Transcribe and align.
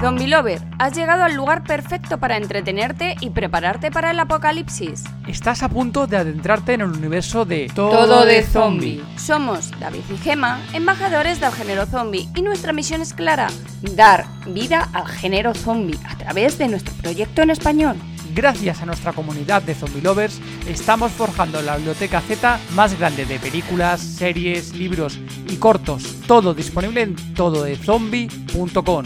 Zombie 0.00 0.28
Lover, 0.28 0.62
has 0.78 0.96
llegado 0.96 1.24
al 1.24 1.34
lugar 1.34 1.62
perfecto 1.62 2.16
para 2.18 2.38
entretenerte 2.38 3.16
y 3.20 3.28
prepararte 3.30 3.90
para 3.90 4.12
el 4.12 4.18
apocalipsis. 4.18 5.04
Estás 5.28 5.62
a 5.62 5.68
punto 5.68 6.06
de 6.06 6.16
adentrarte 6.16 6.72
en 6.72 6.80
el 6.80 6.88
universo 6.88 7.44
de 7.44 7.70
Todo 7.74 8.24
de 8.24 8.42
zombie. 8.42 9.04
Somos 9.16 9.70
David 9.78 10.00
y 10.10 10.16
Gema, 10.16 10.58
embajadores 10.72 11.38
del 11.38 11.52
género 11.52 11.84
zombie, 11.84 12.26
y 12.34 12.40
nuestra 12.40 12.72
misión 12.72 13.02
es 13.02 13.12
clara: 13.12 13.48
dar 13.94 14.24
vida 14.46 14.88
al 14.94 15.06
género 15.06 15.52
zombie 15.54 15.98
a 16.08 16.16
través 16.16 16.56
de 16.56 16.68
nuestro 16.68 16.94
proyecto 16.94 17.42
en 17.42 17.50
español. 17.50 17.96
Gracias 18.34 18.80
a 18.80 18.86
nuestra 18.86 19.12
comunidad 19.12 19.60
de 19.60 19.74
zombie 19.74 20.00
lovers, 20.00 20.40
estamos 20.66 21.12
forjando 21.12 21.60
la 21.60 21.76
biblioteca 21.76 22.22
Z 22.22 22.58
más 22.74 22.98
grande 22.98 23.26
de 23.26 23.38
películas, 23.38 24.00
series, 24.00 24.72
libros 24.72 25.18
y 25.48 25.56
cortos, 25.56 26.20
todo 26.26 26.54
disponible 26.54 27.02
en 27.02 27.16
tododezombie.com. 27.34 29.04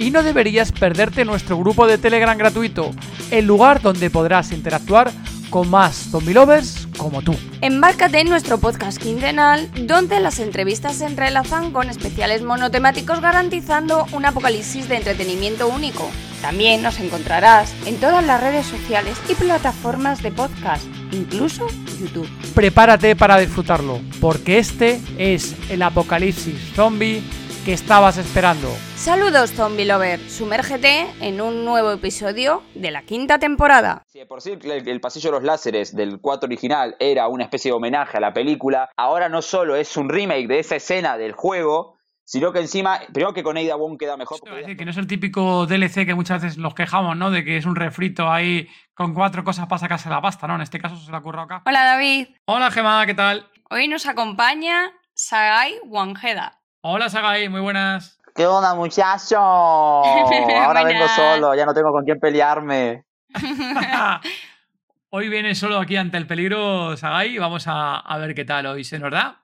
Y 0.00 0.10
no 0.10 0.22
deberías 0.22 0.72
perderte 0.72 1.26
nuestro 1.26 1.58
grupo 1.58 1.86
de 1.86 1.98
Telegram 1.98 2.36
gratuito, 2.36 2.90
el 3.30 3.44
lugar 3.44 3.82
donde 3.82 4.08
podrás 4.08 4.50
interactuar 4.50 5.12
con 5.50 5.68
más 5.68 6.08
zombie 6.10 6.32
lovers 6.32 6.88
como 6.96 7.20
tú. 7.20 7.36
Embárcate 7.60 8.20
en 8.20 8.30
nuestro 8.30 8.56
podcast 8.56 8.96
quincenal, 8.96 9.70
donde 9.86 10.18
las 10.20 10.38
entrevistas 10.38 10.96
se 10.96 11.04
entrelazan 11.04 11.70
con 11.72 11.90
especiales 11.90 12.40
monotemáticos 12.40 13.20
garantizando 13.20 14.06
un 14.12 14.24
apocalipsis 14.24 14.88
de 14.88 14.96
entretenimiento 14.96 15.68
único. 15.68 16.08
También 16.40 16.80
nos 16.80 16.98
encontrarás 16.98 17.74
en 17.84 17.96
todas 17.96 18.24
las 18.24 18.40
redes 18.40 18.64
sociales 18.64 19.18
y 19.28 19.34
plataformas 19.34 20.22
de 20.22 20.32
podcast, 20.32 20.86
incluso 21.12 21.66
YouTube. 22.00 22.28
Prepárate 22.54 23.16
para 23.16 23.36
disfrutarlo, 23.36 24.00
porque 24.18 24.58
este 24.58 24.98
es 25.18 25.54
el 25.68 25.82
apocalipsis 25.82 26.54
zombie 26.74 27.22
que 27.64 27.72
estabas 27.74 28.16
esperando. 28.16 28.68
Saludos 28.96 29.52
Zombie 29.52 29.84
Lover, 29.84 30.18
sumérgete 30.30 31.06
en 31.20 31.40
un 31.40 31.64
nuevo 31.64 31.92
episodio 31.92 32.62
de 32.74 32.90
la 32.90 33.02
quinta 33.02 33.38
temporada. 33.38 34.02
Si 34.06 34.18
de 34.18 34.26
por 34.26 34.40
sí 34.40 34.52
el, 34.52 34.88
el 34.88 35.00
pasillo 35.00 35.30
de 35.30 35.36
los 35.36 35.44
láseres 35.44 35.94
del 35.94 36.20
4 36.20 36.46
original 36.46 36.96
era 36.98 37.28
una 37.28 37.44
especie 37.44 37.70
de 37.70 37.76
homenaje 37.76 38.16
a 38.16 38.20
la 38.20 38.32
película, 38.32 38.88
ahora 38.96 39.28
no 39.28 39.42
solo 39.42 39.76
es 39.76 39.96
un 39.96 40.08
remake 40.08 40.46
de 40.48 40.58
esa 40.60 40.76
escena 40.76 41.18
del 41.18 41.32
juego, 41.32 41.98
sino 42.24 42.52
que 42.52 42.60
encima, 42.60 43.00
primero 43.12 43.34
que 43.34 43.42
con 43.42 43.58
Ada 43.58 43.74
Wong 43.74 43.98
queda 43.98 44.16
mejor. 44.16 44.38
Porque 44.40 44.56
decir 44.56 44.76
que 44.76 44.84
no 44.84 44.92
es 44.92 44.96
el 44.96 45.06
típico 45.06 45.66
DLC 45.66 46.06
que 46.06 46.14
muchas 46.14 46.40
veces 46.42 46.58
nos 46.58 46.74
quejamos, 46.74 47.16
¿no? 47.16 47.30
De 47.30 47.44
que 47.44 47.56
es 47.58 47.66
un 47.66 47.76
refrito 47.76 48.30
ahí 48.30 48.68
con 48.94 49.12
cuatro 49.14 49.44
cosas 49.44 49.66
para 49.66 49.80
sacarse 49.80 50.08
la 50.08 50.22
pasta, 50.22 50.46
¿no? 50.46 50.54
En 50.54 50.60
este 50.62 50.78
caso 50.78 50.96
se 50.96 51.10
le 51.10 51.16
ha 51.16 51.20
ocurrido 51.20 51.42
acá. 51.42 51.62
Hola 51.66 51.84
David, 51.84 52.28
Hola 52.46 52.70
Gemma, 52.70 53.04
¿qué 53.04 53.14
tal? 53.14 53.46
hoy 53.68 53.86
nos 53.88 54.06
acompaña 54.06 54.92
Sagai 55.14 55.74
Wanjeda. 55.84 56.59
Hola 56.82 57.08
Sagai, 57.10 57.48
muy 57.48 57.60
buenas. 57.60 58.18
¿Qué 58.34 58.46
onda, 58.46 58.74
muchacho? 58.74 59.36
Ahora 59.38 60.82
vengo 60.84 61.06
solo, 61.08 61.54
ya 61.54 61.66
no 61.66 61.74
tengo 61.74 61.92
con 61.92 62.04
quién 62.04 62.18
pelearme. 62.18 63.04
hoy 65.10 65.28
viene 65.28 65.54
solo 65.54 65.78
aquí 65.78 65.96
ante 65.96 66.16
el 66.16 66.26
peligro 66.26 66.96
Sagai 66.96 67.34
y 67.34 67.38
vamos 67.38 67.66
a, 67.66 67.96
a 67.98 68.18
ver 68.18 68.34
qué 68.34 68.44
tal 68.44 68.66
hoy 68.66 68.84
se 68.84 68.98
nos 68.98 69.10
da. 69.10 69.42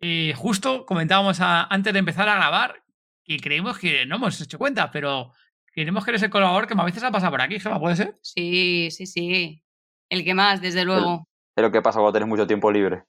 Eh, 0.00 0.34
justo 0.36 0.84
comentábamos 0.84 1.40
a- 1.40 1.64
antes 1.64 1.92
de 1.92 1.98
empezar 2.00 2.28
a 2.28 2.34
grabar 2.34 2.82
que 3.24 3.38
creemos 3.38 3.78
que 3.78 4.04
no 4.04 4.16
hemos 4.16 4.38
hecho 4.40 4.58
cuenta, 4.58 4.90
pero 4.90 5.32
queremos 5.72 6.04
que 6.04 6.10
eres 6.10 6.22
el 6.22 6.30
colaborador 6.30 6.66
que 6.68 6.74
más 6.74 6.84
veces 6.84 7.02
ha 7.02 7.10
pasado 7.10 7.30
por 7.30 7.40
aquí, 7.40 7.58
Gemma, 7.58 7.80
¿puede 7.80 7.96
ser? 7.96 8.18
Sí, 8.20 8.90
sí, 8.90 9.06
sí. 9.06 9.62
El 10.10 10.22
que 10.24 10.34
más, 10.34 10.60
desde 10.60 10.84
luego. 10.84 11.26
Es 11.56 11.62
lo 11.62 11.72
que 11.72 11.80
pasa 11.80 11.98
cuando 12.00 12.12
tenés 12.12 12.28
mucho 12.28 12.46
tiempo 12.46 12.70
libre. 12.70 13.04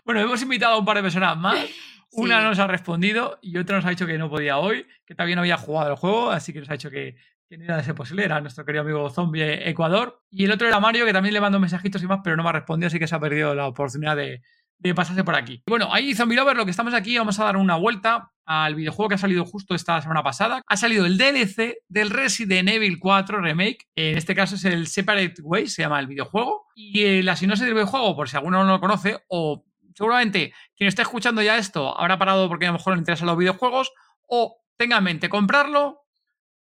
bueno, 0.04 0.20
hemos 0.20 0.42
invitado 0.42 0.74
a 0.74 0.78
un 0.78 0.84
par 0.84 0.96
de 0.96 1.02
personas 1.02 1.36
más. 1.36 1.58
Una 2.12 2.40
Sí. 2.40 2.44
nos 2.44 2.58
ha 2.58 2.66
respondido 2.66 3.38
y 3.40 3.56
otra 3.56 3.76
nos 3.76 3.86
ha 3.86 3.90
dicho 3.90 4.04
que 4.04 4.18
no 4.18 4.28
podía 4.28 4.58
hoy, 4.58 4.84
que 5.06 5.14
también 5.14 5.38
había 5.38 5.56
jugado 5.56 5.90
el 5.90 5.96
juego, 5.96 6.30
así 6.32 6.52
que 6.52 6.58
nos 6.58 6.68
ha 6.68 6.72
dicho 6.72 6.90
que, 6.90 7.14
que 7.48 7.56
no 7.56 7.64
iba 7.64 7.76
a 7.76 7.84
ser 7.84 7.94
posible. 7.94 8.24
Era 8.24 8.40
nuestro 8.40 8.64
querido 8.64 8.82
amigo 8.82 9.08
Zombie 9.10 9.68
Ecuador. 9.68 10.20
Y 10.28 10.44
el 10.44 10.50
otro 10.50 10.66
era 10.66 10.80
Mario, 10.80 11.06
que 11.06 11.12
también 11.12 11.34
le 11.34 11.40
mandó 11.40 11.60
mensajitos 11.60 12.02
y 12.02 12.08
más, 12.08 12.18
pero 12.24 12.36
no 12.36 12.42
me 12.42 12.48
ha 12.48 12.52
respondido, 12.52 12.88
así 12.88 12.98
que 12.98 13.06
se 13.06 13.14
ha 13.14 13.20
perdido 13.20 13.54
la 13.54 13.68
oportunidad 13.68 14.16
de, 14.16 14.42
de 14.78 14.94
pasarse 14.94 15.22
por 15.22 15.36
aquí. 15.36 15.62
Bueno, 15.68 15.88
ahí 15.92 16.12
Zombie 16.14 16.34
Lover, 16.36 16.56
lo 16.56 16.64
que 16.64 16.72
estamos 16.72 16.94
aquí, 16.94 17.16
vamos 17.16 17.38
a 17.38 17.44
dar 17.44 17.56
una 17.56 17.76
vuelta 17.76 18.32
al 18.44 18.74
videojuego 18.74 19.10
que 19.10 19.14
ha 19.14 19.18
salido 19.18 19.44
justo 19.44 19.76
esta 19.76 20.02
semana 20.02 20.24
pasada. 20.24 20.62
Ha 20.66 20.76
salido 20.76 21.06
el 21.06 21.16
DLC 21.16 21.76
del 21.88 22.10
Resident 22.10 22.68
Evil 22.70 22.98
4 22.98 23.40
Remake. 23.40 23.86
En 23.94 24.18
este 24.18 24.34
caso 24.34 24.56
es 24.56 24.64
el 24.64 24.88
Separate 24.88 25.34
Ways, 25.42 25.74
se 25.74 25.82
llama 25.82 26.00
el 26.00 26.08
videojuego. 26.08 26.66
Y 26.74 27.02
eh, 27.04 27.22
la 27.22 27.36
sinopsis 27.36 27.66
del 27.66 27.74
videojuego, 27.74 28.16
por 28.16 28.28
si 28.28 28.36
alguno 28.36 28.64
no 28.64 28.72
lo 28.72 28.80
conoce, 28.80 29.20
o 29.28 29.64
seguramente 29.94 30.52
quien 30.76 30.88
esté 30.88 31.02
escuchando 31.02 31.42
ya 31.42 31.56
esto 31.56 31.98
habrá 31.98 32.18
parado 32.18 32.48
porque 32.48 32.66
a 32.66 32.68
lo 32.68 32.78
mejor 32.78 32.94
le 32.94 33.00
interesan 33.00 33.26
los 33.26 33.36
videojuegos, 33.36 33.92
o 34.26 34.60
tenga 34.76 34.98
en 34.98 35.04
mente 35.04 35.28
comprarlo, 35.28 36.06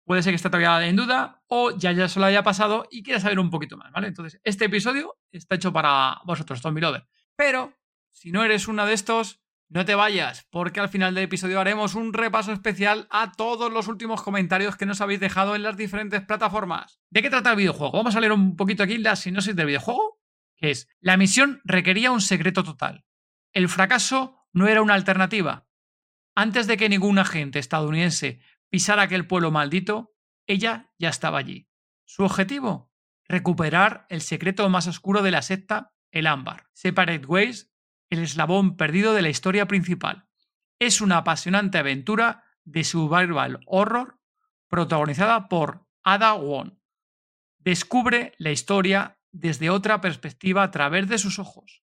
puede 0.04 0.22
ser 0.22 0.32
que 0.32 0.36
esté 0.36 0.48
todavía 0.48 0.88
en 0.88 0.96
duda, 0.96 1.42
o 1.46 1.76
ya, 1.76 1.92
ya 1.92 2.08
se 2.08 2.18
lo 2.18 2.26
haya 2.26 2.42
pasado 2.42 2.88
y 2.90 3.02
quiera 3.02 3.20
saber 3.20 3.38
un 3.38 3.50
poquito 3.50 3.76
más, 3.76 3.92
¿vale? 3.92 4.08
Entonces, 4.08 4.40
este 4.42 4.64
episodio 4.64 5.18
está 5.30 5.54
hecho 5.54 5.72
para 5.72 6.18
vosotros, 6.24 6.60
Zombie 6.62 6.80
Lover. 6.80 7.06
Pero, 7.36 7.74
si 8.10 8.32
no 8.32 8.42
eres 8.42 8.68
uno 8.68 8.86
de 8.86 8.94
estos, 8.94 9.40
no 9.68 9.84
te 9.84 9.94
vayas, 9.94 10.46
porque 10.50 10.80
al 10.80 10.88
final 10.88 11.14
del 11.14 11.24
episodio 11.24 11.60
haremos 11.60 11.94
un 11.94 12.14
repaso 12.14 12.52
especial 12.52 13.06
a 13.10 13.32
todos 13.32 13.70
los 13.70 13.86
últimos 13.86 14.22
comentarios 14.22 14.76
que 14.76 14.86
nos 14.86 15.02
habéis 15.02 15.20
dejado 15.20 15.54
en 15.54 15.62
las 15.62 15.76
diferentes 15.76 16.22
plataformas. 16.22 17.00
¿De 17.10 17.20
qué 17.20 17.28
trata 17.28 17.50
el 17.50 17.56
videojuego? 17.56 17.98
Vamos 17.98 18.16
a 18.16 18.20
leer 18.20 18.32
un 18.32 18.56
poquito 18.56 18.82
aquí 18.82 18.96
la 18.96 19.14
sinopsis 19.14 19.54
del 19.54 19.66
videojuego, 19.66 20.20
que 20.56 20.70
es, 20.70 20.88
la 21.00 21.18
misión 21.18 21.60
requería 21.64 22.10
un 22.10 22.22
secreto 22.22 22.64
total. 22.64 23.04
El 23.52 23.68
fracaso 23.68 24.46
no 24.52 24.66
era 24.66 24.82
una 24.82 24.94
alternativa. 24.94 25.68
Antes 26.34 26.66
de 26.66 26.76
que 26.76 26.88
ningún 26.88 27.18
agente 27.18 27.58
estadounidense 27.58 28.40
pisara 28.68 29.02
aquel 29.02 29.26
pueblo 29.26 29.50
maldito, 29.50 30.14
ella 30.46 30.92
ya 30.98 31.08
estaba 31.08 31.38
allí. 31.38 31.68
Su 32.04 32.24
objetivo, 32.24 32.92
recuperar 33.26 34.06
el 34.08 34.20
secreto 34.20 34.68
más 34.68 34.86
oscuro 34.86 35.22
de 35.22 35.30
la 35.30 35.42
secta, 35.42 35.94
el 36.10 36.26
ámbar. 36.26 36.68
Separate 36.72 37.26
Ways, 37.26 37.72
el 38.10 38.20
eslabón 38.20 38.76
perdido 38.76 39.14
de 39.14 39.22
la 39.22 39.28
historia 39.28 39.66
principal. 39.66 40.28
Es 40.78 41.00
una 41.00 41.18
apasionante 41.18 41.78
aventura 41.78 42.44
de 42.64 42.84
survival 42.84 43.60
horror 43.66 44.20
protagonizada 44.68 45.48
por 45.48 45.86
Ada 46.02 46.34
Wong. 46.34 46.78
Descubre 47.58 48.34
la 48.38 48.50
historia 48.50 49.18
desde 49.32 49.70
otra 49.70 50.00
perspectiva 50.00 50.62
a 50.62 50.70
través 50.70 51.08
de 51.08 51.18
sus 51.18 51.38
ojos, 51.38 51.82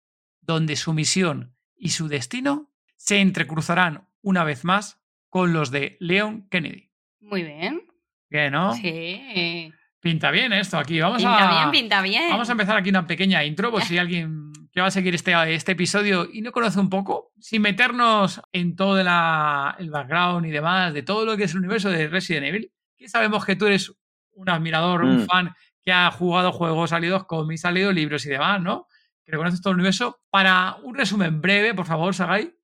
donde 0.49 0.75
su 0.75 0.93
misión 0.93 1.53
y 1.77 1.89
su 1.89 2.07
destino 2.07 2.71
se 2.97 3.19
entrecruzarán 3.21 4.07
una 4.23 4.43
vez 4.43 4.65
más 4.65 4.99
con 5.29 5.53
los 5.53 5.69
de 5.69 5.95
Leon 5.99 6.49
Kennedy. 6.49 6.89
Muy 7.21 7.43
bien. 7.43 7.83
¿Qué, 8.31 8.49
no? 8.49 8.73
Sí. 8.73 9.71
Pinta 9.99 10.31
bien 10.31 10.51
esto 10.53 10.79
aquí. 10.79 10.99
Vamos 10.99 11.17
Pinta 11.19 11.49
a, 11.49 11.59
bien, 11.59 11.71
pinta 11.71 12.01
bien. 12.01 12.31
Vamos 12.31 12.49
a 12.49 12.53
empezar 12.53 12.75
aquí 12.77 12.89
una 12.89 13.05
pequeña 13.05 13.43
intro, 13.45 13.69
por 13.69 13.83
si 13.83 13.99
alguien 13.99 14.51
que 14.71 14.81
va 14.81 14.87
a 14.87 14.91
seguir 14.91 15.13
este, 15.13 15.33
este 15.53 15.73
episodio 15.73 16.27
y 16.33 16.41
no 16.41 16.51
conoce 16.51 16.79
un 16.79 16.89
poco, 16.89 17.31
sin 17.39 17.61
meternos 17.61 18.41
en 18.51 18.75
todo 18.75 19.03
la- 19.03 19.75
el 19.77 19.91
background 19.91 20.47
y 20.47 20.49
demás, 20.51 20.95
de 20.95 21.03
todo 21.03 21.25
lo 21.25 21.37
que 21.37 21.43
es 21.43 21.51
el 21.51 21.59
universo 21.59 21.89
de 21.91 22.07
Resident 22.07 22.47
Evil, 22.47 22.71
que 22.97 23.07
sabemos 23.07 23.45
que 23.45 23.55
tú 23.55 23.67
eres 23.67 23.93
un 24.33 24.49
admirador, 24.49 25.03
un 25.03 25.23
Mm. 25.23 25.25
fan 25.27 25.53
que 25.83 25.91
ha 25.91 26.09
jugado 26.09 26.51
juegos, 26.51 26.91
ha 26.91 26.99
leído 26.99 27.27
cómics, 27.27 27.65
ha 27.65 27.71
leído 27.71 27.91
libros 27.91 28.25
y 28.25 28.29
demás, 28.29 28.61
¿no? 28.61 28.87
Que 29.29 29.37
conoces 29.37 29.61
todo 29.61 29.71
el 29.71 29.77
universo. 29.77 30.19
Para 30.31 30.77
un 30.83 30.95
resumen 30.95 31.41
breve, 31.41 31.73
por 31.73 31.85
favor, 31.85 32.13
Sagai, 32.15 32.55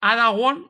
Ada 0.00 0.30
Wong, 0.30 0.66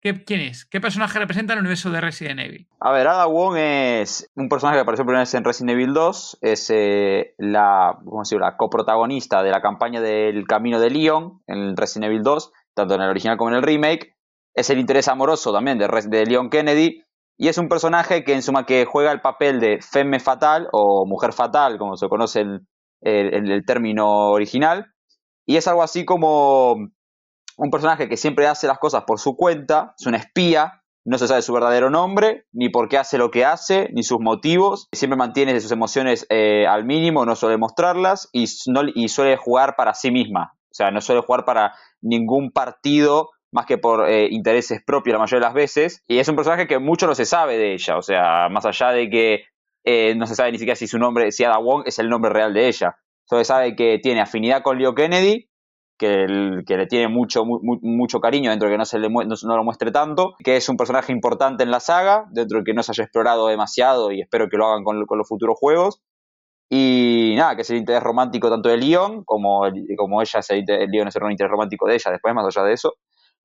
¿qué, 0.00 0.24
¿quién 0.24 0.40
es? 0.40 0.66
¿Qué 0.66 0.80
personaje 0.80 1.18
representa 1.18 1.52
en 1.52 1.58
el 1.58 1.62
universo 1.62 1.90
de 1.90 2.00
Resident 2.00 2.40
Evil? 2.40 2.68
A 2.80 2.92
ver, 2.92 3.06
Ada 3.06 3.26
Wong 3.26 3.56
es 3.56 4.30
un 4.34 4.48
personaje 4.48 4.76
que 4.76 4.82
apareció 4.82 5.04
primera 5.04 5.24
en 5.32 5.44
Resident 5.44 5.70
Evil 5.70 5.94
2. 5.94 6.38
Es 6.42 6.70
eh, 6.70 7.34
la, 7.38 7.98
¿cómo 8.04 8.20
decirlo? 8.20 8.44
la 8.44 8.56
coprotagonista 8.56 9.42
de 9.42 9.50
la 9.50 9.62
campaña 9.62 10.00
del 10.00 10.46
Camino 10.46 10.78
de 10.78 10.90
Leon 10.90 11.42
en 11.46 11.76
Resident 11.76 12.10
Evil 12.10 12.22
2, 12.22 12.52
tanto 12.74 12.94
en 12.94 13.02
el 13.02 13.10
original 13.10 13.38
como 13.38 13.50
en 13.50 13.56
el 13.56 13.62
remake. 13.62 14.14
Es 14.54 14.68
el 14.68 14.78
interés 14.78 15.08
amoroso 15.08 15.52
también 15.52 15.78
de 15.78 16.26
Leon 16.26 16.50
Kennedy. 16.50 17.02
Y 17.38 17.48
es 17.48 17.56
un 17.56 17.68
personaje 17.68 18.24
que 18.24 18.34
en 18.34 18.42
suma 18.42 18.66
que 18.66 18.84
juega 18.84 19.10
el 19.10 19.22
papel 19.22 19.58
de 19.58 19.80
femme 19.80 20.20
fatal 20.20 20.68
o 20.72 21.06
mujer 21.06 21.32
fatal, 21.32 21.78
como 21.78 21.96
se 21.96 22.08
conoce 22.08 22.40
en 22.40 22.68
el, 23.02 23.50
el 23.50 23.64
término 23.64 24.30
original. 24.30 24.92
Y 25.46 25.56
es 25.56 25.66
algo 25.68 25.82
así 25.82 26.04
como 26.04 26.76
un 27.56 27.70
personaje 27.70 28.08
que 28.08 28.16
siempre 28.16 28.46
hace 28.46 28.66
las 28.66 28.78
cosas 28.78 29.04
por 29.04 29.18
su 29.18 29.36
cuenta, 29.36 29.94
es 29.98 30.06
una 30.06 30.18
espía, 30.18 30.82
no 31.04 31.18
se 31.18 31.26
sabe 31.26 31.42
su 31.42 31.52
verdadero 31.52 31.90
nombre, 31.90 32.46
ni 32.52 32.68
por 32.68 32.88
qué 32.88 32.96
hace 32.98 33.18
lo 33.18 33.30
que 33.30 33.44
hace, 33.44 33.88
ni 33.92 34.04
sus 34.04 34.20
motivos. 34.20 34.88
Siempre 34.92 35.16
mantiene 35.16 35.58
sus 35.60 35.72
emociones 35.72 36.26
eh, 36.30 36.66
al 36.66 36.84
mínimo, 36.84 37.26
no 37.26 37.34
suele 37.34 37.56
mostrarlas 37.56 38.28
y 38.32 38.46
suele 38.46 39.36
jugar 39.36 39.74
para 39.76 39.94
sí 39.94 40.10
misma. 40.10 40.52
O 40.70 40.74
sea, 40.74 40.90
no 40.90 41.00
suele 41.00 41.22
jugar 41.22 41.44
para 41.44 41.74
ningún 42.00 42.50
partido 42.50 43.30
más 43.52 43.66
que 43.66 43.76
por 43.76 44.08
eh, 44.08 44.28
intereses 44.30 44.80
propios 44.84 45.12
la 45.12 45.18
mayoría 45.18 45.40
de 45.40 45.46
las 45.46 45.54
veces. 45.54 46.02
Y 46.08 46.18
es 46.18 46.28
un 46.28 46.36
personaje 46.36 46.66
que 46.66 46.78
mucho 46.78 47.06
no 47.06 47.14
se 47.14 47.26
sabe 47.26 47.58
de 47.58 47.74
ella. 47.74 47.98
O 47.98 48.02
sea, 48.02 48.48
más 48.48 48.64
allá 48.64 48.90
de 48.90 49.10
que 49.10 49.44
eh, 49.84 50.14
no 50.14 50.26
se 50.26 50.34
sabe 50.34 50.52
ni 50.52 50.58
siquiera 50.58 50.76
si 50.76 50.86
su 50.86 50.98
nombre, 50.98 51.32
si 51.32 51.44
Ada 51.44 51.58
Wong 51.58 51.82
es 51.86 51.98
el 51.98 52.08
nombre 52.08 52.30
real 52.32 52.54
de 52.54 52.68
ella. 52.68 52.96
Solo 53.24 53.40
se 53.40 53.46
sabe 53.46 53.76
que 53.76 53.98
tiene 54.02 54.20
afinidad 54.20 54.62
con 54.62 54.78
Leo 54.78 54.94
Kennedy, 54.94 55.48
que, 55.98 56.26
le 56.26 56.86
tiene 56.86 57.08
mucho, 57.08 57.44
mucho 57.44 58.20
cariño 58.20 58.50
dentro 58.50 58.68
de 58.68 58.74
que 58.74 58.78
no, 58.78 58.84
se 58.84 58.98
le 58.98 59.08
no, 59.08 59.56
lo 59.56 59.64
muestre 59.64 59.92
tanto, 59.92 60.34
que 60.42 60.56
es 60.56 60.68
un 60.68 60.76
personaje 60.76 61.12
importante 61.12 61.62
en 61.62 61.70
la 61.70 61.80
saga, 61.80 62.26
dentro 62.32 62.58
de 62.58 62.64
que 62.64 62.74
no 62.74 62.82
se 62.82 62.92
haya 62.92 63.04
explorado 63.04 63.46
demasiado 63.46 64.10
y 64.10 64.20
espero 64.20 64.48
que 64.48 64.56
lo 64.56 64.66
hagan 64.66 64.84
con, 64.84 64.98
los 64.98 65.28
futuros 65.28 65.56
juegos. 65.58 66.00
Y 66.68 67.34
nada, 67.36 67.54
que 67.54 67.62
es 67.62 67.70
el 67.70 67.76
interés 67.76 68.02
romántico 68.02 68.48
tanto 68.48 68.70
de 68.70 68.78
Leon 68.78 69.24
como, 69.24 69.62
como 69.96 70.22
ella, 70.22 70.40
el 70.48 70.90
Leon 70.90 71.08
es 71.08 71.16
el 71.16 71.30
interés 71.30 71.50
romántico 71.50 71.86
de 71.86 71.94
ella, 71.94 72.10
después 72.10 72.34
más 72.34 72.46
allá 72.46 72.66
de 72.66 72.72
eso. 72.72 72.94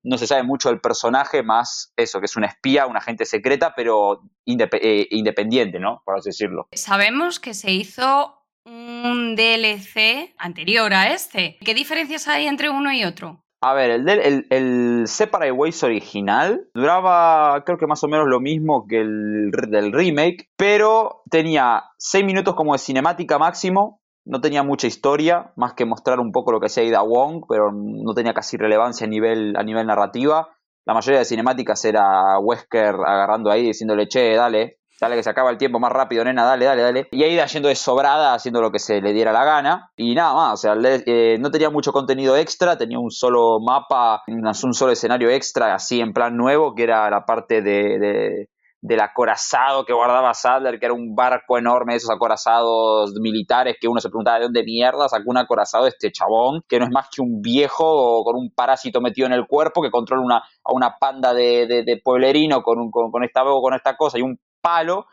No 0.08 0.18
se 0.18 0.26
sabe 0.26 0.44
mucho 0.44 0.70
del 0.70 0.80
personaje, 0.80 1.44
más 1.44 1.92
eso, 1.98 2.20
que 2.20 2.26
es 2.26 2.38
una 2.38 2.48
espía, 2.48 2.88
una 2.88 3.00
agente 3.00 3.26
secreta, 3.26 3.74
pero 3.76 4.22
eh, 4.46 5.08
independiente, 5.12 5.80
¿no? 5.80 6.02
Por 6.06 6.18
así 6.18 6.30
decirlo. 6.30 6.68
Sabemos 6.72 7.42
que 7.42 7.54
se 7.54 7.72
hizo 7.72 8.38
un 8.66 9.36
DLC 9.36 10.34
anterior 10.38 10.94
a 10.94 11.12
este. 11.14 11.58
¿Qué 11.64 11.74
diferencias 11.74 12.28
hay 12.30 12.48
entre 12.48 12.70
uno 12.70 12.92
y 12.94 13.04
otro? 13.04 13.44
A 13.62 13.74
ver, 13.74 13.90
el, 13.90 14.08
el, 14.08 14.48
el 14.50 15.08
Separate 15.08 15.52
Ways 15.52 15.84
original 15.84 16.70
duraba 16.76 17.64
creo 17.66 17.78
que 17.78 17.88
más 17.88 18.04
o 18.04 18.08
menos 18.08 18.28
lo 18.30 18.40
mismo 18.40 18.86
que 18.88 19.02
el 19.02 19.52
del 19.70 19.92
remake, 19.92 20.50
pero 20.56 21.24
tenía 21.30 21.84
6 21.98 22.24
minutos 22.24 22.56
como 22.56 22.74
de 22.74 22.80
cinemática 22.80 23.40
máximo, 23.40 24.00
no 24.28 24.42
tenía 24.42 24.64
mucha 24.64 24.88
historia, 24.88 25.52
más 25.56 25.74
que 25.74 25.86
mostrar 25.86 26.20
un 26.20 26.32
poco 26.32 26.52
lo 26.52 26.60
que 26.60 26.68
hacía 26.68 26.84
Ida 26.84 27.02
Wong, 27.02 27.46
pero 27.48 27.72
no 27.72 28.14
tenía 28.14 28.34
casi 28.34 28.58
relevancia 28.58 29.08
a 29.08 29.10
nivel, 29.10 29.56
a 29.58 29.64
nivel 29.64 29.88
narrativa. 29.88 30.50
La 30.86 30.94
mayoría 30.94 31.20
de 31.20 31.26
cinemáticas 31.26 31.84
era 31.86 32.38
Wesker 32.40 32.96
agarrando 32.96 33.50
ahí 33.50 33.64
diciéndole, 33.64 34.08
che, 34.08 34.36
dale, 34.36 34.80
dale 35.00 35.16
que 35.16 35.24
se 35.24 35.30
acaba 35.30 35.50
el 35.52 35.58
tiempo 35.58 35.80
más 35.80 35.92
rápido, 35.92 36.24
nena, 36.24 36.44
dale, 36.44 36.66
dale, 36.66 36.82
dale. 36.82 37.08
Y 37.12 37.24
ahí 37.24 37.40
yendo 37.48 37.70
de 37.70 37.76
sobrada, 37.76 38.34
haciendo 38.34 38.62
lo 38.62 38.72
que 38.72 38.80
se 38.80 39.02
le 39.02 39.14
diera 39.14 39.32
la 39.32 39.46
gana. 39.46 39.92
Y 39.96 40.14
nada 40.16 40.34
más, 40.34 40.54
o 40.54 40.58
sea, 40.58 40.76
eh, 40.84 41.38
no 41.40 41.50
tenía 41.50 41.70
mucho 41.70 41.94
contenido 41.94 42.36
extra, 42.36 42.78
tenía 42.78 43.00
un 43.00 43.12
solo 43.12 43.60
mapa, 43.60 44.24
un 44.28 44.74
solo 44.74 44.92
escenario 44.92 45.30
extra, 45.30 45.74
así 45.74 46.02
en 46.02 46.14
plan 46.14 46.36
nuevo, 46.36 46.76
que 46.76 46.84
era 46.84 47.10
la 47.10 47.26
parte 47.26 47.62
de, 47.62 48.50
del 48.82 49.02
acorazado 49.02 49.86
que 49.86 49.94
guardaba 49.94 50.34
Sadler, 50.34 50.80
que 50.80 50.86
era 50.86 50.94
un 50.94 51.16
barco 51.16 51.58
enorme 51.58 51.94
de 51.94 51.98
esos 51.98 52.12
acorazados 52.12 53.14
militares 53.20 53.78
que 53.80 53.88
uno 53.88 54.00
se 54.00 54.10
preguntaba 54.10 54.38
de 54.38 54.46
dónde 54.46 54.64
mierda 54.64 55.10
sacó 55.10 55.24
un 55.28 55.38
acorazado 55.38 55.86
de 55.86 55.90
este 55.90 56.12
chabón, 56.12 56.62
que 56.68 56.80
no 56.80 56.86
es 56.86 56.92
más 56.92 57.08
que 57.10 57.22
un 57.22 57.42
viejo 57.42 58.24
con 58.24 58.36
un 58.36 58.52
parásito 58.52 59.02
metido 59.02 59.28
en 59.28 59.34
el 59.34 59.48
cuerpo 59.48 59.82
que 59.82 59.90
controla 59.90 60.24
una, 60.24 60.38
a 60.38 60.74
una 60.74 60.96
panda 61.00 61.34
de, 61.34 61.66
de, 61.68 62.02
pueblerino 62.04 62.62
con, 62.62 62.92
con, 62.92 63.12
con, 63.12 63.24
esta, 63.24 63.44
con 63.44 63.74
esta 63.74 63.98
cosa 63.98 64.20
y 64.20 64.22
un 64.22 64.40
palo 64.62 65.06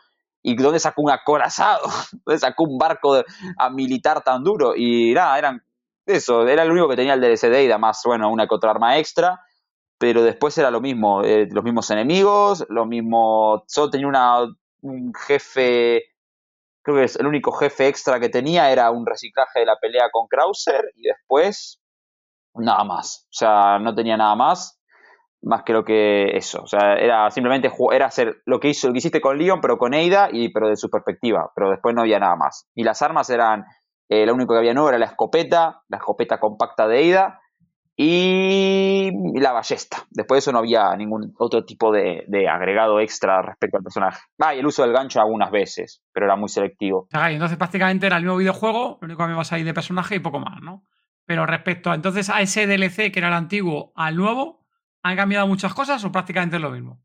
y 0.43 0.55
dónde 0.55 0.79
sacó 0.79 1.01
un 1.01 1.11
acorazado, 1.11 1.87
dónde 2.25 2.39
sacó 2.39 2.65
un 2.65 2.77
barco 2.77 3.23
a 3.57 3.69
militar 3.71 4.21
tan 4.23 4.43
duro 4.43 4.73
y 4.75 5.13
nada, 5.13 5.37
eran 5.39 5.61
eso, 6.05 6.47
era 6.47 6.61
el 6.61 6.71
único 6.71 6.87
que 6.87 6.95
tenía 6.95 7.15
el 7.15 7.21
DLC 7.21 7.49
de 7.49 7.77
más 7.79 8.01
bueno, 8.05 8.29
una 8.29 8.47
que 8.47 8.53
otra 8.53 8.69
arma 8.69 8.99
extra, 8.99 9.41
pero 9.97 10.23
después 10.23 10.57
era 10.57 10.71
lo 10.71 10.81
mismo, 10.81 11.23
eh, 11.23 11.47
los 11.51 11.63
mismos 11.63 11.89
enemigos, 11.91 12.65
lo 12.69 12.85
mismo, 12.85 13.63
solo 13.67 13.89
tenía 13.89 14.07
una, 14.07 14.41
un 14.81 15.13
jefe, 15.13 16.03
creo 16.81 16.97
que 16.97 17.03
es 17.05 17.15
el 17.15 17.27
único 17.27 17.51
jefe 17.51 17.87
extra 17.87 18.19
que 18.19 18.29
tenía 18.29 18.71
era 18.71 18.91
un 18.91 19.05
reciclaje 19.05 19.61
de 19.61 19.65
la 19.65 19.77
pelea 19.79 20.09
con 20.11 20.27
Krauser 20.27 20.91
y 20.95 21.03
después 21.03 21.81
nada 22.55 22.83
más, 22.83 23.27
o 23.29 23.33
sea, 23.33 23.79
no 23.79 23.93
tenía 23.95 24.17
nada 24.17 24.35
más 24.35 24.79
más 25.45 25.63
que 25.63 25.73
lo 25.73 25.85
que 25.85 26.35
eso. 26.35 26.63
O 26.63 26.67
sea, 26.67 26.95
era 26.95 27.29
simplemente 27.29 27.71
era 27.91 28.07
hacer 28.07 28.41
lo 28.45 28.59
que 28.59 28.69
hizo, 28.69 28.87
lo 28.87 28.93
que 28.93 28.97
hiciste 28.97 29.21
con 29.21 29.37
Leon, 29.37 29.61
pero 29.61 29.77
con 29.77 29.93
Eida, 29.93 30.29
y, 30.31 30.49
pero 30.49 30.67
de 30.67 30.75
su 30.75 30.89
perspectiva. 30.89 31.51
Pero 31.55 31.69
después 31.69 31.93
no 31.93 32.01
había 32.01 32.19
nada 32.19 32.35
más. 32.35 32.67
Y 32.73 32.83
las 32.83 33.01
armas 33.03 33.29
eran, 33.29 33.63
eh, 34.09 34.25
lo 34.25 34.33
único 34.33 34.53
que 34.53 34.59
había 34.59 34.73
nuevo 34.73 34.89
era 34.89 34.97
la 34.97 35.05
escopeta, 35.05 35.83
la 35.87 35.97
escopeta 35.97 36.39
compacta 36.39 36.87
de 36.87 36.99
Eida 36.99 37.41
y 37.97 39.09
la 39.39 39.53
ballesta. 39.53 40.05
Después 40.09 40.37
de 40.37 40.39
eso 40.39 40.51
no 40.51 40.59
había 40.59 40.95
ningún 40.95 41.33
otro 41.37 41.63
tipo 41.63 41.91
de, 41.91 42.25
agregado 42.49 42.99
extra 42.99 43.41
respecto 43.41 43.77
al 43.77 43.83
personaje. 43.83 44.21
Ah, 44.39 44.53
y 44.53 44.59
el 44.59 44.65
uso 44.65 44.83
del 44.83 44.91
gancho 44.91 45.21
algunas 45.21 45.51
veces, 45.51 46.03
pero 46.11 46.25
era 46.25 46.35
muy 46.35 46.49
selectivo. 46.49 47.07
Entonces 47.11 47.57
prácticamente 47.57 48.07
era 48.07 48.17
el 48.17 48.23
mismo 48.23 48.37
videojuego, 48.37 48.97
lo 49.01 49.05
único 49.05 49.23
que 49.23 49.29
me 49.29 49.35
vas 49.35 49.53
ahí 49.53 49.63
de 49.63 49.73
personaje 49.73 50.15
y 50.15 50.19
poco 50.19 50.39
más, 50.39 50.61
¿no? 50.61 50.83
Pero 51.25 51.45
respecto 51.45 51.89
a 51.89 51.95
entonces 51.95 52.29
a 52.29 52.41
ese 52.41 52.67
DLC 52.67 53.11
que 53.11 53.19
era 53.19 53.29
el 53.29 53.33
antiguo 53.33 53.93
al 53.95 54.15
nuevo, 54.15 54.65
¿Han 55.05 55.15
cambiado 55.17 55.45
muchas 55.45 55.71
cosas 55.75 56.03
o 56.03 56.11
prácticamente 56.11 56.55
es 56.55 56.61
lo 56.63 56.71
mismo? 56.71 56.99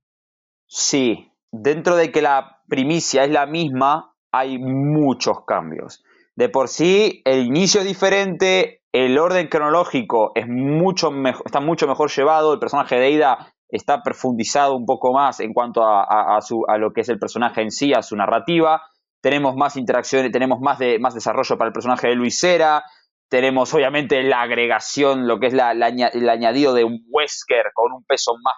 Sí, 0.67 1.31
dentro 1.53 1.97
de 1.97 2.11
que 2.11 2.23
la 2.23 2.63
primicia 2.67 3.25
es 3.25 3.31
la 3.31 3.45
misma, 3.45 4.15
hay 4.33 4.59
muchos 4.59 5.45
cambios. 5.45 6.03
De 6.35 6.49
por 6.49 6.69
sí, 6.69 7.21
el 7.27 7.45
inicio 7.45 7.83
es 7.83 7.87
diferente, 7.87 8.80
el 8.93 9.19
orden 9.19 9.49
cronológico 9.49 10.33
está 10.35 11.61
mucho 11.61 11.87
mejor 11.87 12.11
llevado, 12.11 12.55
el 12.55 12.59
personaje 12.59 12.97
de 12.97 13.11
Ida 13.11 13.53
está 13.69 14.03
profundizado 14.03 14.77
un 14.77 14.85
poco 14.85 15.13
más 15.13 15.41
en 15.41 15.53
cuanto 15.53 15.83
a, 15.85 16.39
lo 16.79 16.93
que 16.93 17.03
es 17.03 17.09
el 17.09 17.19
personaje 17.19 17.63
en 17.63 17.71
sí, 17.71 17.93
a 17.95 18.03
su 18.03 18.17
narrativa. 18.17 18.83
Tenemos 19.23 19.55
más 19.55 19.77
interacciones, 19.77 20.33
tenemos 20.33 20.59
más, 20.61 20.79
de, 20.79 20.99
más 20.99 21.15
desarrollo 21.15 21.57
para 21.57 21.69
el 21.69 21.73
personaje 21.73 22.09
de 22.09 22.17
Luisera, 22.17 22.83
tenemos 23.29 23.73
obviamente 23.75 24.23
la 24.25 24.43
agregación, 24.43 25.29
lo 25.29 25.39
que 25.39 25.47
es 25.47 25.55
el 25.55 26.29
añadido 26.29 26.75
de 26.75 26.85
un 26.85 26.99
Wesker 27.11 27.67
con 27.73 27.93
un 27.93 28.05
peso 28.05 28.33
más 28.43 28.57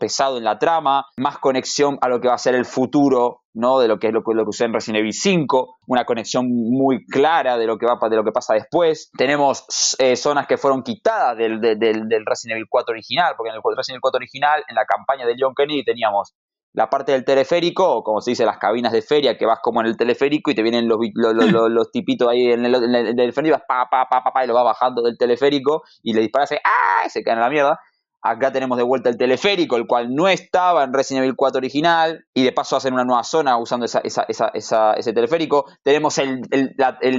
pesado 0.00 0.38
en 0.38 0.44
la 0.44 0.58
trama, 0.58 1.06
más 1.16 1.38
conexión 1.38 1.98
a 2.00 2.08
lo 2.08 2.20
que 2.20 2.28
va 2.28 2.34
a 2.34 2.38
ser 2.38 2.54
el 2.54 2.64
futuro, 2.64 3.42
¿no? 3.54 3.78
De 3.78 3.88
lo 3.88 3.98
que 3.98 4.08
es 4.08 4.12
lo, 4.12 4.22
lo 4.24 4.44
que 4.44 4.48
usé 4.48 4.64
en 4.64 4.72
Resident 4.72 5.00
Evil 5.00 5.12
5, 5.12 5.76
una 5.86 6.04
conexión 6.04 6.46
muy 6.48 7.04
clara 7.06 7.56
de 7.56 7.66
lo 7.66 7.78
que 7.78 7.86
va 7.86 7.98
de 8.08 8.16
lo 8.16 8.24
que 8.24 8.32
pasa 8.32 8.54
después. 8.54 9.10
Tenemos 9.16 9.96
eh, 9.98 10.16
zonas 10.16 10.46
que 10.46 10.56
fueron 10.56 10.82
quitadas 10.82 11.36
del, 11.36 11.60
del, 11.60 11.78
del, 11.78 12.24
Resident 12.26 12.56
Evil 12.56 12.66
4 12.68 12.92
original, 12.92 13.34
porque 13.36 13.50
en 13.50 13.56
el 13.56 13.62
Resident 13.76 13.96
Evil 13.96 14.00
4 14.02 14.18
original, 14.18 14.64
en 14.68 14.74
la 14.74 14.84
campaña 14.84 15.26
de 15.26 15.34
Leon 15.34 15.54
Kennedy, 15.54 15.84
teníamos 15.84 16.34
la 16.74 16.90
parte 16.90 17.12
del 17.12 17.24
teleférico, 17.24 17.88
o 17.88 18.02
como 18.02 18.20
se 18.20 18.32
dice, 18.32 18.44
las 18.44 18.58
cabinas 18.58 18.92
de 18.92 19.00
feria, 19.00 19.38
que 19.38 19.46
vas 19.46 19.60
como 19.62 19.80
en 19.80 19.86
el 19.86 19.96
teleférico 19.96 20.50
y 20.50 20.56
te 20.56 20.62
vienen 20.62 20.88
los, 20.88 20.98
los, 21.14 21.70
los, 21.70 21.90
tipitos 21.92 22.28
ahí 22.28 22.50
en 22.50 22.64
el, 22.64 22.72
teleférico 23.16 23.46
y 23.46 23.50
vas 23.50 23.62
pa, 23.66 23.88
pa, 23.88 24.08
pa, 24.08 24.24
pa, 24.24 24.44
y 24.44 24.48
lo 24.48 24.54
vas 24.54 24.64
bajando 24.64 25.00
del 25.00 25.16
teleférico 25.16 25.84
y 26.02 26.12
le 26.14 26.20
disparas 26.20 26.50
y 26.50 26.56
¡ah! 26.56 27.08
se 27.08 27.22
caen 27.22 27.38
a 27.38 27.42
la 27.42 27.50
mierda. 27.50 27.78
Acá 28.26 28.50
tenemos 28.50 28.78
de 28.78 28.84
vuelta 28.84 29.10
el 29.10 29.18
teleférico, 29.18 29.76
el 29.76 29.86
cual 29.86 30.14
no 30.14 30.28
estaba 30.28 30.82
en 30.82 30.94
Resident 30.94 31.24
Evil 31.24 31.36
4 31.36 31.58
original, 31.58 32.24
y 32.32 32.42
de 32.44 32.52
paso 32.52 32.74
hacen 32.74 32.94
una 32.94 33.04
nueva 33.04 33.22
zona 33.22 33.58
usando 33.58 33.84
esa, 33.84 34.00
esa, 34.02 34.24
esa, 34.54 34.94
ese 34.94 35.12
teleférico. 35.12 35.66
Tenemos 35.82 36.16
el, 36.16 36.40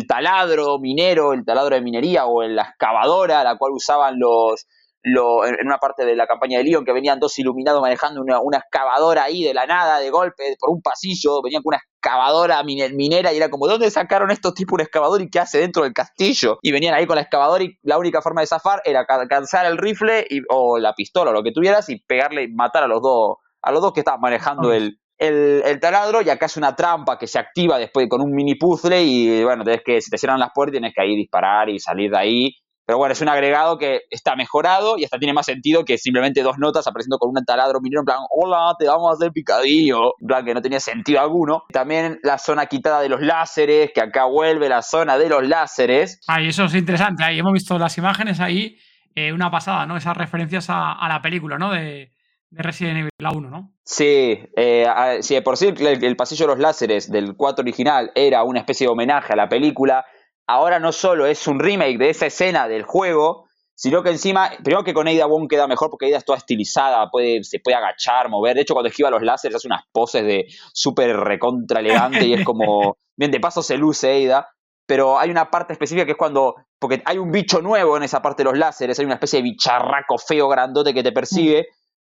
taladro 0.07 0.79
minero, 0.79 1.33
el 1.33 1.45
taladro 1.45 1.75
de 1.75 1.81
minería 1.81 2.25
o 2.25 2.41
la 2.41 2.63
excavadora, 2.63 3.43
la 3.43 3.55
cual 3.55 3.73
usaban 3.73 4.15
los, 4.17 4.65
en 5.03 5.67
una 5.67 5.77
parte 5.77 6.05
de 6.05 6.15
la 6.15 6.25
campaña 6.25 6.57
de 6.57 6.63
Leon 6.63 6.83
que 6.83 6.91
venían 6.91 7.19
dos 7.19 7.37
iluminados 7.37 7.83
manejando 7.83 8.23
una, 8.23 8.57
excavadora 8.57 9.25
ahí 9.25 9.43
de 9.43 9.53
la 9.53 9.67
nada, 9.67 9.99
de 9.99 10.09
golpe, 10.09 10.55
por 10.59 10.71
un 10.71 10.81
pasillo, 10.81 11.43
venían 11.43 11.61
con 11.61 11.75
una 11.75 11.83
excavadora 12.05 12.63
minera 12.63 13.33
y 13.33 13.37
era 13.37 13.49
como, 13.49 13.67
¿dónde 13.67 13.89
sacaron 13.89 14.29
estos 14.29 14.53
tipos 14.53 14.73
un 14.73 14.81
excavador 14.81 15.21
y 15.21 15.29
qué 15.29 15.39
hace 15.39 15.59
dentro 15.59 15.83
del 15.83 15.93
castillo? 15.93 16.59
Y 16.61 16.71
venían 16.71 16.93
ahí 16.93 17.07
con 17.07 17.15
la 17.15 17.23
excavadora 17.23 17.63
y 17.63 17.77
la 17.81 17.97
única 17.97 18.21
forma 18.21 18.41
de 18.41 18.47
zafar 18.47 18.81
era 18.85 19.05
alcanzar 19.07 19.65
el 19.65 19.77
rifle 19.77 20.27
o 20.49 20.77
la 20.77 20.93
pistola 20.93 21.31
o 21.31 21.33
lo 21.33 21.43
que 21.43 21.51
tuvieras 21.51 21.89
y 21.89 21.99
pegarle 21.99 22.43
y 22.43 22.53
matar 22.53 22.83
a 22.83 22.87
los 22.87 23.01
dos, 23.01 23.37
a 23.61 23.71
los 23.71 23.81
dos 23.81 23.93
que 23.93 24.01
estaban 24.01 24.21
manejando 24.21 24.71
el, 24.71 24.99
el, 25.17 25.79
taladro 25.79 26.21
y 26.21 26.29
acá 26.29 26.45
es 26.45 26.57
una 26.57 26.75
trampa 26.75 27.17
que 27.17 27.27
se 27.27 27.39
activa 27.39 27.79
después 27.79 28.07
con 28.07 28.21
un 28.21 28.31
mini 28.31 28.55
puzzle 28.55 29.01
y 29.01 29.43
bueno, 29.43 29.63
tenés 29.63 29.81
que, 29.83 29.99
si 30.01 30.11
te 30.11 30.17
cierran 30.17 30.39
las 30.39 30.51
puertas 30.53 30.73
tienes 30.73 30.93
que 30.93 31.01
ahí 31.01 31.15
disparar 31.15 31.69
y 31.69 31.79
salir 31.79 32.11
de 32.11 32.17
ahí 32.17 32.55
pero 32.85 32.99
bueno, 32.99 33.13
es 33.13 33.21
un 33.21 33.29
agregado 33.29 33.77
que 33.77 34.01
está 34.11 34.35
mejorado 34.35 34.97
y 34.97 35.03
hasta 35.03 35.17
tiene 35.17 35.33
más 35.33 35.47
sentido 35.47 35.83
que 35.83 35.97
simplemente 35.97 36.43
dos 36.43 36.57
notas 36.59 36.85
apareciendo 36.85 37.17
con 37.17 37.29
un 37.29 37.43
taladro 37.43 37.81
minero 37.81 38.01
en 38.01 38.05
plan, 38.05 38.19
hola, 38.29 38.75
te 38.77 38.87
vamos 38.87 39.09
a 39.11 39.15
hacer 39.15 39.31
picadillo. 39.31 40.13
En 40.21 40.27
plan, 40.27 40.45
que 40.45 40.53
no 40.53 40.61
tenía 40.61 40.79
sentido 40.79 41.19
alguno. 41.19 41.63
También 41.71 42.19
la 42.21 42.37
zona 42.37 42.67
quitada 42.67 43.01
de 43.01 43.09
los 43.09 43.21
láseres, 43.21 43.91
que 43.93 44.01
acá 44.01 44.25
vuelve 44.25 44.69
la 44.69 44.83
zona 44.83 45.17
de 45.17 45.29
los 45.29 45.47
láseres. 45.47 46.21
Ay, 46.27 46.49
eso 46.49 46.65
es 46.65 46.75
interesante. 46.75 47.23
Ahí 47.23 47.39
hemos 47.39 47.53
visto 47.53 47.77
las 47.79 47.97
imágenes 47.97 48.39
ahí, 48.39 48.77
eh, 49.15 49.33
una 49.33 49.49
pasada, 49.49 49.87
¿no? 49.87 49.97
Esas 49.97 50.15
referencias 50.15 50.67
a, 50.69 51.07
la 51.07 51.21
película, 51.21 51.57
¿no? 51.57 51.71
De, 51.71 52.11
Resident 52.51 52.99
Evil 52.99 53.09
la 53.17 53.31
1, 53.31 53.49
¿no? 53.49 53.73
Sí, 53.83 54.39
eh, 54.55 54.87
sí, 55.19 55.41
por 55.41 55.57
sí 55.57 55.73
el, 55.77 56.03
el 56.03 56.15
pasillo 56.15 56.45
de 56.45 56.53
los 56.53 56.59
láseres 56.59 57.11
del 57.11 57.35
4 57.35 57.63
original 57.63 58.11
era 58.15 58.43
una 58.43 58.59
especie 58.59 58.87
de 58.87 58.93
homenaje 58.93 59.33
a 59.33 59.35
la 59.35 59.49
película 59.49 60.05
ahora 60.47 60.79
no 60.79 60.91
solo 60.91 61.25
es 61.25 61.47
un 61.47 61.59
remake 61.59 61.97
de 61.97 62.09
esa 62.09 62.27
escena 62.27 62.67
del 62.67 62.83
juego, 62.83 63.45
sino 63.75 64.01
que 64.03 64.09
encima, 64.09 64.51
primero 64.63 64.83
que 64.83 64.93
con 64.93 65.07
Ada 65.07 65.25
Wong 65.25 65.49
queda 65.49 65.67
mejor 65.67 65.89
porque 65.89 66.07
Ada 66.07 66.17
es 66.17 66.25
toda 66.25 66.37
estilizada, 66.37 67.09
puede, 67.11 67.43
se 67.43 67.59
puede 67.59 67.75
agachar, 67.75 68.29
mover. 68.29 68.55
De 68.55 68.61
hecho, 68.61 68.73
cuando 68.73 68.87
esquiva 68.87 69.09
los 69.09 69.21
láseres 69.21 69.55
hace 69.55 69.67
unas 69.67 69.83
poses 69.91 70.23
de 70.23 70.45
súper 70.73 71.15
recontra 71.17 71.81
elegante 71.81 72.25
y 72.25 72.33
es 72.33 72.45
como, 72.45 72.97
bien, 73.17 73.31
de 73.31 73.39
paso 73.39 73.61
se 73.61 73.77
luce 73.77 74.25
Ada. 74.25 74.47
Pero 74.87 75.19
hay 75.19 75.31
una 75.31 75.49
parte 75.49 75.73
específica 75.73 76.05
que 76.05 76.11
es 76.11 76.17
cuando, 76.17 76.55
porque 76.79 77.01
hay 77.05 77.17
un 77.17 77.31
bicho 77.31 77.59
nuevo 77.59 77.97
en 77.97 78.03
esa 78.03 78.21
parte 78.21 78.43
de 78.43 78.51
los 78.51 78.57
láseres, 78.57 78.99
hay 78.99 79.05
una 79.05 79.15
especie 79.15 79.39
de 79.39 79.43
bicharraco 79.43 80.19
feo 80.19 80.47
grandote 80.47 80.93
que 80.93 81.03
te 81.03 81.11
persigue. 81.11 81.67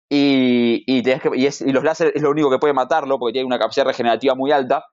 Y, 0.07 0.83
y, 0.85 1.01
y 1.09 1.71
los 1.71 1.83
láseres 1.83 2.13
es 2.15 2.21
lo 2.21 2.29
único 2.29 2.51
que 2.51 2.59
puede 2.59 2.73
matarlo 2.73 3.17
porque 3.17 3.33
tiene 3.33 3.47
una 3.47 3.57
capacidad 3.57 3.85
regenerativa 3.85 4.35
muy 4.35 4.51
alta. 4.51 4.85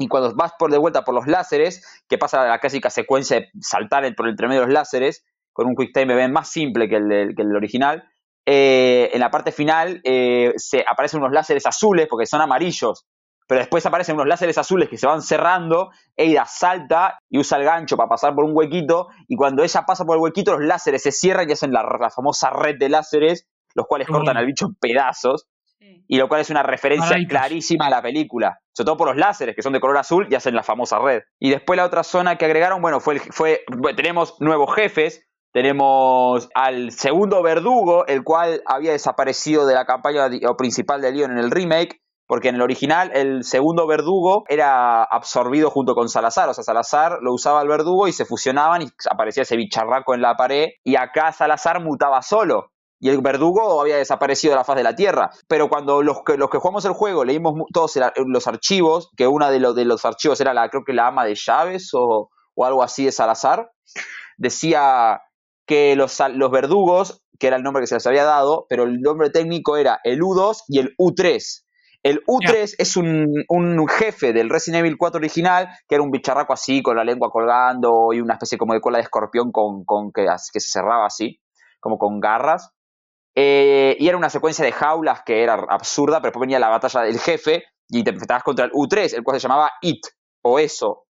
Y 0.00 0.08
cuando 0.08 0.34
vas 0.34 0.54
por 0.58 0.70
de 0.70 0.78
vuelta 0.78 1.04
por 1.04 1.14
los 1.14 1.26
láseres, 1.26 2.02
que 2.08 2.16
pasa 2.16 2.46
la 2.46 2.58
clásica 2.58 2.88
secuencia 2.88 3.38
de 3.38 3.50
saltar 3.60 4.02
por 4.16 4.26
el 4.26 4.34
medio 4.34 4.62
de 4.62 4.66
los 4.66 4.72
láseres, 4.72 5.26
con 5.52 5.66
un 5.66 5.76
Quick 5.76 5.92
Time 5.92 6.14
Event 6.14 6.32
más 6.32 6.48
simple 6.48 6.88
que 6.88 6.96
el, 6.96 7.06
del, 7.06 7.34
que 7.36 7.42
el 7.42 7.54
original. 7.54 8.08
Eh, 8.46 9.10
en 9.12 9.20
la 9.20 9.30
parte 9.30 9.52
final 9.52 10.00
eh, 10.04 10.54
se 10.56 10.82
aparecen 10.90 11.20
unos 11.20 11.34
láseres 11.34 11.66
azules 11.66 12.06
porque 12.08 12.24
son 12.24 12.40
amarillos, 12.40 13.04
pero 13.46 13.58
después 13.60 13.84
aparecen 13.84 14.14
unos 14.14 14.26
láseres 14.26 14.56
azules 14.56 14.88
que 14.88 14.96
se 14.96 15.06
van 15.06 15.20
cerrando, 15.20 15.90
Eida 16.16 16.46
salta 16.46 17.18
y 17.28 17.38
usa 17.38 17.58
el 17.58 17.64
gancho 17.64 17.98
para 17.98 18.08
pasar 18.08 18.34
por 18.34 18.44
un 18.44 18.56
huequito, 18.56 19.08
y 19.28 19.36
cuando 19.36 19.62
ella 19.62 19.82
pasa 19.86 20.06
por 20.06 20.16
el 20.16 20.22
huequito, 20.22 20.52
los 20.52 20.66
láseres 20.66 21.02
se 21.02 21.12
cierran 21.12 21.46
y 21.50 21.52
hacen 21.52 21.72
la, 21.72 21.82
la 21.82 22.08
famosa 22.08 22.48
red 22.48 22.78
de 22.78 22.88
láseres, 22.88 23.46
los 23.74 23.86
cuales 23.86 24.08
cortan 24.08 24.38
al 24.38 24.46
bicho 24.46 24.64
en 24.64 24.74
pedazos, 24.76 25.46
y 26.08 26.16
lo 26.18 26.28
cual 26.28 26.40
es 26.40 26.50
una 26.50 26.62
referencia 26.62 27.16
clarísima 27.28 27.86
a 27.86 27.90
la 27.90 28.02
película, 28.02 28.58
sobre 28.72 28.86
todo 28.86 28.96
por 28.96 29.08
los 29.08 29.16
láseres 29.16 29.54
que 29.56 29.62
son 29.62 29.72
de 29.72 29.80
color 29.80 29.98
azul 29.98 30.26
y 30.30 30.34
hacen 30.34 30.54
la 30.54 30.62
famosa 30.62 30.98
red. 30.98 31.20
Y 31.38 31.50
después 31.50 31.76
la 31.76 31.84
otra 31.84 32.02
zona 32.02 32.36
que 32.36 32.44
agregaron, 32.46 32.80
bueno, 32.82 33.00
fue, 33.00 33.14
el- 33.14 33.20
fue 33.20 33.60
bueno, 33.76 33.96
tenemos 33.96 34.36
nuevos 34.40 34.74
jefes, 34.74 35.26
tenemos 35.52 36.48
al 36.54 36.90
segundo 36.92 37.42
verdugo, 37.42 38.06
el 38.06 38.22
cual 38.24 38.62
había 38.66 38.92
desaparecido 38.92 39.66
de 39.66 39.74
la 39.74 39.84
campaña 39.84 40.28
principal 40.56 41.00
de 41.00 41.12
Leon 41.12 41.32
en 41.32 41.38
el 41.38 41.50
remake, 41.50 42.00
porque 42.26 42.48
en 42.48 42.54
el 42.54 42.62
original 42.62 43.10
el 43.14 43.42
segundo 43.42 43.86
verdugo 43.88 44.44
era 44.48 45.02
absorbido 45.02 45.70
junto 45.70 45.94
con 45.94 46.08
Salazar, 46.08 46.48
o 46.48 46.54
sea, 46.54 46.62
Salazar 46.62 47.18
lo 47.22 47.32
usaba 47.34 47.62
el 47.62 47.68
verdugo 47.68 48.06
y 48.06 48.12
se 48.12 48.24
fusionaban 48.24 48.82
y 48.82 48.86
aparecía 49.10 49.42
ese 49.42 49.56
bicharraco 49.56 50.14
en 50.14 50.22
la 50.22 50.36
pared, 50.36 50.68
y 50.84 50.94
acá 50.96 51.32
Salazar 51.32 51.82
mutaba 51.82 52.22
solo. 52.22 52.70
Y 53.00 53.08
el 53.08 53.20
verdugo 53.22 53.80
había 53.80 53.96
desaparecido 53.96 54.52
de 54.52 54.56
la 54.58 54.64
faz 54.64 54.76
de 54.76 54.82
la 54.82 54.94
Tierra. 54.94 55.30
Pero 55.48 55.68
cuando 55.68 56.02
los 56.02 56.22
que, 56.24 56.36
los 56.36 56.50
que 56.50 56.58
jugamos 56.58 56.84
el 56.84 56.92
juego 56.92 57.24
leímos 57.24 57.54
todos 57.72 57.96
el- 57.96 58.04
los 58.26 58.46
archivos, 58.46 59.10
que 59.16 59.26
uno 59.26 59.50
de, 59.50 59.58
los 59.58 59.74
de 59.74 59.86
los 59.86 60.04
archivos 60.04 60.40
era 60.40 60.52
la, 60.54 60.68
creo 60.68 60.84
que 60.84 60.92
la 60.92 61.06
ama 61.08 61.24
de 61.24 61.34
llaves 61.34 61.90
o, 61.94 62.30
o 62.54 62.64
algo 62.64 62.82
así 62.82 63.06
de 63.06 63.12
Salazar, 63.12 63.70
decía 64.36 65.22
que 65.66 65.96
los, 65.96 66.18
los 66.34 66.50
verdugos, 66.50 67.22
que 67.38 67.46
era 67.46 67.56
el 67.56 67.62
nombre 67.62 67.82
que 67.82 67.86
se 67.86 67.94
les 67.94 68.06
había 68.06 68.24
dado, 68.24 68.66
pero 68.68 68.84
el 68.84 69.00
nombre 69.00 69.30
técnico 69.30 69.76
era 69.76 70.00
el 70.04 70.20
U2 70.20 70.64
y 70.68 70.78
el 70.80 70.94
U3. 70.98 71.64
El 72.02 72.22
U3 72.26 72.74
es 72.78 72.96
un, 72.96 73.44
un 73.48 73.86
jefe 73.88 74.32
del 74.32 74.48
Resident 74.48 74.80
Evil 74.80 74.96
4 74.98 75.18
original, 75.18 75.68
que 75.86 75.94
era 75.96 76.02
un 76.04 76.10
bicharraco 76.10 76.52
así, 76.52 76.82
con 76.82 76.96
la 76.96 77.04
lengua 77.04 77.30
colgando 77.30 78.12
y 78.12 78.20
una 78.20 78.34
especie 78.34 78.56
como 78.58 78.72
de 78.74 78.80
cola 78.80 78.98
de 78.98 79.04
escorpión 79.04 79.52
con, 79.52 79.84
con 79.84 80.10
que, 80.12 80.24
que 80.52 80.60
se 80.60 80.70
cerraba 80.70 81.06
así, 81.06 81.40
como 81.78 81.98
con 81.98 82.18
garras. 82.20 82.70
Eh, 83.42 83.96
y 83.98 84.06
era 84.06 84.18
una 84.18 84.28
secuencia 84.28 84.62
de 84.66 84.70
jaulas 84.72 85.22
que 85.24 85.42
era 85.42 85.54
absurda, 85.54 86.18
pero 86.20 86.28
después 86.28 86.42
venía 86.42 86.58
la 86.58 86.68
batalla 86.68 87.00
del 87.02 87.18
jefe 87.18 87.64
y 87.88 88.04
te 88.04 88.10
enfrentabas 88.10 88.42
contra 88.42 88.66
el 88.66 88.70
U3, 88.72 89.14
el 89.16 89.24
cual 89.24 89.40
se 89.40 89.48
llamaba 89.48 89.70
IT, 89.80 90.04
o 90.44 90.58
eso. 90.58 91.04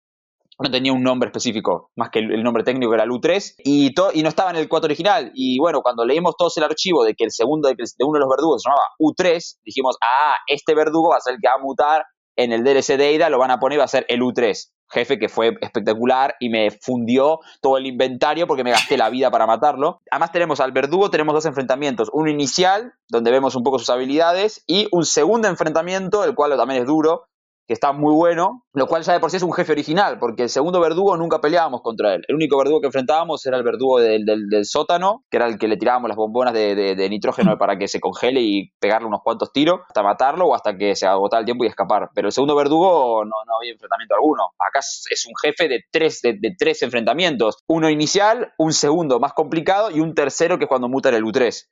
No 0.60 0.70
tenía 0.70 0.92
un 0.92 1.04
nombre 1.04 1.28
específico, 1.30 1.92
más 1.96 2.10
que 2.10 2.20
el, 2.20 2.44
nombre 2.44 2.64
técnico 2.66 2.94
era 2.94 3.04
el 3.06 3.12
U3, 3.12 3.54
y, 3.64 3.94
y 4.14 4.24
no 4.24 4.28
estaba 4.30 4.50
en 4.50 4.58
el 4.58 4.68
4 4.68 4.88
original. 4.88 5.32
Y 5.36 5.58
bueno, 5.58 5.82
cuando 5.82 6.04
leímos 6.04 6.36
todos 6.38 6.58
el 6.58 6.66
archivo 6.66 7.06
de 7.06 7.14
que 7.14 7.24
el 7.24 7.32
segundo 7.32 7.70
de, 7.70 7.76
que 7.76 7.84
el- 7.84 7.90
de 7.98 8.04
uno 8.06 8.16
de 8.16 8.22
los 8.22 8.30
verdugos 8.30 8.62
se 8.62 8.70
llamaba 8.70 8.88
U3, 9.00 9.60
dijimos, 9.64 9.96
ah, 10.04 10.36
este 10.48 10.76
verdugo 10.76 11.12
va 11.12 11.18
a 11.18 11.22
ser 11.22 11.36
el 11.36 11.40
que 11.40 11.48
va 11.48 11.54
a 11.54 11.64
mutar 11.64 12.04
en 12.38 12.54
el 12.54 12.64
DLC 12.64 12.98
de 12.98 13.16
Ada, 13.16 13.30
lo 13.30 13.40
van 13.40 13.52
a 13.52 13.60
poner 13.60 13.76
y 13.76 13.80
va 13.80 13.86
a 13.86 13.90
ser 13.90 14.06
el 14.08 14.22
U3. 14.22 14.70
Jefe 14.90 15.20
que 15.20 15.28
fue 15.28 15.58
espectacular 15.60 16.36
y 16.40 16.50
me 16.50 16.72
fundió 16.72 17.40
todo 17.62 17.78
el 17.78 17.86
inventario 17.88 18.48
porque 18.48 18.64
me 18.64 18.72
gasté 18.72 18.96
la 18.96 19.10
vida 19.10 19.30
para 19.30 19.46
matarlo. 19.46 20.00
Además 20.10 20.32
tenemos 20.32 20.62
al 20.62 20.72
verdugo, 20.72 21.10
tenemos 21.10 21.34
dos 21.34 21.46
enfrentamientos. 21.46 22.10
Uno 22.14 22.30
inicial, 22.30 22.94
donde 23.10 23.32
vemos 23.32 23.56
un 23.56 23.64
poco 23.64 23.80
sus 23.80 23.90
habilidades, 23.90 24.64
y 24.66 24.88
un 24.92 25.04
segundo 25.04 25.50
enfrentamiento, 25.50 26.24
el 26.24 26.36
cual 26.36 26.56
también 26.56 26.82
es 26.82 26.88
duro, 26.88 27.28
que 27.68 27.74
está 27.74 27.92
muy 27.92 28.14
bueno, 28.14 28.64
lo 28.74 28.88
cual 28.88 29.04
ya 29.04 29.14
de 29.14 29.20
por 29.20 29.30
sí 29.30 29.38
es 29.38 29.44
un 29.44 29.52
jefe 29.54 29.74
original, 29.74 30.20
porque 30.20 30.44
el 30.44 30.50
segundo 30.50 30.80
verdugo 30.80 31.18
nunca 31.18 31.42
peleábamos 31.42 31.82
contra 31.82 32.14
él. 32.16 32.24
El 32.28 32.36
único 32.36 32.58
verdugo 32.58 32.80
que 32.80 32.88
enfrentábamos 32.88 33.46
era 33.46 33.58
el 33.58 33.64
verdugo 33.64 34.00
del, 34.00 34.26
del- 34.26 34.48
del 34.48 34.66
sótano, 34.66 35.24
que 35.30 35.38
era 35.38 35.48
el 35.48 35.58
que 35.58 35.68
le 35.68 35.76
tirábamos 35.78 36.08
las 36.08 36.16
bombonas 36.18 36.54
de, 36.54 36.76
de- 36.76 37.10
nitrógeno 37.10 37.58
para 37.58 37.78
que 37.78 37.88
se 37.88 38.00
congele 38.00 38.40
y 38.42 38.72
pegarle 38.80 39.08
unos 39.08 39.22
cuantos 39.24 39.52
tiros 39.52 39.82
hasta 39.88 40.02
matarlo 40.04 40.46
o 40.48 40.56
hasta 40.56 40.78
que 40.78 40.96
se 40.96 41.06
agotara 41.08 41.40
el 41.42 41.46
tiempo 41.46 41.66
y 41.66 41.68
escapar. 41.68 42.10
Pero 42.16 42.28
el 42.30 42.32
segundo 42.32 42.56
verdugo 42.56 43.26
no, 43.26 43.32
no 43.46 43.58
había 43.60 43.74
enfrentamiento 43.74 44.16
alguno. 44.16 44.44
Acá 44.60 44.80
es 44.80 45.26
un 45.28 45.34
jefe 45.42 45.68
de 45.68 45.84
tres, 45.92 46.22
de, 46.22 46.34
de 46.40 46.56
tres 46.58 46.82
enfrentamientos. 46.84 47.58
Uno 47.68 47.90
inicial, 47.90 48.54
un 48.58 48.72
segundo 48.74 49.20
más 49.20 49.34
complicado 49.34 49.92
y 49.92 50.00
un 50.00 50.14
tercero 50.16 50.58
que 50.58 50.64
es 50.66 50.70
cuando 50.70 50.88
muta 50.88 51.10
en 51.10 51.16
el 51.16 51.24
U3. 51.24 51.66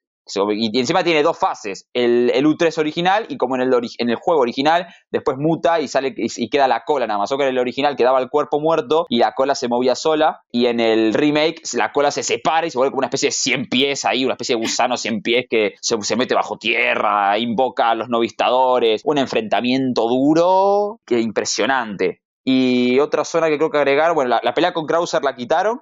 Y 0.52 0.80
encima 0.80 1.04
tiene 1.04 1.22
dos 1.22 1.38
fases, 1.38 1.88
el, 1.94 2.32
el 2.34 2.46
U3 2.46 2.78
original 2.80 3.26
y 3.30 3.38
como 3.38 3.56
en 3.56 3.62
el, 3.62 3.74
en 4.00 4.10
el 4.10 4.16
juego 4.16 4.42
original, 4.42 4.88
después 5.12 5.38
muta 5.38 5.80
y 5.80 5.88
sale 5.88 6.14
y, 6.18 6.28
y 6.36 6.50
queda 6.50 6.68
la 6.68 6.84
cola 6.84 7.06
nada 7.06 7.20
más. 7.20 7.32
O 7.32 7.38
que 7.38 7.44
en 7.44 7.50
el 7.50 7.60
original 7.60 7.96
quedaba 7.96 8.20
el 8.20 8.30
cuerpo 8.30 8.60
muerto 8.60 9.06
y 9.08 9.20
la 9.20 9.34
cola 9.34 9.54
se 9.54 9.68
movía 9.68 9.96
sola. 9.96 10.42
Y 10.52 10.66
en 10.66 10.80
el 10.80 11.14
remake 11.14 11.62
la 11.74 11.92
cola 11.92 12.12
se 12.12 12.24
separa 12.24 12.66
y 12.66 12.72
se 12.72 12.78
vuelve 12.78 12.92
como 12.92 13.00
una 13.00 13.08
especie 13.08 13.28
de 13.28 13.34
100 13.34 13.70
pies 13.70 14.06
ahí, 14.06 14.26
una 14.26 14.34
especie 14.34 14.56
de 14.56 14.62
gusano 14.62 14.98
100 14.98 15.22
pies 15.22 15.46
que 15.50 15.76
se, 15.82 15.96
se 16.02 16.16
mete 16.16 16.34
bajo 16.34 16.58
tierra, 16.58 17.38
invoca 17.38 17.92
a 17.92 17.96
los 17.96 18.10
novistadores. 18.10 19.02
Un 19.06 19.20
enfrentamiento 19.20 20.08
duro 20.08 21.02
que 21.06 21.20
impresionante. 21.20 22.22
Y 22.44 23.00
otra 23.00 23.26
zona 23.26 23.50
que 23.50 23.58
creo 23.58 23.70
que 23.70 23.78
agregar, 23.78 24.14
bueno, 24.14 24.30
la, 24.30 24.42
la 24.44 24.54
pelea 24.54 24.74
con 24.74 24.86
Krauser 24.86 25.24
la 25.24 25.36
quitaron. 25.36 25.82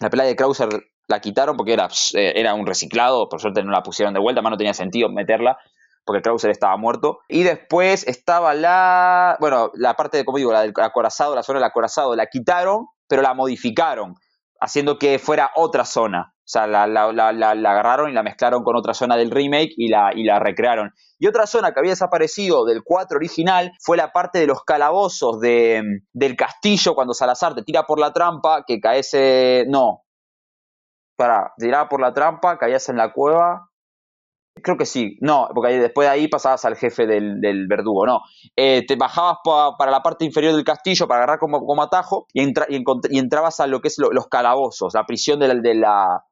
La 0.00 0.10
pelea 0.10 0.26
de 0.26 0.36
Krauser 0.36 0.68
la 1.08 1.20
quitaron 1.20 1.56
porque 1.56 1.72
era, 1.72 1.88
eh, 2.14 2.32
era 2.36 2.54
un 2.54 2.66
reciclado, 2.66 3.28
por 3.28 3.40
suerte 3.40 3.62
no 3.62 3.70
la 3.72 3.82
pusieron 3.82 4.14
de 4.14 4.20
vuelta, 4.20 4.42
más 4.42 4.50
no 4.50 4.56
tenía 4.56 4.74
sentido 4.74 5.08
meterla 5.08 5.58
porque 6.04 6.22
Krauser 6.22 6.50
estaba 6.52 6.76
muerto. 6.76 7.18
Y 7.28 7.42
después 7.42 8.06
estaba 8.06 8.54
la, 8.54 9.36
bueno, 9.40 9.72
la 9.74 9.94
parte 9.94 10.16
de, 10.18 10.24
como 10.24 10.38
digo, 10.38 10.52
la 10.52 10.60
del 10.62 10.72
acorazado, 10.80 11.34
la 11.34 11.42
zona 11.42 11.58
del 11.58 11.66
acorazado, 11.68 12.14
la 12.14 12.26
quitaron, 12.26 12.86
pero 13.08 13.22
la 13.22 13.34
modificaron, 13.34 14.14
haciendo 14.60 14.98
que 14.98 15.18
fuera 15.18 15.50
otra 15.56 15.84
zona. 15.84 16.32
O 16.38 16.48
sea, 16.48 16.68
la, 16.68 16.86
la- 16.86 17.12
la- 17.12 17.32
la- 17.32 17.50
agarraron 17.50 18.08
y 18.08 18.12
la 18.12 18.22
mezclaron 18.22 18.62
con 18.62 18.76
otra 18.76 18.94
zona 18.94 19.16
del 19.16 19.32
remake 19.32 19.72
y 19.76 19.88
la, 19.88 20.12
y 20.14 20.22
la 20.22 20.38
recrearon. 20.38 20.92
Y 21.18 21.26
otra 21.26 21.44
zona 21.48 21.72
que 21.72 21.80
había 21.80 21.90
desaparecido 21.90 22.64
del 22.64 22.82
4 22.84 23.16
original 23.16 23.72
fue 23.80 23.96
la 23.96 24.12
parte 24.12 24.38
de 24.38 24.46
los 24.46 24.62
calabozos 24.62 25.40
de, 25.40 25.82
del 26.12 26.36
castillo 26.36 26.94
cuando 26.94 27.14
Salazar 27.14 27.56
te 27.56 27.64
tira 27.64 27.82
por 27.82 27.98
la 27.98 28.12
trampa, 28.12 28.62
que 28.64 28.78
caes... 28.78 29.10
eh, 29.14 29.64
no. 29.68 30.02
Para, 31.16 31.52
tiraba 31.58 31.88
por 31.88 32.00
la 32.00 32.12
trampa, 32.12 32.58
caías 32.58 32.88
en 32.88 32.96
la 32.96 33.12
cueva. 33.12 33.70
Creo 34.62 34.78
que 34.78 34.86
sí, 34.86 35.18
no, 35.20 35.48
porque 35.54 35.78
después 35.78 36.06
de 36.08 36.12
ahí 36.12 36.28
pasabas 36.28 36.64
al 36.64 36.76
jefe 36.76 37.06
del, 37.06 37.40
del 37.42 37.66
verdugo, 37.68 38.06
no. 38.06 38.20
Eh, 38.56 38.84
te 38.86 38.96
bajabas 38.96 39.38
pa- 39.44 39.76
para 39.76 39.90
la 39.90 40.02
parte 40.02 40.24
inferior 40.24 40.54
del 40.54 40.64
castillo 40.64 41.06
para 41.06 41.18
agarrar 41.20 41.38
como, 41.38 41.64
como 41.66 41.82
atajo 41.82 42.26
y, 42.32 42.42
y, 42.42 43.18
entrabas 43.18 43.60
a 43.60 43.66
lo 43.66 43.80
que 43.80 43.88
es 43.88 43.98
lo- 43.98 44.10
los 44.12 44.28
calabozos, 44.28 44.94
la 44.94 45.04
prisión 45.04 45.38
de 45.40 45.48
la, 45.48 45.54
de 45.56 45.74
la, 45.74 46.24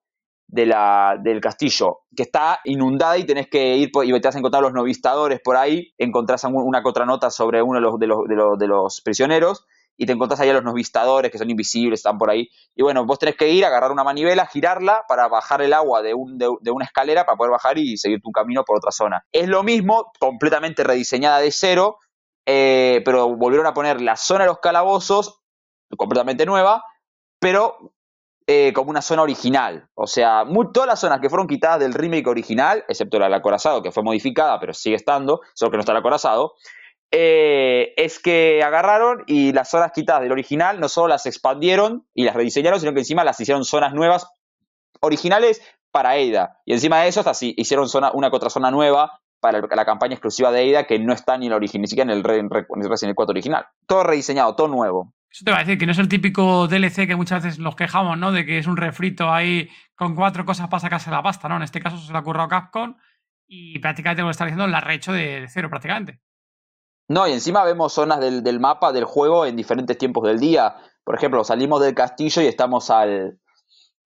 de 0.48 0.66
la- 0.66 1.16
del 1.22 1.40
castillo, 1.40 2.00
que 2.16 2.22
está 2.24 2.60
inundada 2.64 3.18
y 3.18 3.24
tenés 3.26 3.48
que 3.48 3.76
ir 3.76 3.90
y 4.04 4.12
te 4.20 4.28
vas 4.28 4.36
a 4.36 4.38
encontrar 4.38 4.62
los 4.62 4.72
novistadores 4.72 5.40
por 5.44 5.56
ahí, 5.56 5.92
encontrás 5.98 6.44
una 6.44 6.82
que 6.82 6.88
otra 6.88 7.06
nota 7.06 7.30
sobre 7.30 7.62
uno 7.62 7.74
de 7.78 7.82
los, 7.82 7.98
de 7.98 8.06
los, 8.06 8.18
de 8.28 8.36
los, 8.36 8.58
de 8.58 8.66
los 8.68 9.00
prisioneros 9.02 9.66
y 9.96 10.06
te 10.06 10.12
encontrás 10.12 10.40
ahí 10.40 10.50
a 10.50 10.54
los 10.54 10.64
novistadores 10.64 11.30
que 11.30 11.38
son 11.38 11.50
invisibles, 11.50 12.00
están 12.00 12.18
por 12.18 12.30
ahí. 12.30 12.48
Y 12.74 12.82
bueno, 12.82 13.04
vos 13.04 13.18
tenés 13.18 13.36
que 13.36 13.48
ir, 13.48 13.64
agarrar 13.64 13.92
una 13.92 14.04
manivela, 14.04 14.46
girarla 14.46 15.04
para 15.08 15.28
bajar 15.28 15.62
el 15.62 15.72
agua 15.72 16.02
de, 16.02 16.14
un, 16.14 16.38
de, 16.38 16.48
una 16.70 16.84
escalera 16.84 17.24
para 17.24 17.36
poder 17.36 17.52
bajar 17.52 17.78
y 17.78 17.96
seguir 17.96 18.20
tu 18.20 18.30
camino 18.30 18.64
por 18.64 18.76
otra 18.76 18.90
zona. 18.90 19.24
Es 19.32 19.48
lo 19.48 19.62
mismo, 19.62 20.12
completamente 20.18 20.84
rediseñada 20.84 21.38
de 21.38 21.50
cero, 21.52 21.98
eh, 22.46 23.02
pero 23.04 23.36
volvieron 23.36 23.66
a 23.66 23.74
poner 23.74 24.00
la 24.00 24.16
zona 24.16 24.44
de 24.44 24.48
los 24.48 24.58
calabozos, 24.58 25.40
completamente 25.96 26.44
nueva, 26.44 26.82
pero 27.38 27.94
eh, 28.46 28.72
como 28.74 28.90
una 28.90 29.00
zona 29.00 29.22
original. 29.22 29.88
O 29.94 30.06
sea, 30.06 30.44
todas 30.72 30.86
las 30.86 31.00
zonas 31.00 31.20
que 31.20 31.30
fueron 31.30 31.46
quitadas 31.46 31.80
del 31.80 31.94
remake 31.94 32.26
original, 32.26 32.84
excepto 32.88 33.18
la 33.18 33.26
del 33.26 33.34
acorazado, 33.34 33.82
que 33.82 33.90
fue 33.90 34.02
modificada, 34.02 34.60
pero 34.60 34.74
sigue 34.74 34.96
estando, 34.96 35.40
solo 35.54 35.70
que 35.70 35.78
no 35.78 35.80
está 35.80 35.92
el 35.92 35.98
acorazado, 35.98 36.52
eh, 37.16 37.94
es 37.96 38.18
que 38.18 38.60
agarraron 38.64 39.22
y 39.28 39.52
las 39.52 39.70
zonas 39.70 39.92
quitadas 39.92 40.22
del 40.22 40.32
original 40.32 40.80
no 40.80 40.88
solo 40.88 41.06
las 41.06 41.26
expandieron 41.26 42.08
y 42.12 42.24
las 42.24 42.34
rediseñaron, 42.34 42.80
sino 42.80 42.92
que 42.92 42.98
encima 42.98 43.22
las 43.22 43.38
hicieron 43.38 43.64
zonas 43.64 43.94
nuevas 43.94 44.26
originales 45.00 45.62
para 45.92 46.10
Ada. 46.10 46.58
Y 46.64 46.72
encima 46.72 47.00
de 47.00 47.08
eso 47.08 47.20
hasta 47.20 47.32
sí, 47.32 47.54
hicieron 47.56 47.88
zona, 47.88 48.10
una 48.12 48.30
que 48.30 48.36
otra 48.36 48.50
zona 48.50 48.72
nueva 48.72 49.20
para 49.38 49.60
la 49.60 49.84
campaña 49.84 50.14
exclusiva 50.14 50.50
de 50.50 50.68
Ada 50.68 50.88
que 50.88 50.98
no 50.98 51.12
está 51.12 51.38
ni 51.38 51.46
en 51.46 51.52
el 51.52 51.56
origen, 51.56 51.82
ni 51.82 51.86
siquiera 51.86 52.12
en 52.12 52.18
el, 52.18 52.28
en 52.28 52.46
en 52.46 52.50
Resident 52.50 53.02
Evil 53.04 53.14
4 53.14 53.32
original. 53.32 53.66
Todo 53.86 54.02
rediseñado, 54.02 54.56
todo 54.56 54.66
nuevo. 54.66 55.14
Eso 55.30 55.44
te 55.44 55.52
va 55.52 55.58
a 55.58 55.60
decir 55.60 55.78
que 55.78 55.86
no 55.86 55.92
es 55.92 55.98
el 55.98 56.08
típico 56.08 56.66
DLC 56.66 57.06
que 57.06 57.14
muchas 57.14 57.44
veces 57.44 57.60
nos 57.60 57.76
quejamos, 57.76 58.18
¿no? 58.18 58.32
De 58.32 58.44
que 58.44 58.58
es 58.58 58.66
un 58.66 58.76
refrito 58.76 59.32
ahí 59.32 59.68
con 59.94 60.16
cuatro 60.16 60.44
cosas 60.44 60.66
para 60.66 60.80
sacarse 60.80 61.12
la 61.12 61.22
pasta, 61.22 61.48
¿no? 61.48 61.58
En 61.58 61.62
este 61.62 61.80
caso 61.80 61.96
se 61.96 62.10
le 62.10 62.18
ha 62.18 62.22
ocurrido 62.22 62.42
a 62.42 62.48
Capcom 62.48 62.96
y 63.46 63.78
prácticamente 63.78 64.22
lo 64.22 64.26
que 64.28 64.32
está 64.32 64.46
diciendo 64.46 64.66
la 64.66 64.80
rehecho 64.80 65.12
de, 65.12 65.42
de 65.42 65.48
cero 65.48 65.70
prácticamente. 65.70 66.23
No, 67.08 67.28
y 67.28 67.32
encima 67.32 67.64
vemos 67.64 67.92
zonas 67.92 68.20
del, 68.20 68.42
del 68.42 68.60
mapa 68.60 68.92
del 68.92 69.04
juego 69.04 69.44
en 69.46 69.56
diferentes 69.56 69.98
tiempos 69.98 70.24
del 70.26 70.38
día. 70.38 70.76
Por 71.04 71.14
ejemplo, 71.16 71.44
salimos 71.44 71.80
del 71.82 71.94
castillo 71.94 72.40
y 72.42 72.46
estamos 72.46 72.90
al, 72.90 73.38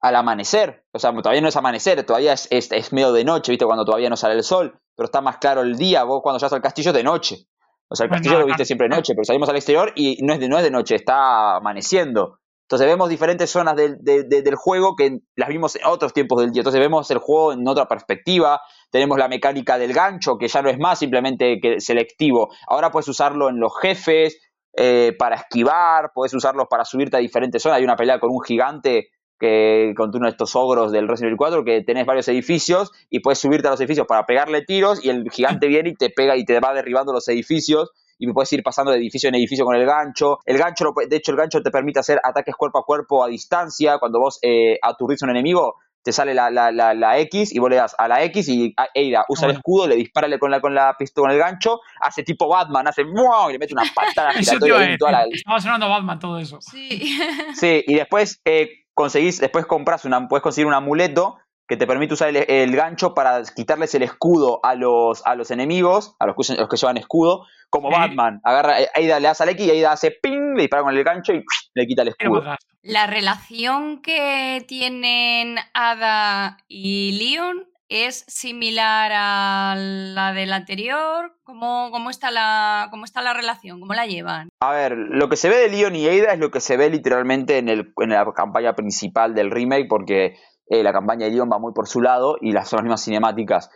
al 0.01 0.17
amanecer. 0.17 0.85
O 0.93 0.99
sea, 0.99 1.15
todavía 1.15 1.41
no 1.41 1.49
es 1.49 1.57
amanecer, 1.57 2.05
todavía 2.05 2.33
es, 2.33 2.49
es, 2.51 2.73
es 2.73 2.93
medio 2.93 3.13
de 3.13 3.25
noche, 3.25 3.53
¿viste? 3.53 3.65
Cuando 3.67 3.85
todavía 3.85 4.11
no 4.11 4.17
sale 4.17 4.35
el 4.35 4.43
sol, 4.43 4.81
pero 4.97 5.07
está 5.07 5.21
más 5.21 5.39
claro 5.39 5.61
el 5.63 5.77
día. 5.77 6.05
Vos 6.05 6.21
cuando 6.23 6.39
llegas 6.39 6.53
al 6.53 6.63
castillo 6.63 6.91
es 6.91 6.97
de 6.97 7.05
noche. 7.05 7.47
O 7.89 7.95
sea, 7.95 8.05
el 8.05 8.11
castillo 8.11 8.39
lo 8.39 8.47
viste 8.47 8.65
siempre 8.65 8.89
de 8.89 8.97
noche, 8.97 9.15
pero 9.15 9.25
salimos 9.25 9.49
al 9.49 9.57
exterior 9.57 9.93
y 9.95 10.19
no 10.23 10.35
es 10.35 10.41
de, 10.41 10.49
no 10.49 10.59
es 10.59 10.65
de 10.65 10.71
noche, 10.71 10.95
está 10.95 11.57
amaneciendo. 11.57 12.39
Entonces 12.67 12.87
vemos 12.87 13.09
diferentes 13.09 13.49
zonas 13.49 13.77
del, 13.77 13.97
del 14.03 14.55
juego 14.57 14.95
que 14.95 15.21
las 15.37 15.49
vimos 15.49 15.75
en 15.77 15.87
otros 15.87 16.13
tiempos 16.13 16.39
del 16.41 16.51
día. 16.53 16.61
Entonces 16.61 16.81
vemos 16.81 17.11
el 17.11 17.17
juego 17.17 17.55
en 17.55 17.67
otra 17.67 17.89
perspectiva. 17.89 18.61
Tenemos 18.91 19.19
la 19.19 19.29
mecánica 19.29 19.79
del 19.79 19.93
gancho, 19.93 20.39
que 20.39 20.49
ya 20.49 20.63
no 20.63 20.71
es 20.71 20.79
más 20.79 20.99
simplemente 20.99 21.59
que 21.61 21.81
selectivo. 21.81 22.49
Ahora 22.67 22.91
puedes 22.91 23.09
usarlo 23.09 23.49
en 23.49 23.61
los 23.61 23.73
jefes, 23.81 24.39
eh, 24.81 25.13
para 25.19 25.35
esquivar, 25.35 26.13
puedes 26.15 26.33
usarlos 26.35 26.67
para 26.71 26.85
subirte 26.85 27.17
a 27.17 27.21
diferentes 27.21 27.61
zonas. 27.61 27.79
Hay 27.79 27.85
una 27.85 27.97
pelea 27.97 28.21
con 28.21 28.31
un 28.31 28.41
gigante 28.41 29.09
que 29.39 29.93
con 29.97 30.11
uno 30.15 30.27
de 30.27 30.31
estos 30.31 30.55
ogros 30.55 30.93
del 30.93 31.09
Resident 31.09 31.31
Evil 31.31 31.37
4 31.37 31.65
que 31.65 31.83
tenés 31.83 32.07
varios 32.07 32.29
edificios 32.29 32.93
y 33.09 33.21
puedes 33.21 33.39
subirte 33.39 33.69
a 33.69 33.71
los 33.73 33.81
edificios 33.81 34.07
para 34.07 34.27
pegarle 34.27 34.63
tiros 34.63 35.05
y 35.05 35.11
el 35.11 35.31
gigante 35.31 35.67
viene 35.69 35.91
y 35.91 35.95
te 35.95 36.11
pega 36.11 36.37
y 36.37 36.45
te 36.45 36.61
va 36.61 36.75
derribando 36.75 37.13
los 37.13 37.27
edificios 37.29 37.91
y 38.19 38.33
puedes 38.33 38.53
ir 38.53 38.63
pasando 38.63 38.93
de 38.93 38.99
edificio 38.99 39.29
en 39.29 39.37
edificio 39.37 39.65
con 39.65 39.75
el 39.75 39.87
gancho. 39.87 40.39
El 40.45 40.59
gancho, 40.59 40.93
de 41.09 41.17
hecho, 41.17 41.33
el 41.33 41.39
gancho 41.39 41.61
te 41.61 41.71
permite 41.71 42.01
hacer 42.01 42.21
ataques 42.23 42.55
cuerpo 42.57 42.79
a 42.79 42.85
cuerpo 42.85 43.25
a 43.25 43.29
distancia. 43.29 43.99
Cuando 43.99 44.19
vos 44.19 44.39
eh, 44.43 44.77
aturdís 44.83 45.23
a 45.23 45.27
un 45.27 45.31
enemigo, 45.31 45.77
te 46.09 46.13
sale 46.13 46.33
la, 46.33 46.49
la, 46.49 46.73
la, 46.73 47.19
X 47.19 47.55
y 47.55 47.59
vos 47.59 47.69
le 47.69 47.77
das 47.77 47.95
a 47.99 48.09
la 48.09 48.23
X 48.25 48.49
y 48.49 48.75
Eida 48.95 49.27
usa 49.29 49.47
el 49.47 49.57
escudo, 49.57 49.87
le 49.87 49.97
dispara 49.97 50.39
con 50.39 50.51
la, 50.51 50.59
con 50.59 50.75
la 50.75 50.97
pistola 50.99 51.27
con 51.29 51.33
el 51.33 51.39
gancho, 51.39 51.81
hace 52.01 52.23
tipo 52.23 52.49
Batman, 52.49 52.89
hace 52.89 53.03
y 53.03 53.53
le 53.53 53.59
mete 53.59 53.75
una 53.75 53.83
patada 53.95 54.33
giratoria 54.33 54.97
toda 54.99 55.13
la... 55.13 55.25
Estaba 55.31 55.61
sonando 55.61 55.91
Batman 55.91 56.19
todo 56.19 56.39
eso. 56.39 56.59
Sí. 56.63 57.19
Sí, 57.55 57.85
y 57.87 57.95
después 57.95 58.41
eh, 58.47 58.85
conseguís, 58.95 59.39
después 59.39 59.67
compras 59.67 60.07
una, 60.07 60.29
puedes 60.29 60.43
conseguir 60.43 60.67
un 60.67 60.73
amuleto 60.73 61.37
que 61.67 61.77
te 61.77 61.87
permite 61.87 62.15
usar 62.15 62.35
el, 62.35 62.77
gancho 62.77 63.13
para 63.13 63.43
quitarles 63.55 63.95
el 63.95 64.03
escudo 64.03 64.61
a 64.63 64.75
los, 64.75 65.27
a 65.27 65.35
los 65.35 65.51
enemigos, 65.51 66.17
a 66.19 66.27
los 66.27 66.37
que, 66.37 66.55
los 66.55 66.69
que 66.71 66.77
llevan 66.79 66.97
escudo, 66.97 67.45
como 67.69 67.91
Batman. 67.91 68.41
Agarra, 68.45 68.77
Aida 68.95 69.21
le 69.21 69.29
das 69.29 69.43
al 69.43 69.51
X 69.51 69.67
y 69.67 69.71
Aida 69.73 69.93
hace 69.93 70.13
ping, 70.23 70.55
le 70.55 70.63
dispara 70.63 70.85
con 70.85 70.97
el 70.97 71.05
gancho 71.05 71.35
y 71.35 71.45
le 71.75 71.87
quita 71.87 72.03
el 72.03 72.09
escudo. 72.09 72.57
La 72.83 73.07
relación 73.07 74.01
que 74.03 74.65
tienen 74.67 75.57
Ada 75.75 76.59
y 76.69 77.19
Leon 77.19 77.67
es 77.89 78.25
similar 78.29 79.11
a 79.15 79.75
la 79.77 80.33
del 80.33 80.53
anterior. 80.53 81.35
¿Cómo, 81.43 81.91
cómo, 81.91 82.11
está 82.11 82.31
la, 82.31 82.89
¿Cómo 82.91 83.05
está 83.05 83.23
la 83.23 83.35
relación? 83.35 83.81
¿Cómo 83.81 83.95
la 83.95 84.07
llevan? 84.07 84.51
A 84.61 84.73
ver, 84.73 84.93
lo 84.97 85.29
que 85.29 85.37
se 85.37 85.49
ve 85.49 85.57
de 85.57 85.69
Leon 85.71 85.97
y 85.97 86.07
Ada 86.07 86.35
es 86.35 86.39
lo 86.39 86.51
que 86.51 86.61
se 86.61 86.77
ve 86.77 86.91
literalmente 86.91 87.59
en, 87.59 87.69
el, 87.69 87.93
en 87.99 88.11
la 88.11 88.31
campaña 88.33 88.75
principal 88.75 89.35
del 89.35 89.51
remake, 89.51 89.89
porque 89.89 90.37
eh, 90.69 90.83
la 90.83 90.93
campaña 90.93 91.27
de 91.27 91.33
Leon 91.33 91.51
va 91.51 91.59
muy 91.59 91.73
por 91.73 91.89
su 91.89 92.01
lado 92.01 92.37
y 92.41 92.53
las 92.53 92.69
son 92.69 92.79
las 92.79 92.85
mismas 92.85 93.05
cinemáticas. 93.05 93.71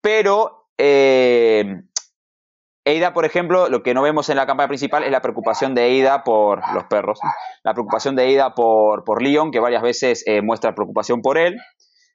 Pero 0.00 0.68
eh, 0.78 1.82
Eida, 2.84 3.12
por 3.12 3.24
ejemplo, 3.24 3.68
lo 3.68 3.82
que 3.82 3.94
no 3.94 4.02
vemos 4.02 4.28
en 4.28 4.36
la 4.36 4.46
campaña 4.46 4.68
principal 4.68 5.04
es 5.04 5.10
la 5.12 5.20
preocupación 5.20 5.74
de 5.74 5.86
Eida 5.86 6.24
por 6.24 6.60
los 6.74 6.84
perros. 6.84 7.20
La 7.62 7.74
preocupación 7.74 8.16
de 8.16 8.24
Eida 8.24 8.54
por, 8.54 9.04
por 9.04 9.22
Leon, 9.22 9.52
que 9.52 9.60
varias 9.60 9.82
veces 9.82 10.24
eh, 10.26 10.42
muestra 10.42 10.74
preocupación 10.74 11.22
por 11.22 11.38
él. 11.38 11.56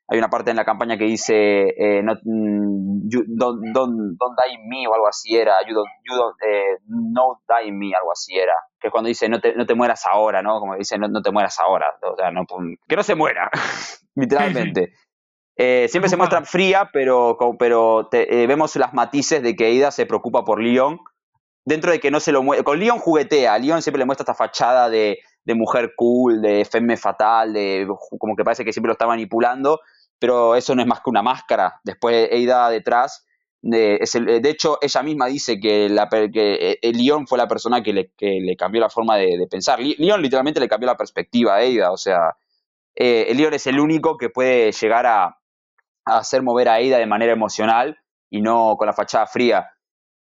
Hay 0.09 0.17
una 0.17 0.29
parte 0.29 0.51
en 0.51 0.57
la 0.57 0.65
campaña 0.65 0.97
que 0.97 1.03
dice 1.03 1.67
eh, 1.69 2.01
no, 2.01 2.13
mm, 2.23 3.09
don't, 3.37 3.61
die 3.63 4.53
in 4.53 4.67
me 4.69 4.87
o 4.87 4.93
algo 4.93 5.07
así 5.07 5.35
era. 5.35 5.55
You 5.67 5.75
don't, 5.75 6.35
no 6.87 7.41
die 7.47 7.67
in 7.67 7.77
me, 7.77 7.93
algo 7.93 8.11
así 8.11 8.37
era 8.37 8.53
que 8.79 8.91
cuando 8.91 9.07
dice 9.07 9.27
no 9.27 9.39
te, 9.39 9.55
no 9.55 9.65
te 9.65 9.75
mueras 9.75 10.05
ahora, 10.09 10.41
¿no? 10.41 10.59
Como 10.59 10.75
dice 10.75 10.97
no, 10.97 11.21
te 11.21 11.31
mueras 11.31 11.59
ahora, 11.59 11.87
o 12.01 12.15
sea, 12.15 12.31
no, 12.31 12.45
que 12.87 12.95
no 12.95 13.03
se 13.03 13.15
muera, 13.15 13.49
literalmente. 14.15 14.93
Eh, 15.57 15.87
siempre 15.89 16.09
se 16.09 16.17
muestra 16.17 16.43
fría, 16.45 16.89
pero, 16.93 17.37
pero 17.59 18.09
eh, 18.11 18.45
vemos 18.47 18.75
las 18.75 18.93
matices 18.93 19.41
de 19.41 19.55
que 19.55 19.71
Ida 19.71 19.91
se 19.91 20.05
preocupa 20.05 20.45
por 20.45 20.61
Leon. 20.61 20.99
Dentro 21.65 21.91
de 21.91 21.99
que 21.99 22.11
no 22.11 22.19
se 22.19 22.31
lo 22.31 22.43
muestra. 22.43 22.63
Con 22.63 22.79
Leon 22.79 22.99
juguetea. 22.99 23.53
A 23.53 23.59
Leon 23.59 23.81
siempre 23.81 23.99
le 23.99 24.05
muestra 24.05 24.23
esta 24.23 24.33
fachada 24.33 24.89
de, 24.89 25.19
de 25.43 25.55
mujer 25.55 25.93
cool, 25.97 26.41
de 26.41 26.63
femme 26.63 26.95
fatal, 26.95 27.51
de 27.51 27.87
como 28.17 28.35
que 28.35 28.43
parece 28.45 28.63
que 28.63 28.71
siempre 28.71 28.87
lo 28.87 28.93
está 28.93 29.07
manipulando. 29.07 29.81
Pero 30.17 30.55
eso 30.55 30.73
no 30.75 30.81
es 30.81 30.87
más 30.87 31.01
que 31.01 31.09
una 31.09 31.21
máscara. 31.21 31.81
Después 31.83 32.29
Eida 32.31 32.69
detrás 32.69 33.27
de, 33.61 33.99
de 34.41 34.49
hecho, 34.49 34.77
ella 34.81 35.03
misma 35.03 35.25
dice 35.27 35.59
que, 35.59 35.89
la, 35.89 36.07
que 36.09 36.79
eh, 36.81 36.93
Leon 36.93 37.27
fue 37.27 37.37
la 37.37 37.47
persona 37.47 37.81
que 37.81 37.91
le, 37.91 38.11
que 38.15 38.39
le 38.41 38.55
cambió 38.55 38.79
la 38.81 38.89
forma 38.89 39.17
de, 39.17 39.47
pensar. 39.49 39.79
Leon 39.79 40.21
literalmente 40.21 40.59
le 40.59 40.69
cambió 40.69 40.87
la 40.87 40.97
perspectiva 40.97 41.55
a 41.55 41.59
Ada. 41.59 41.91
O 41.91 41.97
sea, 41.97 42.37
eh, 42.95 43.31
Leon 43.35 43.53
es 43.53 43.67
el 43.67 43.79
único 43.79 44.17
que 44.17 44.29
puede 44.29 44.71
llegar 44.71 45.05
a, 45.05 45.36
hacer 46.07 46.41
mover 46.41 46.69
a 46.69 46.75
Ada 46.75 46.97
de 46.97 47.05
manera 47.05 47.33
emocional 47.33 47.97
y 48.29 48.41
no 48.41 48.75
con 48.77 48.87
la 48.87 48.93
fachada 48.93 49.27
fría. 49.27 49.69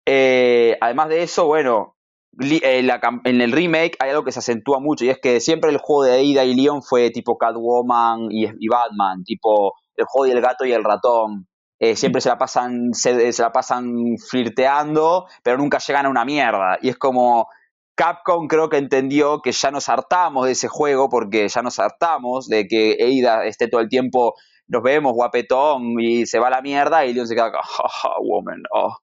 Eh, 0.06 0.78
además 0.82 1.10
de 1.10 1.24
eso, 1.24 1.46
bueno, 1.46 1.96
en 2.40 3.42
el 3.42 3.52
remake 3.52 3.98
hay 4.00 4.12
algo 4.12 4.24
que 4.24 4.32
se 4.32 4.40
acentúa 4.40 4.80
mucho 4.80 5.06
y 5.06 5.10
es 5.10 5.20
que 5.20 5.40
siempre 5.40 5.72
el 5.72 5.78
juego 5.78 6.04
de 6.04 6.14
Ada 6.14 6.44
y 6.46 6.56
Leon 6.56 6.82
fue 6.82 7.10
tipo 7.10 7.38
Catwoman 7.38 8.32
y, 8.32 8.46
y 8.46 8.68
Batman, 8.68 9.24
tipo 9.24 9.74
el 9.96 10.06
juego 10.06 10.34
del 10.34 10.42
gato 10.42 10.66
y 10.66 10.72
el 10.72 10.84
ratón. 10.84 11.48
Eh, 11.82 11.96
siempre 11.96 12.20
se 12.20 12.28
la 12.28 12.38
pasan 12.38 12.94
se, 12.94 13.32
la 13.38 13.54
pasan 13.54 14.18
flirteando, 14.30 15.28
pero 15.44 15.58
nunca 15.58 15.80
llegan 15.80 16.06
a 16.06 16.10
una 16.10 16.26
mierda. 16.26 16.78
Y 16.82 16.90
es 16.90 16.98
como 16.98 17.48
Capcom 17.96 18.48
creo 18.48 18.70
que 18.70 18.78
entendió 18.78 19.42
que 19.42 19.52
ya 19.52 19.72
nos 19.72 19.88
hartamos 19.90 20.46
de 20.46 20.54
ese 20.54 20.68
juego 20.68 21.10
porque 21.10 21.48
ya 21.48 21.62
nos 21.62 21.80
hartamos 21.80 22.48
de 22.48 22.68
que 22.68 22.94
Eida 23.00 23.46
esté 23.46 23.68
todo 23.68 23.82
el 23.82 23.90
tiempo 23.90 24.36
nos 24.70 24.84
vemos 24.84 25.14
guapetón 25.14 26.00
y 26.00 26.26
se 26.26 26.40
va 26.40 26.48
a 26.48 26.52
la 26.52 26.62
mierda 26.62 27.06
y 27.06 27.14
Leon 27.14 27.28
se 27.28 27.36
queda 27.36 27.52
oh, 27.52 28.24
woman, 28.24 28.62
oh, 28.72 28.96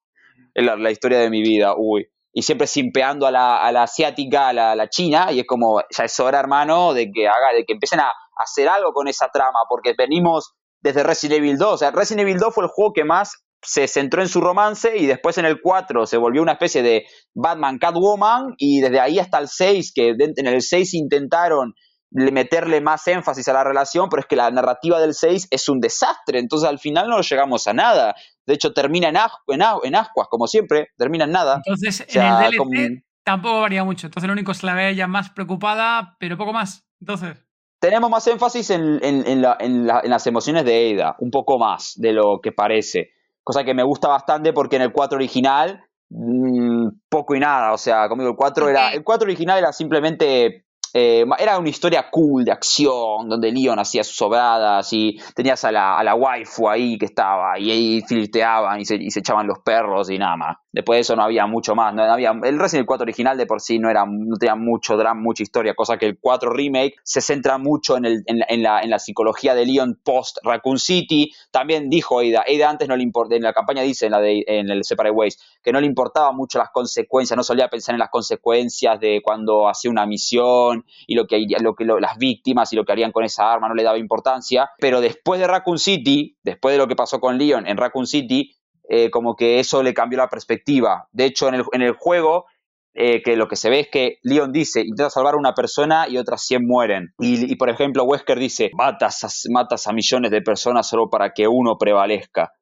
es 0.54 0.64
la, 0.64 0.90
historia 0.90 1.18
de 1.18 1.28
mi 1.28 1.42
vida, 1.42 1.74
uy. 1.76 2.08
Y 2.32 2.42
siempre 2.42 2.66
simpeando 2.66 3.26
a 3.26 3.30
la, 3.30 3.62
a 3.64 3.72
la 3.72 3.82
asiática, 3.82 4.48
a 4.48 4.52
la, 4.52 4.88
china, 4.88 5.32
y 5.32 5.40
es 5.40 5.46
como, 5.46 5.80
ya 5.90 6.04
es 6.04 6.20
hora, 6.20 6.38
hermano, 6.38 6.92
de 6.92 7.10
que 7.10 7.26
haga, 7.26 7.52
de 7.54 7.64
que 7.64 7.72
empiecen 7.72 8.00
a 8.00 8.10
hacer 8.36 8.68
algo 8.68 8.92
con 8.92 9.08
esa 9.08 9.28
trama, 9.32 9.60
porque 9.68 9.94
venimos 9.96 10.54
desde 10.80 11.02
Resident 11.02 11.38
Evil 11.38 11.56
2. 11.56 11.72
O 11.72 11.78
sea, 11.78 11.90
Resident 11.90 12.28
Evil 12.28 12.38
2 12.38 12.54
fue 12.54 12.64
el 12.64 12.70
juego 12.70 12.92
que 12.92 13.04
más 13.04 13.42
se 13.62 13.88
centró 13.88 14.22
en 14.22 14.28
su 14.28 14.42
romance 14.42 14.96
y 14.96 15.06
después 15.06 15.38
en 15.38 15.46
el 15.46 15.60
4 15.62 16.06
se 16.06 16.18
volvió 16.18 16.42
una 16.42 16.52
especie 16.52 16.82
de 16.82 17.06
Batman 17.34 17.78
Catwoman 17.78 18.54
y 18.58 18.80
desde 18.80 19.00
ahí 19.00 19.18
hasta 19.18 19.38
el 19.38 19.48
6, 19.48 19.92
que 19.94 20.10
en 20.18 20.46
el 20.46 20.62
6 20.62 20.94
intentaron 20.94 21.74
meterle 22.10 22.80
más 22.80 23.06
énfasis 23.08 23.48
a 23.48 23.52
la 23.52 23.64
relación, 23.64 24.08
pero 24.08 24.20
es 24.20 24.26
que 24.26 24.36
la 24.36 24.50
narrativa 24.50 25.00
del 25.00 25.14
6 25.14 25.48
es 25.50 25.68
un 25.68 25.80
desastre, 25.80 26.38
entonces 26.38 26.68
al 26.68 26.78
final 26.78 27.08
no 27.08 27.20
llegamos 27.20 27.66
a 27.66 27.72
nada. 27.72 28.14
De 28.46 28.54
hecho, 28.54 28.72
termina 28.72 29.08
en, 29.08 29.16
en, 29.16 29.94
ascuas, 29.94 30.28
como 30.30 30.46
siempre, 30.46 30.88
termina 30.96 31.24
en 31.24 31.32
nada. 31.32 31.60
Entonces, 31.64 32.06
en 32.14 32.22
el 32.22 32.50
DLC 32.52 33.02
tampoco 33.24 33.60
varía 33.60 33.82
mucho. 33.82 34.06
Entonces, 34.06 34.28
lo 34.28 34.32
único 34.32 34.52
es 34.52 34.62
la 34.62 34.74
ve 34.74 34.90
ella 34.90 35.08
más 35.08 35.30
preocupada, 35.30 36.16
pero 36.20 36.36
poco 36.36 36.52
más. 36.52 36.86
Entonces 37.00 37.46
tenemos 37.78 38.10
más 38.10 38.26
énfasis 38.26 38.70
en, 38.70 39.42
las 39.42 40.26
emociones 40.26 40.64
de 40.64 40.94
Ada, 40.94 41.16
un 41.20 41.30
poco 41.30 41.58
más 41.58 41.92
de 41.96 42.12
lo 42.12 42.40
que 42.42 42.52
parece. 42.52 43.10
Cosa 43.42 43.64
que 43.64 43.74
me 43.74 43.84
gusta 43.84 44.08
bastante 44.08 44.52
porque 44.52 44.76
en 44.76 44.82
el 44.82 44.92
4 44.92 45.16
original, 45.16 45.84
mm, 46.10 46.88
poco 47.08 47.34
y 47.34 47.40
nada. 47.40 47.72
O 47.72 47.78
sea, 47.78 48.08
conmigo 48.08 48.30
el 48.30 48.36
4 48.36 48.68
era. 48.68 48.92
El 48.92 49.04
4 49.04 49.26
original 49.26 49.58
era 49.58 49.72
simplemente 49.72 50.65
eh, 50.94 51.24
era 51.38 51.58
una 51.58 51.68
historia 51.68 52.08
cool 52.10 52.44
de 52.44 52.52
acción, 52.52 53.28
donde 53.28 53.52
Leon 53.52 53.78
hacía 53.78 54.04
sus 54.04 54.16
sobradas 54.16 54.92
y 54.92 55.18
tenías 55.34 55.64
a 55.64 55.72
la, 55.72 55.98
a 55.98 56.04
la 56.04 56.14
waifu 56.14 56.68
ahí 56.68 56.98
que 56.98 57.06
estaba 57.06 57.58
y 57.58 57.70
ahí 57.70 58.00
flirteaban 58.02 58.80
y 58.80 58.84
se, 58.84 58.96
y 58.96 59.10
se 59.10 59.20
echaban 59.20 59.46
los 59.46 59.58
perros 59.60 60.10
y 60.10 60.18
nada 60.18 60.36
más. 60.36 60.56
Después 60.76 60.98
de 60.98 61.00
eso 61.00 61.16
no 61.16 61.22
había 61.22 61.46
mucho 61.46 61.74
más. 61.74 61.94
No 61.94 62.02
había, 62.02 62.32
el 62.32 62.58
Resident 62.58 62.80
Evil 62.80 62.86
4 62.86 63.04
original 63.04 63.38
de 63.38 63.46
por 63.46 63.62
sí 63.62 63.78
no, 63.78 63.88
era, 63.88 64.04
no 64.06 64.36
tenía 64.36 64.56
mucho 64.56 64.98
drama, 64.98 65.18
mucha 65.18 65.42
historia, 65.42 65.74
cosa 65.74 65.96
que 65.96 66.04
el 66.04 66.18
4 66.20 66.50
Remake 66.50 66.96
se 67.02 67.22
centra 67.22 67.56
mucho 67.56 67.96
en, 67.96 68.04
el, 68.04 68.24
en, 68.26 68.62
la, 68.62 68.82
en, 68.82 68.90
la, 68.90 68.98
psicología 68.98 69.54
de 69.54 69.64
Leon 69.64 69.98
post 70.04 70.36
Raccoon 70.44 70.78
City. 70.78 71.32
También 71.50 71.88
dijo 71.88 72.20
Ada, 72.20 72.44
Ada 72.46 72.68
antes 72.68 72.88
no 72.88 72.96
le 72.96 73.04
importaba, 73.04 73.36
en 73.38 73.44
la 73.44 73.54
campaña 73.54 73.80
dice 73.80 74.04
en, 74.04 74.12
la 74.12 74.20
de, 74.20 74.44
en 74.46 74.68
el 74.68 74.84
Separate 74.84 75.14
Ways, 75.14 75.38
que 75.62 75.72
no 75.72 75.80
le 75.80 75.86
importaba 75.86 76.30
mucho 76.32 76.58
las 76.58 76.68
consecuencias, 76.68 77.38
no 77.38 77.42
solía 77.42 77.68
pensar 77.68 77.94
en 77.94 78.00
las 78.00 78.10
consecuencias 78.10 79.00
de 79.00 79.22
cuando 79.24 79.70
hacía 79.70 79.90
una 79.90 80.04
misión 80.04 80.84
y 81.06 81.14
lo 81.14 81.26
que, 81.26 81.42
lo 81.58 81.74
que 81.74 81.86
las 81.86 82.18
víctimas 82.18 82.70
y 82.74 82.76
lo 82.76 82.84
que 82.84 82.92
harían 82.92 83.12
con 83.12 83.24
esa 83.24 83.50
arma, 83.50 83.66
no 83.66 83.74
le 83.74 83.82
daba 83.82 83.96
importancia. 83.96 84.68
Pero 84.78 85.00
después 85.00 85.40
de 85.40 85.46
Raccoon 85.46 85.78
City, 85.78 86.36
después 86.42 86.74
de 86.74 86.78
lo 86.78 86.86
que 86.86 86.96
pasó 86.96 87.18
con 87.18 87.38
Leon 87.38 87.66
en 87.66 87.78
Raccoon 87.78 88.06
City, 88.06 88.52
eh, 88.88 89.10
como 89.10 89.34
que 89.34 89.58
eso 89.58 89.82
le 89.82 89.94
cambió 89.94 90.18
la 90.18 90.28
perspectiva. 90.28 91.08
De 91.12 91.24
hecho, 91.24 91.48
en 91.48 91.54
el, 91.54 91.64
en 91.72 91.82
el 91.82 91.92
juego, 91.92 92.46
eh, 92.94 93.22
que 93.22 93.36
lo 93.36 93.48
que 93.48 93.56
se 93.56 93.68
ve 93.68 93.80
es 93.80 93.88
que 93.88 94.18
Leon 94.22 94.52
dice, 94.52 94.80
intenta 94.80 95.10
salvar 95.10 95.34
a 95.34 95.38
una 95.38 95.54
persona 95.54 96.08
y 96.08 96.18
otras 96.18 96.42
100 96.42 96.66
mueren. 96.66 97.14
Y, 97.18 97.56
por 97.56 97.68
ejemplo, 97.68 98.04
Wesker 98.04 98.38
dice, 98.38 98.70
matas 98.74 99.24
a, 99.24 99.28
matas 99.50 99.86
a 99.86 99.92
millones 99.92 100.30
de 100.30 100.40
personas 100.40 100.88
solo 100.88 101.10
para 101.10 101.32
que 101.32 101.48
uno 101.48 101.76
prevalezca. 101.78 102.52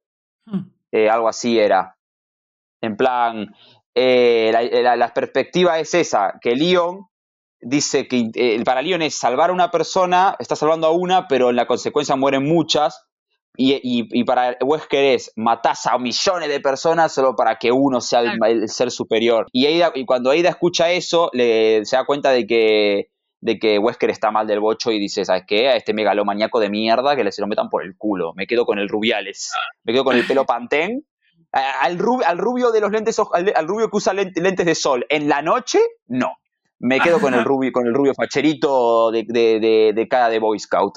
Hmm. 0.47 0.71
Eh, 0.91 1.11
algo 1.11 1.29
así 1.29 1.59
era. 1.59 1.97
En 2.81 2.97
plan, 2.97 3.55
la, 3.95 4.97
la, 4.97 5.15
perspectiva 5.15 5.79
es 5.79 5.95
esa, 5.95 6.39
que 6.41 6.55
Leon 6.55 7.07
dice 7.61 8.07
que 8.07 8.63
para 8.65 8.83
Leon 8.83 9.03
es 9.03 9.15
salvar 9.15 9.51
a 9.51 9.53
una 9.53 9.71
persona, 9.71 10.37
está 10.39 10.55
salvando 10.57 10.87
a 10.87 10.91
una, 10.91 11.29
pero 11.29 11.51
en 11.51 11.57
la 11.57 11.67
consecuencia 11.67 12.15
mueren 12.17 12.45
muchas, 12.45 13.07
y, 13.57 14.25
para 14.25 14.57
Wesker 14.61 15.05
es 15.05 15.33
matás 15.37 15.87
a 15.87 15.97
millones 15.99 16.49
de 16.49 16.61
personas 16.61 17.13
solo 17.13 17.37
para 17.37 17.57
que 17.57 17.71
uno 17.71 18.01
sea 18.01 18.21
el, 18.21 18.69
ser 18.69 18.91
superior. 18.91 19.47
Y, 19.53 19.67
y 19.67 20.05
cuando 20.05 20.31
Aida 20.31 20.49
escucha 20.49 20.91
eso, 20.91 21.31
le, 21.33 21.85
se 21.85 21.97
da 21.97 22.05
cuenta 22.05 22.31
de 22.31 22.47
que, 22.47 23.11
de 23.41 23.59
que 23.59 23.79
Wesker 23.79 24.11
está 24.11 24.31
mal 24.31 24.47
del 24.47 24.61
bocho 24.61 24.91
y 24.91 24.99
dice, 24.99 25.25
¿sabes 25.25 25.45
qué? 25.47 25.69
A 25.69 25.77
este 25.77 25.95
megalomaniaco 25.95 26.59
de 26.59 26.69
mierda 26.69 27.15
que 27.15 27.23
le 27.23 27.31
se 27.31 27.43
lo 27.43 27.47
metan 27.47 27.69
por 27.69 27.85
el 27.85 27.97
culo. 27.97 28.33
Me 28.35 28.47
quedo 28.47 28.67
con 28.67 28.79
el 28.79 28.89
Rubiales. 28.89 29.53
Me 29.85 29.93
quedo 29.93 30.05
con 30.05 30.17
el 30.17 30.27
pelo 30.27 30.45
pantén. 30.45 31.05
Al, 31.53 31.99
al 32.27 32.39
rubio 32.39 32.73
de 32.73 32.81
los 32.81 32.91
lentes, 32.91 33.17
al, 33.33 33.69
rubio 33.69 33.89
que 33.89 33.97
usa 33.97 34.13
lentes 34.13 34.67
de 34.67 34.75
sol 34.75 35.07
en 35.09 35.29
la 35.29 35.41
noche, 35.41 35.79
no. 36.09 36.33
Me 36.81 36.99
quedo 36.99 37.21
con 37.21 37.33
el 37.33 37.45
rubio, 37.45 37.71
con 37.71 37.87
el 37.87 37.95
rubio 37.95 38.13
facherito 38.15 39.13
de, 39.13 39.25
de, 39.29 39.93
de, 39.95 40.09
cara 40.09 40.29
de 40.29 40.41
Boy 40.41 40.59
Scout. 40.59 40.97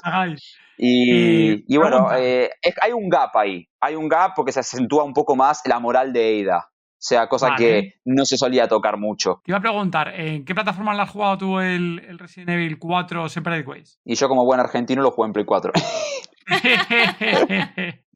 Y, 0.78 1.76
bueno, 1.76 2.08
eh, 2.16 2.50
hay 2.80 2.92
un 2.92 3.08
gap 3.08 3.36
ahí. 3.36 3.68
Hay 3.80 3.96
un 3.96 4.08
gap 4.08 4.32
porque 4.36 4.52
se 4.52 4.60
acentúa 4.60 5.04
un 5.04 5.12
poco 5.12 5.34
más 5.36 5.62
la 5.66 5.80
moral 5.80 6.12
de 6.12 6.42
Ada. 6.42 6.68
O 6.70 7.00
sea, 7.00 7.28
cosa 7.28 7.54
que 7.56 7.94
no 8.04 8.24
se 8.24 8.36
solía 8.36 8.66
tocar 8.66 8.96
mucho. 8.96 9.40
Te 9.44 9.52
iba 9.52 9.58
a 9.58 9.62
preguntar, 9.62 10.08
¿en 10.18 10.44
qué 10.44 10.52
plataforma 10.52 10.94
la 10.94 11.04
has 11.04 11.10
jugado 11.10 11.38
tú 11.38 11.60
el, 11.60 12.04
el 12.08 12.18
Resident 12.18 12.50
Evil 12.50 12.78
4 12.78 13.28
Separate 13.28 13.62
Ways? 13.68 14.00
Y 14.04 14.16
yo 14.16 14.28
como 14.28 14.44
buen 14.44 14.58
argentino 14.58 15.02
lo 15.02 15.12
jugué 15.12 15.26
en 15.26 15.32
Play 15.32 15.44
4. 15.44 15.72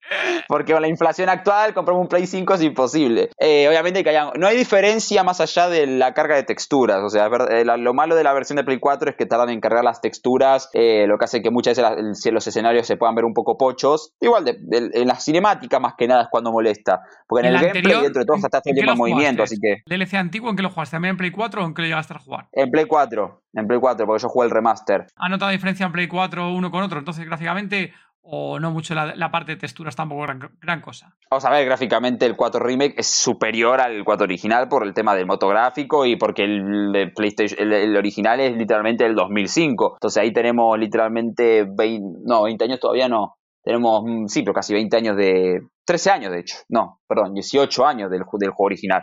Porque 0.48 0.72
con 0.72 0.82
la 0.82 0.88
inflación 0.88 1.28
actual, 1.28 1.74
comprar 1.74 1.96
un 1.96 2.08
Play 2.08 2.26
5 2.26 2.54
es 2.54 2.62
imposible. 2.62 3.30
Eh, 3.38 3.68
obviamente 3.68 4.02
que 4.02 4.10
haya, 4.10 4.32
no 4.38 4.46
hay 4.46 4.56
diferencia 4.56 5.24
más 5.24 5.40
allá 5.40 5.68
de 5.68 5.86
la 5.86 6.14
carga 6.14 6.36
de 6.36 6.42
texturas. 6.42 7.02
O 7.02 7.08
sea, 7.08 7.28
eh, 7.50 7.64
lo 7.64 7.94
malo 7.94 8.14
de 8.14 8.24
la 8.24 8.32
versión 8.32 8.56
de 8.56 8.64
Play 8.64 8.78
4 8.78 9.10
es 9.10 9.16
que 9.16 9.26
tardan 9.26 9.50
en 9.50 9.60
cargar 9.60 9.84
las 9.84 10.00
texturas, 10.00 10.68
eh, 10.74 11.06
lo 11.06 11.18
que 11.18 11.24
hace 11.24 11.42
que 11.42 11.50
muchas 11.50 11.78
veces 11.78 12.32
los 12.32 12.46
escenarios 12.46 12.86
se 12.86 12.96
puedan 12.96 13.14
ver 13.14 13.24
un 13.24 13.34
poco 13.34 13.56
pochos. 13.56 14.12
Igual, 14.20 14.44
en 14.48 15.08
las 15.08 15.24
cinemáticas 15.24 15.80
más 15.80 15.94
que 15.96 16.06
nada 16.06 16.22
es 16.22 16.28
cuando 16.30 16.52
molesta. 16.52 17.00
Porque 17.26 17.46
en 17.46 17.54
el, 17.54 17.60
gameplay, 17.60 18.02
dentro 18.02 18.20
de 18.20 18.26
todo, 18.26 18.36
está 18.36 18.48
todo 18.48 18.62
el 18.66 18.74
tiempo 18.74 18.92
en 18.92 18.98
movimiento, 18.98 19.42
así 19.42 19.56
que... 19.60 19.82
¿DLC 19.86 20.14
antiguo 20.14 20.50
en 20.50 20.56
qué 20.56 20.62
lo 20.62 20.70
jugaste? 20.70 20.96
¿También 20.96 21.12
en 21.12 21.16
Play 21.16 21.30
4 21.30 21.62
o 21.62 21.66
en 21.66 21.74
qué 21.74 21.82
lo 21.82 21.88
llegaste 21.88 22.14
a 22.14 22.18
jugar? 22.18 22.48
En 22.52 22.70
Play 22.70 22.86
4, 22.86 23.42
en 23.54 23.66
Play 23.66 23.80
4, 23.80 24.06
porque 24.06 24.22
yo 24.22 24.28
jugué 24.28 24.46
el 24.46 24.50
remaster. 24.50 25.06
¿Ha 25.16 25.28
notado 25.28 25.50
diferencia 25.50 25.86
en 25.86 25.92
Play 25.92 26.08
4 26.08 26.52
uno 26.52 26.70
con 26.70 26.82
otro? 26.82 26.98
Entonces, 26.98 27.24
gráficamente, 27.24 27.92
o 28.22 28.60
no 28.60 28.70
mucho 28.70 28.94
la, 28.94 29.30
parte 29.30 29.52
de 29.52 29.58
texturas 29.58 29.96
tampoco 29.96 30.22
gran, 30.22 30.40
gran, 30.60 30.80
cosa. 30.80 31.14
Vamos 31.30 31.44
a 31.44 31.50
ver, 31.50 31.64
gráficamente 31.64 32.24
el 32.24 32.36
4 32.36 32.60
Remake 32.60 32.94
es 32.96 33.08
superior 33.08 33.80
al 33.80 34.04
4 34.04 34.24
original 34.24 34.68
por 34.68 34.86
el 34.86 34.94
tema 34.94 35.14
del 35.14 35.26
motográfico 35.26 36.06
y 36.06 36.16
porque 36.16 36.44
el, 36.44 37.12
PlayStation, 37.14 37.72
el, 37.72 37.96
original 37.96 38.38
es 38.40 38.56
literalmente 38.56 39.04
del 39.04 39.16
2005. 39.16 39.94
Entonces 39.96 40.22
ahí 40.22 40.32
tenemos 40.32 40.78
literalmente 40.78 41.66
20, 41.68 42.22
no, 42.24 42.44
20 42.44 42.64
años 42.64 42.80
todavía 42.80 43.08
no. 43.08 43.34
Tenemos, 43.64 44.02
mm, 44.04 44.26
sí, 44.26 44.42
pero 44.42 44.54
casi 44.54 44.72
20 44.72 44.96
años 44.96 45.16
de... 45.16 45.60
13 45.84 46.10
años 46.10 46.32
de 46.32 46.40
hecho. 46.40 46.56
No, 46.68 47.00
perdón, 47.08 47.34
18 47.34 47.86
años 47.86 48.10
del, 48.10 48.22
del 48.38 48.50
juego 48.50 48.66
original. 48.66 49.02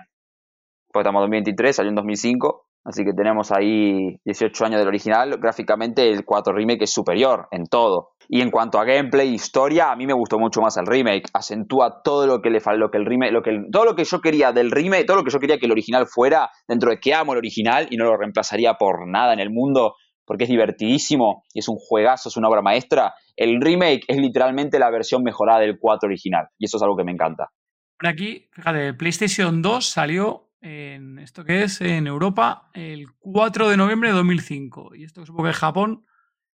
Pues 0.92 1.04
estamos 1.04 1.20
en 1.20 1.32
2023, 1.32 1.76
salió 1.76 1.90
en 1.90 1.96
2005. 1.96 2.66
Así 2.86 3.04
que 3.04 3.14
tenemos 3.14 3.52
ahí 3.52 4.20
18 4.24 4.66
años 4.66 4.80
del 4.80 4.88
original. 4.88 5.38
Gráficamente 5.40 6.10
el 6.10 6.24
4 6.24 6.54
Remake 6.54 6.86
es 6.86 6.92
superior 6.94 7.48
en 7.52 7.66
todo. 7.66 8.12
Y 8.32 8.42
en 8.42 8.52
cuanto 8.52 8.80
a 8.80 8.86
gameplay, 8.86 9.34
historia, 9.34 9.92
a 9.92 9.96
mí 9.96 10.06
me 10.06 10.14
gustó 10.14 10.38
mucho 10.38 10.62
más 10.62 10.78
el 10.78 10.86
remake. 10.86 11.28
Acentúa 11.34 12.04
todo 12.04 12.28
lo 12.28 12.44
que 12.44 12.52
le 12.52 12.62
lo 12.78 12.92
que 12.92 13.00
el 13.00 13.06
remake, 13.08 13.32
lo 13.32 13.42
que 13.42 13.58
todo 13.72 13.86
lo 13.86 13.96
que 13.96 14.04
yo 14.04 14.22
quería 14.22 14.52
del 14.52 14.70
remake, 14.70 15.08
todo 15.08 15.18
lo 15.18 15.24
que 15.24 15.32
yo 15.32 15.40
quería 15.40 15.58
que 15.58 15.66
el 15.66 15.72
original 15.72 16.06
fuera, 16.06 16.52
dentro 16.68 16.92
de 16.92 17.00
que 17.00 17.16
amo 17.16 17.34
el 17.34 17.40
original 17.40 17.88
y 17.90 17.98
no 17.98 18.06
lo 18.06 18.16
reemplazaría 18.16 18.76
por 18.76 19.08
nada 19.08 19.34
en 19.34 19.40
el 19.40 19.50
mundo, 19.50 19.96
porque 20.26 20.44
es 20.44 20.50
divertidísimo 20.52 21.44
y 21.56 21.60
es 21.60 21.68
un 21.70 21.78
juegazo, 21.78 22.30
es 22.30 22.38
una 22.38 22.50
obra 22.50 22.62
maestra. 22.62 23.16
El 23.36 23.60
remake 23.60 24.04
es 24.08 24.18
literalmente 24.18 24.78
la 24.78 24.92
versión 24.92 25.24
mejorada 25.24 25.62
del 25.62 25.80
4 25.80 26.06
original 26.08 26.50
y 26.60 26.66
eso 26.66 26.78
es 26.78 26.84
algo 26.84 26.96
que 26.96 27.04
me 27.04 27.12
encanta. 27.12 27.50
Por 27.98 28.10
aquí, 28.10 28.48
fíjate, 28.52 28.94
PlayStation 28.94 29.64
2 29.64 29.90
salió 29.90 30.52
en 30.62 31.18
esto 31.18 31.44
que 31.44 31.64
es 31.64 31.82
en 31.82 32.06
Europa 32.06 32.70
el 32.76 33.08
4 33.18 33.70
de 33.70 33.78
noviembre 33.78 34.10
de 34.10 34.16
2005 34.16 34.94
y 34.94 35.04
esto 35.04 35.26
supongo 35.26 35.46
que 35.46 35.50
en 35.50 35.56
Japón 35.56 36.06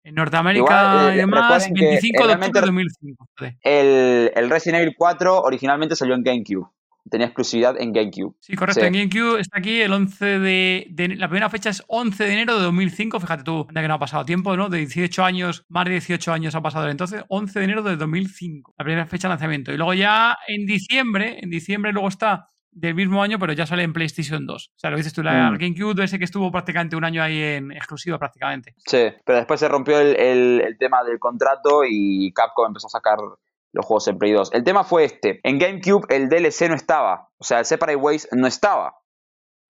en 0.03 0.15
Norteamérica 0.15 1.11
eh, 1.11 1.15
y 1.15 1.17
demás, 1.19 1.69
25 1.71 2.27
de 2.27 2.35
octubre 2.35 2.61
de 2.61 2.67
2005. 2.67 3.27
El, 3.63 4.33
el 4.35 4.51
Resident 4.51 4.83
Evil 4.83 4.95
4 4.97 5.41
originalmente 5.43 5.97
salió 5.97 6.15
en 6.15 6.23
GameCube 6.23 6.67
tenía 7.09 7.27
exclusividad 7.27 7.81
en 7.81 7.93
GameCube. 7.93 8.35
Sí, 8.41 8.55
correcto. 8.55 8.85
En 8.85 8.93
GameCube 8.93 9.41
está 9.41 9.59
aquí 9.59 9.81
el 9.81 9.93
11 9.93 10.39
de, 10.39 11.15
La 11.17 11.29
primera 11.29 11.51
fecha 11.51 11.71
es 11.71 11.83
11 11.89 12.25
de 12.25 12.33
enero 12.33 12.57
de 12.57 12.65
2005. 12.65 13.21
Fíjate 13.21 13.43
tú, 13.43 13.67
que 13.67 13.89
no 13.89 13.95
ha 13.95 13.99
pasado 13.99 14.25
tiempo, 14.25 14.57
¿no? 14.57 14.69
De 14.69 14.79
18 14.79 15.25
años, 15.25 15.65
más 15.69 15.85
de 15.85 15.93
18 15.93 16.33
años 16.33 16.55
ha 16.55 16.63
pasado 16.63 16.89
entonces. 16.89 17.25
11 17.29 17.59
de 17.59 17.65
enero 17.65 17.83
de 17.83 17.97
2005. 17.97 18.75
La 18.79 18.85
primera 18.85 19.07
fecha 19.07 19.29
de 19.29 19.33
lanzamiento. 19.33 19.73
Y 19.73 19.77
luego 19.77 19.95
ya 19.95 20.37
en 20.47 20.67
diciembre, 20.67 21.39
en 21.43 21.51
diciembre 21.51 21.93
luego 21.93 22.09
está 22.09 22.51
del 22.73 22.95
mismo 22.95 23.23
año, 23.23 23.39
pero 23.39 23.53
ya 23.53 23.67
sale 23.67 23.83
en 23.83 23.93
PlayStation 23.93 24.47
2. 24.47 24.71
O 24.75 24.79
sea, 24.79 24.91
lo 24.91 24.97
dices 24.97 25.13
tú, 25.13 25.23
la 25.23 25.51
mm. 25.51 25.59
GameCube, 25.59 26.05
ese 26.05 26.19
que 26.19 26.25
estuvo 26.25 26.51
prácticamente 26.51 26.97
un 26.97 27.05
año 27.05 27.23
ahí 27.23 27.43
en 27.43 27.73
exclusiva 27.73 28.19
prácticamente. 28.19 28.75
Sí, 28.87 29.09
pero 29.25 29.39
después 29.39 29.61
se 29.61 29.69
rompió 29.69 30.01
el, 30.01 30.77
tema 30.79 31.03
del 31.05 31.19
contrato 31.19 31.83
y 31.89 32.33
Capcom 32.33 32.69
empezó 32.69 32.87
a 32.87 32.91
sacar 32.91 33.19
los 33.73 33.85
juegos 33.85 34.09
en 34.09 34.19
Play 34.19 34.33
2. 34.33 34.51
El 34.53 34.65
tema 34.65 34.85
fue 34.85 35.05
este. 35.05 35.41
En 35.43 35.59
GameCube 35.59 36.07
el 36.09 36.29
DLC 36.29 36.69
no 36.69 36.75
estaba. 36.75 37.29
O 37.39 37.45
sea, 37.45 37.61
el 37.61 37.65
Separate 37.65 37.97
Ways 37.97 38.29
no 38.33 38.47
estaba 38.47 38.95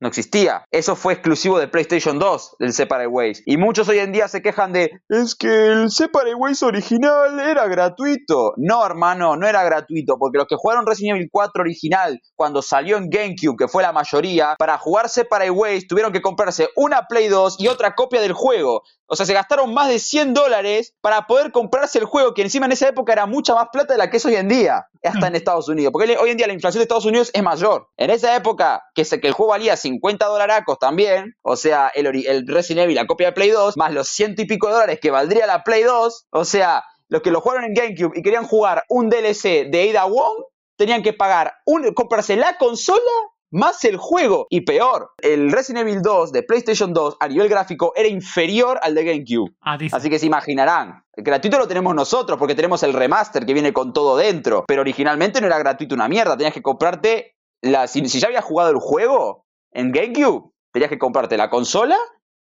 no 0.01 0.09
existía. 0.09 0.65
Eso 0.71 0.97
fue 0.97 1.13
exclusivo 1.13 1.59
de 1.59 1.69
PlayStation 1.69 2.19
2, 2.19 2.57
el 2.61 2.73
Separate 2.73 3.07
Ways. 3.07 3.43
Y 3.47 3.57
muchos 3.59 3.89
hoy 3.89 3.99
en 3.99 4.13
día 4.13 4.29
se 4.29 4.43
quejan 4.43 4.73
de, 4.73 4.91
es 5.09 5.35
que 5.35 5.67
el 5.67 5.91
Separate 5.91 6.35
Ways 6.35 6.63
original 6.63 7.39
era 7.39 7.69
gratuito. 7.69 8.55
No, 8.57 8.85
hermano, 8.85 9.37
no 9.37 9.47
era 9.47 9.63
gratuito, 9.63 10.17
porque 10.19 10.39
los 10.39 10.47
que 10.47 10.57
jugaron 10.57 10.87
Resident 10.87 11.17
Evil 11.17 11.29
4 11.31 11.61
original 11.61 12.21
cuando 12.35 12.63
salió 12.63 12.97
en 12.97 13.11
GameCube, 13.11 13.57
que 13.57 13.69
fue 13.69 13.83
la 13.83 13.93
mayoría, 13.93 14.57
para 14.59 14.79
jugar 14.79 15.09
Separate 15.09 15.51
Ways 15.51 15.87
tuvieron 15.87 16.13
que 16.13 16.23
comprarse 16.23 16.71
una 16.77 17.07
Play 17.07 17.29
2 17.29 17.57
y 17.61 17.69
otra 17.69 17.95
copia 17.95 18.21
del 18.21 18.33
juego. 18.33 18.83
O 19.13 19.17
sea, 19.17 19.27
se 19.27 19.35
gastaron 19.35 19.75
más 19.75 19.89
de 19.89 19.99
100 19.99 20.35
dólares 20.35 20.95
para 21.01 21.27
poder 21.27 21.51
comprarse 21.51 21.99
el 21.99 22.05
juego, 22.05 22.33
que 22.33 22.43
encima 22.43 22.67
en 22.67 22.73
esa 22.73 22.89
época 22.89 23.13
era 23.13 23.27
mucha 23.27 23.55
más 23.57 23.67
plata 23.73 23.93
de 23.93 23.99
la 23.99 24.09
que 24.09 24.19
es 24.19 24.25
hoy 24.25 24.37
en 24.37 24.47
día, 24.47 24.87
hasta 25.03 25.27
en 25.27 25.35
Estados 25.35 25.69
Unidos. 25.69 25.91
Porque 25.93 26.17
hoy 26.17 26.31
en 26.31 26.37
día 26.37 26.47
la 26.47 26.53
inflación 26.53 26.79
de 26.79 26.85
Estados 26.85 27.07
Unidos 27.07 27.29
es 27.35 27.43
mayor. 27.43 27.89
En 27.97 28.11
esa 28.11 28.37
época, 28.37 28.85
que, 28.95 29.03
que 29.05 29.27
el 29.27 29.33
juego 29.33 29.51
valía 29.51 29.77
50 29.77 29.90
dolaracos 29.99 30.79
también, 30.79 31.37
o 31.43 31.57
sea, 31.57 31.91
el, 31.95 32.07
el 32.27 32.47
Resident 32.47 32.85
Evil, 32.85 32.97
la 32.97 33.07
copia 33.07 33.29
de 33.29 33.33
Play 33.33 33.51
2, 33.51 33.77
más 33.77 33.93
los 33.93 34.09
ciento 34.09 34.43
y 34.43 34.47
pico 34.47 34.71
dólares 34.71 34.99
que 35.01 35.11
valdría 35.11 35.47
la 35.47 35.65
Play 35.65 35.83
2, 35.83 36.27
o 36.31 36.45
sea, 36.45 36.85
los 37.09 37.23
que 37.23 37.31
lo 37.31 37.41
jugaron 37.41 37.65
en 37.65 37.75
GameCube 37.75 38.13
y 38.17 38.23
querían 38.23 38.45
jugar 38.45 38.85
un 38.89 39.11
DLC 39.11 39.69
de 39.71 39.91
Ada 39.91 40.05
Wong, 40.05 40.45
tenían 40.77 41.03
que 41.03 41.13
pagar, 41.13 41.55
un, 41.67 41.93
comprarse 41.93 42.37
la 42.37 42.57
consola 42.59 43.01
más 43.51 43.85
el 43.85 43.97
juego. 43.97 44.47
Y 44.49 44.63
peor, 44.63 45.11
el 45.19 45.51
Resident 45.51 45.89
Evil 45.89 46.03
2 46.03 46.33
de 46.33 46.43
PlayStation 46.43 46.93
2 46.93 47.17
a 47.21 47.29
nivel 47.29 47.49
gráfico 47.49 47.93
era 47.97 48.09
inferior 48.09 48.79
al 48.83 48.95
de 48.95 49.05
GameCube. 49.05 49.53
Ah, 49.61 49.79
Así 49.93 50.09
que 50.09 50.19
se 50.19 50.27
imaginarán. 50.27 51.05
El 51.13 51.25
gratuito 51.25 51.59
lo 51.59 51.69
tenemos 51.69 51.95
nosotros 51.95 52.39
porque 52.39 52.55
tenemos 52.55 52.83
el 52.83 52.93
remaster 52.93 53.45
que 53.45 53.53
viene 53.53 53.73
con 53.73 53.93
todo 53.93 54.17
dentro. 54.17 54.65
Pero 54.67 54.81
originalmente 54.81 55.41
no 55.41 55.47
era 55.47 55.59
gratuito 55.59 55.95
una 55.95 56.09
mierda. 56.09 56.37
Tenías 56.37 56.55
que 56.55 56.63
comprarte. 56.63 57.37
La, 57.63 57.87
si, 57.87 58.03
ya 58.03 58.29
habías 58.29 58.45
jugado 58.45 58.71
el 58.71 58.79
juego 58.79 59.45
en 59.73 59.93
GameCube, 59.93 60.53
tenías 60.73 60.91
que 60.91 60.99
comprarte 60.99 61.37
la 61.37 61.51
consola, 61.51 61.97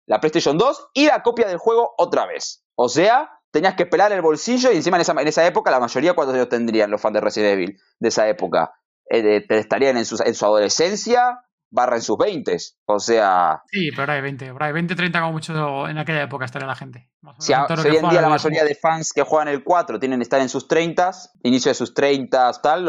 la 0.06 0.20
PlayStation 0.20 0.56
2 0.56 0.90
y 0.94 1.06
la 1.06 1.22
copia 1.22 1.46
del 1.46 1.58
juego 1.58 1.94
otra 1.98 2.26
vez. 2.26 2.64
O 2.74 2.88
sea, 2.88 3.30
tenías 3.50 3.74
que 3.74 3.86
pelar 3.86 4.12
el 4.12 4.22
bolsillo 4.22 4.72
y 4.72 4.76
encima 4.76 4.96
en 4.96 5.02
esa, 5.02 5.12
en 5.12 5.28
esa 5.28 5.46
época 5.46 5.70
la 5.70 5.80
mayoría 5.80 6.14
cuántos 6.14 6.34
años 6.34 6.48
tendrían 6.48 6.90
los 6.90 7.00
fans 7.00 7.14
de 7.14 7.20
Resident 7.20 7.54
Evil 7.54 7.80
de 7.98 8.08
esa 8.08 8.28
época. 8.28 8.72
Eh, 9.10 9.44
estarían 9.48 9.96
en 9.96 10.04
su, 10.04 10.22
en 10.24 10.34
su 10.34 10.44
adolescencia 10.44 11.40
barra 11.70 11.96
en 11.96 12.02
sus 12.02 12.16
20. 12.16 12.56
O 12.86 12.98
sea. 12.98 13.62
Sí, 13.70 13.90
pero 13.90 14.02
ahora 14.02 14.14
hay 14.14 14.20
20. 14.22 14.48
Ahora 14.48 14.66
hay 14.66 14.72
20, 14.72 14.94
30 14.94 15.20
como 15.20 15.32
mucho 15.32 15.88
en 15.88 15.98
aquella 15.98 16.22
época 16.22 16.44
estaría 16.44 16.66
la 16.66 16.74
gente. 16.74 17.10
Si, 17.38 17.52
hoy 17.52 17.96
en 17.96 18.08
día 18.08 18.20
la 18.20 18.28
mayoría 18.28 18.64
de 18.64 18.74
fans 18.74 19.12
que 19.12 19.22
juegan 19.22 19.48
el 19.48 19.64
4 19.64 19.98
tienen 19.98 20.20
que 20.20 20.22
estar 20.22 20.40
en 20.40 20.48
sus 20.48 20.68
30, 20.68 21.10
inicio 21.42 21.70
de 21.70 21.74
sus 21.74 21.92
30, 21.94 22.52
tal. 22.62 22.88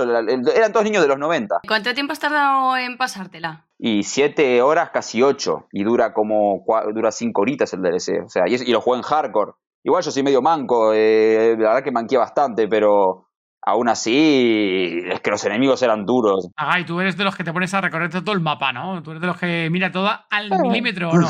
Eran 0.56 0.72
todos 0.72 0.86
niños 0.86 1.02
de 1.02 1.08
los 1.08 1.18
90. 1.18 1.62
¿Cuánto 1.68 1.94
tiempo 1.94 2.14
has 2.14 2.20
tardado 2.20 2.78
en 2.78 2.98
pasártela? 2.98 3.66
Y 3.78 4.04
7 4.04 4.62
horas, 4.62 4.92
casi 4.92 5.22
8. 5.22 5.68
Y 5.72 5.84
dura 5.84 6.14
como. 6.14 6.64
dura 6.94 7.12
5 7.12 7.42
horitas 7.42 7.74
el 7.74 7.82
DLC. 7.82 8.24
O 8.26 8.30
sea, 8.30 8.44
y, 8.48 8.56
y 8.56 8.72
lo 8.72 8.82
juego 8.82 8.98
en 8.98 9.04
hardcore. 9.04 9.54
Igual 9.84 10.04
yo 10.04 10.12
soy 10.12 10.24
medio 10.24 10.42
manco. 10.42 10.94
Eh, 10.94 11.56
la 11.58 11.70
verdad 11.70 11.84
que 11.84 11.92
manqué 11.92 12.18
bastante, 12.18 12.68
pero 12.68 13.29
aún 13.62 13.90
así, 13.90 15.02
es 15.06 15.20
que 15.22 15.32
los 15.32 15.44
enemigos 15.46 15.82
eran 15.82 16.06
duros. 16.06 16.50
Ah, 16.56 16.80
y 16.80 16.86
tú 16.86 17.00
eres 17.00 17.18
de 17.18 17.24
los 17.24 17.36
que 17.36 17.44
te 17.44 17.54
pones 17.54 17.74
a 17.74 17.82
recorrer 17.82 18.10
todo 18.10 18.34
el 18.34 18.42
mapa, 18.42 18.72
¿no? 18.72 19.02
Tú 19.04 19.12
eres 19.12 19.22
de 19.22 19.28
los 19.28 19.38
que 19.38 19.70
mira 19.72 19.92
todo 19.92 20.10
al 20.30 20.50
milímetro, 20.62 21.10
¿o 21.10 21.18
no? 21.18 21.28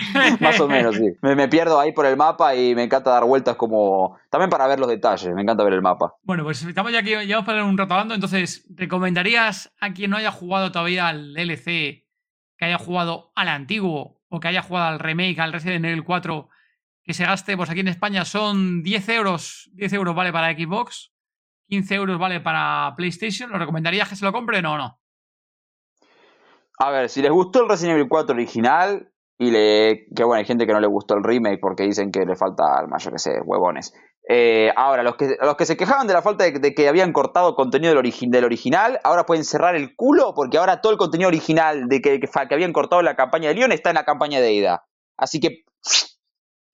Más 0.40 0.58
o 0.60 0.68
menos, 0.68 0.96
sí. 0.96 1.12
Me, 1.20 1.48
pierdo 1.48 1.78
ahí 1.78 1.92
por 1.92 2.06
el 2.06 2.16
mapa 2.16 2.54
y 2.54 2.74
me 2.74 2.84
encanta 2.84 3.10
dar 3.10 3.24
vueltas 3.24 3.56
como... 3.56 4.18
También 4.30 4.48
para 4.48 4.66
ver 4.66 4.80
los 4.80 4.88
detalles, 4.88 5.34
me 5.34 5.42
encanta 5.42 5.64
ver 5.64 5.74
el 5.74 5.82
mapa. 5.82 6.14
Bueno, 6.22 6.44
pues 6.44 6.62
estamos 6.62 6.92
ya 6.92 7.00
aquí, 7.00 7.10
llevamos 7.10 7.46
para 7.46 7.64
un 7.64 7.76
rato 7.76 7.94
hablando, 7.94 8.14
entonces, 8.14 8.66
¿recomendarías 8.74 9.74
a 9.80 9.92
quien 9.92 10.10
no 10.10 10.16
haya 10.16 10.30
jugado 10.30 10.72
todavía 10.72 11.08
al 11.08 11.34
DLC, 11.34 12.06
que 12.56 12.64
haya 12.64 12.78
jugado 12.78 13.32
al 13.34 13.48
antiguo 13.48 14.22
o 14.28 14.40
que 14.40 14.48
haya 14.48 14.62
jugado 14.62 14.86
al 14.86 15.00
remake, 15.00 15.38
al 15.40 15.52
Resident 15.52 15.84
Evil 15.84 16.04
4, 16.04 16.48
que 17.02 17.12
se 17.12 17.24
gaste, 17.24 17.56
pues 17.56 17.68
aquí 17.68 17.80
en 17.80 17.88
España 17.88 18.24
son 18.24 18.82
10 18.82 19.08
euros, 19.10 19.70
10 19.74 19.92
euros 19.94 20.14
vale 20.14 20.32
para 20.32 20.52
Xbox, 20.52 21.12
15 21.70 21.94
euros 21.94 22.18
vale 22.18 22.40
para 22.40 22.94
PlayStation. 22.96 23.50
¿Lo 23.50 23.58
recomendarías 23.58 24.08
que 24.08 24.16
se 24.16 24.24
lo 24.24 24.32
compren 24.32 24.66
o 24.66 24.76
no? 24.76 25.00
A 26.78 26.90
ver, 26.90 27.08
si 27.08 27.22
les 27.22 27.30
gustó 27.30 27.62
el 27.62 27.68
Resident 27.68 27.96
Evil 27.96 28.08
4 28.08 28.34
original, 28.34 29.12
Y 29.38 29.50
le, 29.50 30.06
que 30.14 30.24
bueno, 30.24 30.40
hay 30.40 30.44
gente 30.44 30.66
que 30.66 30.72
no 30.74 30.80
le 30.80 30.86
gustó 30.86 31.14
el 31.14 31.24
remake 31.24 31.60
porque 31.60 31.84
dicen 31.84 32.10
que 32.10 32.26
le 32.26 32.36
falta 32.36 32.64
alma, 32.78 32.98
yo 32.98 33.10
que 33.10 33.18
sé, 33.18 33.40
huevones. 33.42 33.94
Eh, 34.28 34.70
ahora, 34.76 35.02
los 35.02 35.16
que, 35.16 35.36
los 35.40 35.56
que 35.56 35.64
se 35.64 35.76
quejaban 35.76 36.06
de 36.06 36.12
la 36.12 36.20
falta 36.20 36.44
de, 36.44 36.74
que 36.74 36.88
habían 36.88 37.12
cortado 37.12 37.54
contenido 37.54 37.94
del, 37.94 38.12
del, 38.30 38.44
original, 38.44 39.00
ahora 39.02 39.24
pueden 39.24 39.44
cerrar 39.44 39.76
el 39.76 39.96
culo 39.96 40.34
porque 40.34 40.58
ahora 40.58 40.82
todo 40.82 40.92
el 40.92 40.98
contenido 40.98 41.28
original 41.28 41.88
de 41.88 42.00
que, 42.00 42.20
que, 42.20 42.54
habían 42.54 42.72
cortado 42.72 43.00
la 43.00 43.16
campaña 43.16 43.48
de 43.48 43.54
Leon 43.54 43.72
está 43.72 43.90
en 43.90 43.96
la 43.96 44.04
campaña 44.04 44.40
de 44.40 44.52
Ida. 44.52 44.84
Así 45.16 45.40
que 45.40 45.64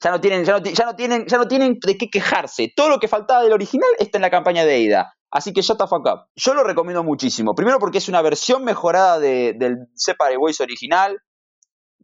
ya 0.02 0.10
no 0.10 0.20
tienen, 0.20 0.44
ya 0.44 0.52
no, 0.52 0.58
ya 0.58 0.84
no 0.84 0.94
tienen, 0.94 1.26
ya 1.26 1.38
no 1.38 1.48
tienen 1.48 1.78
de 1.80 1.96
qué 1.96 2.08
quejarse. 2.10 2.72
Todo 2.74 2.88
lo 2.88 2.98
que 2.98 3.08
faltaba 3.08 3.42
del 3.42 3.52
original 3.52 3.88
está 3.98 4.18
en 4.18 4.22
la 4.22 4.30
campaña 4.30 4.64
de 4.64 4.78
Ida. 4.80 5.14
Así 5.30 5.52
que 5.52 5.62
shut 5.62 5.78
the 5.78 5.86
fuck 5.86 6.06
up. 6.06 6.28
Yo 6.36 6.54
lo 6.54 6.64
recomiendo 6.64 7.02
muchísimo. 7.02 7.54
Primero 7.54 7.78
porque 7.78 7.98
es 7.98 8.08
una 8.08 8.22
versión 8.22 8.64
mejorada 8.64 9.18
de, 9.18 9.54
del 9.54 9.88
Separate 9.94 10.36
Ways 10.36 10.60
original. 10.60 11.20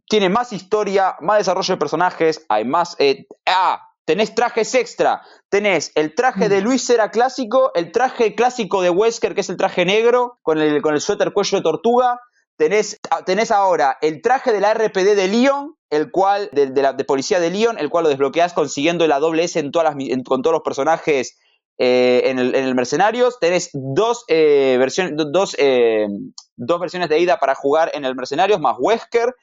Tiene 0.07 0.29
más 0.29 0.53
historia, 0.53 1.15
más 1.21 1.37
desarrollo 1.37 1.75
de 1.75 1.79
personajes. 1.79 2.45
Hay 2.49 2.65
más. 2.65 2.95
Eh, 2.99 3.25
ah, 3.45 3.81
tenés 4.05 4.35
trajes 4.35 4.75
extra. 4.75 5.21
Tenés 5.49 5.91
el 5.95 6.13
traje 6.15 6.49
de 6.49 6.61
mm. 6.61 6.63
Luis 6.63 6.89
era 6.89 7.11
clásico, 7.11 7.71
el 7.75 7.91
traje 7.91 8.35
clásico 8.35 8.81
de 8.81 8.89
Wesker, 8.89 9.33
que 9.33 9.41
es 9.41 9.49
el 9.49 9.57
traje 9.57 9.85
negro, 9.85 10.39
con 10.41 10.59
el, 10.59 10.81
con 10.81 10.93
el 10.93 11.01
suéter 11.01 11.31
cuello 11.31 11.57
de 11.57 11.63
tortuga. 11.63 12.19
Tenés, 12.63 12.97
ah, 13.11 13.25
tenés 13.25 13.51
ahora 13.51 13.97
el 14.01 14.21
traje 14.21 14.53
de 14.53 14.61
la 14.61 14.73
RPD 14.73 15.17
de 15.17 15.27
Leon, 15.27 15.75
el 15.89 16.11
cual, 16.11 16.49
de, 16.53 16.69
la 16.81 16.93
de 16.93 17.03
policía 17.03 17.41
de 17.41 17.49
Leon, 17.49 17.77
el 17.77 17.89
cual 17.89 18.05
lo 18.05 18.09
desbloqueas 18.09 18.53
consiguiendo 18.53 19.05
la 19.05 19.19
doble 19.19 19.43
S 19.43 19.59
en 19.59 19.69
con 20.23 20.41
todos 20.41 20.53
los 20.53 20.61
personajes 20.61 21.37
eh, 21.77 22.21
en, 22.23 22.39
el, 22.39 22.73
Mercenarios. 22.73 23.37
Tenés 23.41 23.69
dos, 23.73 24.23
eh, 24.29 24.75
eh, 24.75 24.77
versiones 24.77 25.17
de 27.09 27.19
ida 27.19 27.37
para 27.37 27.53
jugar 27.53 27.91
en 27.95 28.05
el 28.05 28.15
Mercenarios, 28.15 28.61
más 28.61 28.77
Wesker. 28.79 29.35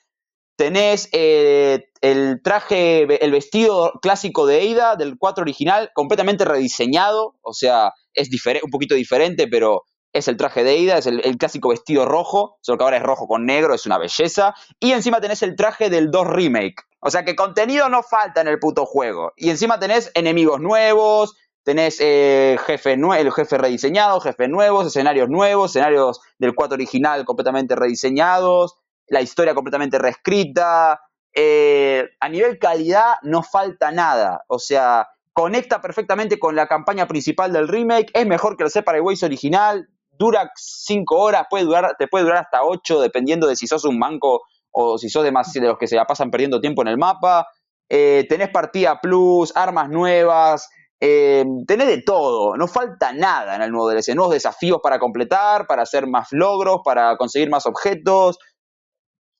Tenés 0.56 1.10
el 1.12 2.40
traje, 2.42 3.02
el 3.22 3.32
vestido 3.32 3.92
clásico 4.00 4.46
de 4.46 4.60
Eida 4.60 4.96
del 4.96 5.18
4 5.18 5.42
original, 5.42 5.90
completamente 5.92 6.46
rediseñado. 6.46 7.34
O 7.42 7.52
sea, 7.52 7.92
es 8.14 8.30
un 8.62 8.70
poquito 8.70 8.94
diferente, 8.94 9.46
pero 9.46 9.82
es 10.12 10.28
el 10.28 10.36
traje 10.36 10.64
de 10.64 10.72
Eida, 10.72 10.98
es 10.98 11.06
el, 11.06 11.38
clásico 11.38 11.68
vestido 11.68 12.04
rojo, 12.04 12.58
solo 12.60 12.78
que 12.78 12.84
ahora 12.84 12.96
es 12.96 13.02
rojo 13.02 13.28
con 13.28 13.46
negro, 13.46 13.74
es 13.74 13.86
una 13.86 13.98
belleza. 13.98 14.54
Y 14.78 14.92
encima 14.92 15.20
tenés 15.20 15.42
el 15.42 15.56
traje 15.56 15.90
del 15.90 16.10
2 16.10 16.26
Remake. 16.26 16.82
O 17.00 17.10
sea 17.10 17.24
que 17.24 17.36
contenido 17.36 17.88
no 17.88 18.02
falta 18.02 18.40
en 18.40 18.48
el 18.48 18.58
puto 18.58 18.86
juego. 18.86 19.32
Y 19.36 19.50
encima 19.50 19.78
tenés 19.78 20.10
enemigos 20.14 20.60
nuevos, 20.60 21.36
tenés 21.62 21.98
eh, 22.00 22.58
jefe 22.66 22.94
el 22.94 23.32
jefe 23.32 23.58
rediseñado, 23.58 24.20
jefes 24.20 24.48
nuevos, 24.48 24.86
escenarios 24.86 25.28
nuevos, 25.28 25.70
escenarios 25.70 26.20
del 26.38 26.54
4 26.54 26.74
original 26.74 27.24
completamente 27.24 27.76
rediseñados, 27.76 28.76
la 29.06 29.22
historia 29.22 29.54
completamente 29.54 29.98
reescrita. 29.98 31.00
Eh, 31.32 32.08
a 32.18 32.28
nivel 32.28 32.58
calidad 32.58 33.14
no 33.22 33.42
falta 33.42 33.92
nada. 33.92 34.44
O 34.48 34.58
sea, 34.58 35.08
conecta 35.32 35.80
perfectamente 35.80 36.38
con 36.38 36.56
la 36.56 36.66
campaña 36.66 37.06
principal 37.06 37.52
del 37.52 37.68
remake. 37.68 38.10
Es 38.14 38.26
mejor 38.26 38.56
que 38.56 38.64
el 38.64 38.70
Separate 38.70 39.00
Ways 39.00 39.22
original. 39.22 39.88
Dura 40.20 40.50
5 40.54 41.16
horas, 41.16 41.46
puede 41.48 41.64
durar, 41.64 41.96
te 41.98 42.06
puede 42.06 42.24
durar 42.24 42.42
hasta 42.42 42.62
8, 42.62 43.00
dependiendo 43.00 43.46
de 43.46 43.56
si 43.56 43.66
sos 43.66 43.86
un 43.86 43.98
manco 43.98 44.42
o 44.70 44.98
si 44.98 45.08
sos 45.08 45.24
de, 45.24 45.30
de 45.30 45.66
los 45.66 45.78
que 45.78 45.86
se 45.86 45.96
la 45.96 46.04
pasan 46.04 46.30
perdiendo 46.30 46.60
tiempo 46.60 46.82
en 46.82 46.88
el 46.88 46.98
mapa. 46.98 47.48
Eh, 47.88 48.26
tenés 48.28 48.50
partida 48.50 49.00
plus, 49.00 49.50
armas 49.56 49.88
nuevas, 49.88 50.68
eh, 51.00 51.46
tenés 51.66 51.86
de 51.86 52.02
todo, 52.02 52.54
no 52.58 52.68
falta 52.68 53.14
nada 53.14 53.56
en 53.56 53.62
el 53.62 53.70
nuevo 53.70 53.88
DLC, 53.88 54.14
nuevos 54.14 54.34
desafíos 54.34 54.80
para 54.82 54.98
completar, 54.98 55.66
para 55.66 55.84
hacer 55.84 56.06
más 56.06 56.28
logros, 56.32 56.82
para 56.84 57.16
conseguir 57.16 57.48
más 57.48 57.64
objetos. 57.64 58.38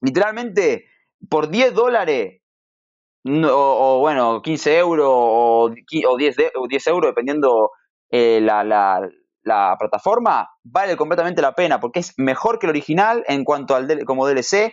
Literalmente, 0.01 0.87
por 1.29 1.51
10 1.51 1.75
dólares, 1.75 2.41
o, 3.27 3.99
bueno, 4.01 4.41
15 4.41 4.79
euros 4.79 5.07
o, 5.13 5.71
10, 6.17 6.37
10 6.71 6.87
euros, 6.87 7.11
dependiendo 7.11 7.71
eh, 8.11 8.41
la, 8.41 9.07
plataforma, 9.43 10.49
vale 10.63 10.97
completamente 10.97 11.43
la 11.43 11.55
pena, 11.55 11.81
porque 11.81 12.01
es 12.01 12.15
mejor 12.17 12.59
que 12.59 12.67
el 12.67 12.71
original 12.71 13.25
en 13.27 13.45
cuanto 13.45 13.75
al 13.75 14.05
como 14.05 14.27
DLC, 14.27 14.73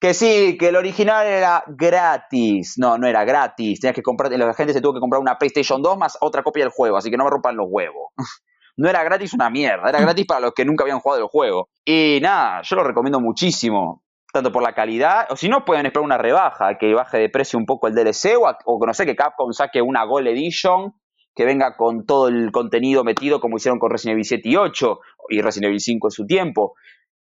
que 0.00 0.12
sí, 0.12 0.58
que 0.58 0.68
el 0.68 0.76
original 0.76 1.26
era 1.26 1.64
gratis. 1.66 2.74
No, 2.76 2.98
no 2.98 3.06
era 3.06 3.24
gratis. 3.24 3.80
Tenías 3.80 3.94
que 3.94 4.02
comprar, 4.02 4.30
la 4.30 4.52
gente 4.54 4.72
se 4.72 4.80
tuvo 4.80 4.94
que 4.94 5.00
comprar 5.00 5.20
una 5.20 5.38
PlayStation 5.38 5.80
2 5.80 5.96
más 5.96 6.18
otra 6.20 6.42
copia 6.42 6.64
del 6.64 6.72
juego, 6.72 6.96
así 6.96 7.10
que 7.10 7.16
no 7.16 7.24
me 7.24 7.30
rompan 7.30 7.56
los 7.56 7.66
huevos. 7.68 8.12
No 8.76 8.88
era 8.88 9.04
gratis 9.04 9.32
una 9.34 9.50
mierda, 9.50 9.88
era 9.88 10.00
gratis 10.02 10.26
para 10.26 10.40
los 10.40 10.52
que 10.52 10.64
nunca 10.64 10.82
habían 10.82 10.98
jugado 10.98 11.22
el 11.22 11.28
juego. 11.28 11.68
Y 11.84 12.18
nada, 12.20 12.60
yo 12.62 12.74
lo 12.74 12.82
recomiendo 12.82 13.20
muchísimo, 13.20 14.02
tanto 14.32 14.50
por 14.50 14.64
la 14.64 14.74
calidad, 14.74 15.28
o 15.30 15.36
si 15.36 15.48
no 15.48 15.64
pueden 15.64 15.86
esperar 15.86 16.04
una 16.04 16.18
rebaja, 16.18 16.76
que 16.76 16.92
baje 16.92 17.18
de 17.18 17.28
precio 17.28 17.56
un 17.56 17.66
poco 17.66 17.86
el 17.86 17.94
DLC, 17.94 18.36
o, 18.36 18.52
o 18.64 18.84
no 18.84 18.92
sé, 18.92 19.06
que 19.06 19.14
Capcom 19.14 19.52
saque 19.52 19.80
una 19.80 20.02
Gold 20.04 20.26
Edition 20.26 20.92
que 21.34 21.44
venga 21.44 21.76
con 21.76 22.06
todo 22.06 22.28
el 22.28 22.52
contenido 22.52 23.04
metido 23.04 23.40
como 23.40 23.56
hicieron 23.56 23.78
con 23.78 23.90
Resident 23.90 24.14
Evil 24.14 24.24
7 24.24 24.48
y 24.48 24.56
8 24.56 25.00
y 25.30 25.40
Resident 25.42 25.68
Evil 25.68 25.80
5 25.80 26.06
en 26.06 26.10
su 26.10 26.26
tiempo. 26.26 26.74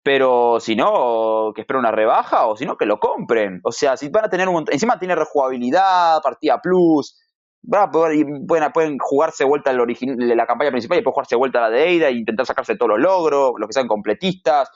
Pero 0.04 0.60
si 0.60 0.76
no, 0.76 1.52
que 1.56 1.62
esperen 1.62 1.80
una 1.80 1.92
rebaja 1.92 2.46
o 2.46 2.56
si 2.56 2.64
no, 2.64 2.78
que 2.78 2.86
lo 2.86 3.00
compren. 3.00 3.60
O 3.64 3.72
sea, 3.72 3.98
si 3.98 4.10
van 4.10 4.26
a 4.26 4.30
tener 4.30 4.48
un 4.48 4.64
Encima 4.72 5.00
tiene 5.00 5.16
rejugabilidad, 5.16 6.22
partida 6.22 6.62
plus. 6.62 7.20
Van 7.64 7.90
a 7.90 7.92
poder, 7.92 8.24
pueden, 8.48 8.72
pueden 8.72 8.98
jugarse 9.00 9.44
vuelta 9.44 9.72
el 9.72 9.80
la 10.38 10.46
campaña 10.46 10.70
principal 10.70 10.98
y 10.98 11.00
después 11.00 11.14
jugarse 11.16 11.36
vuelta 11.36 11.62
la 11.62 11.72
de 11.72 11.88
Eida 11.88 12.10
e 12.10 12.14
intentar 12.14 12.46
sacarse 12.46 12.76
todos 12.76 12.90
los 12.90 13.00
logros, 13.00 13.54
los 13.58 13.68
que 13.68 13.74
sean 13.74 13.88
completistas. 13.88 14.70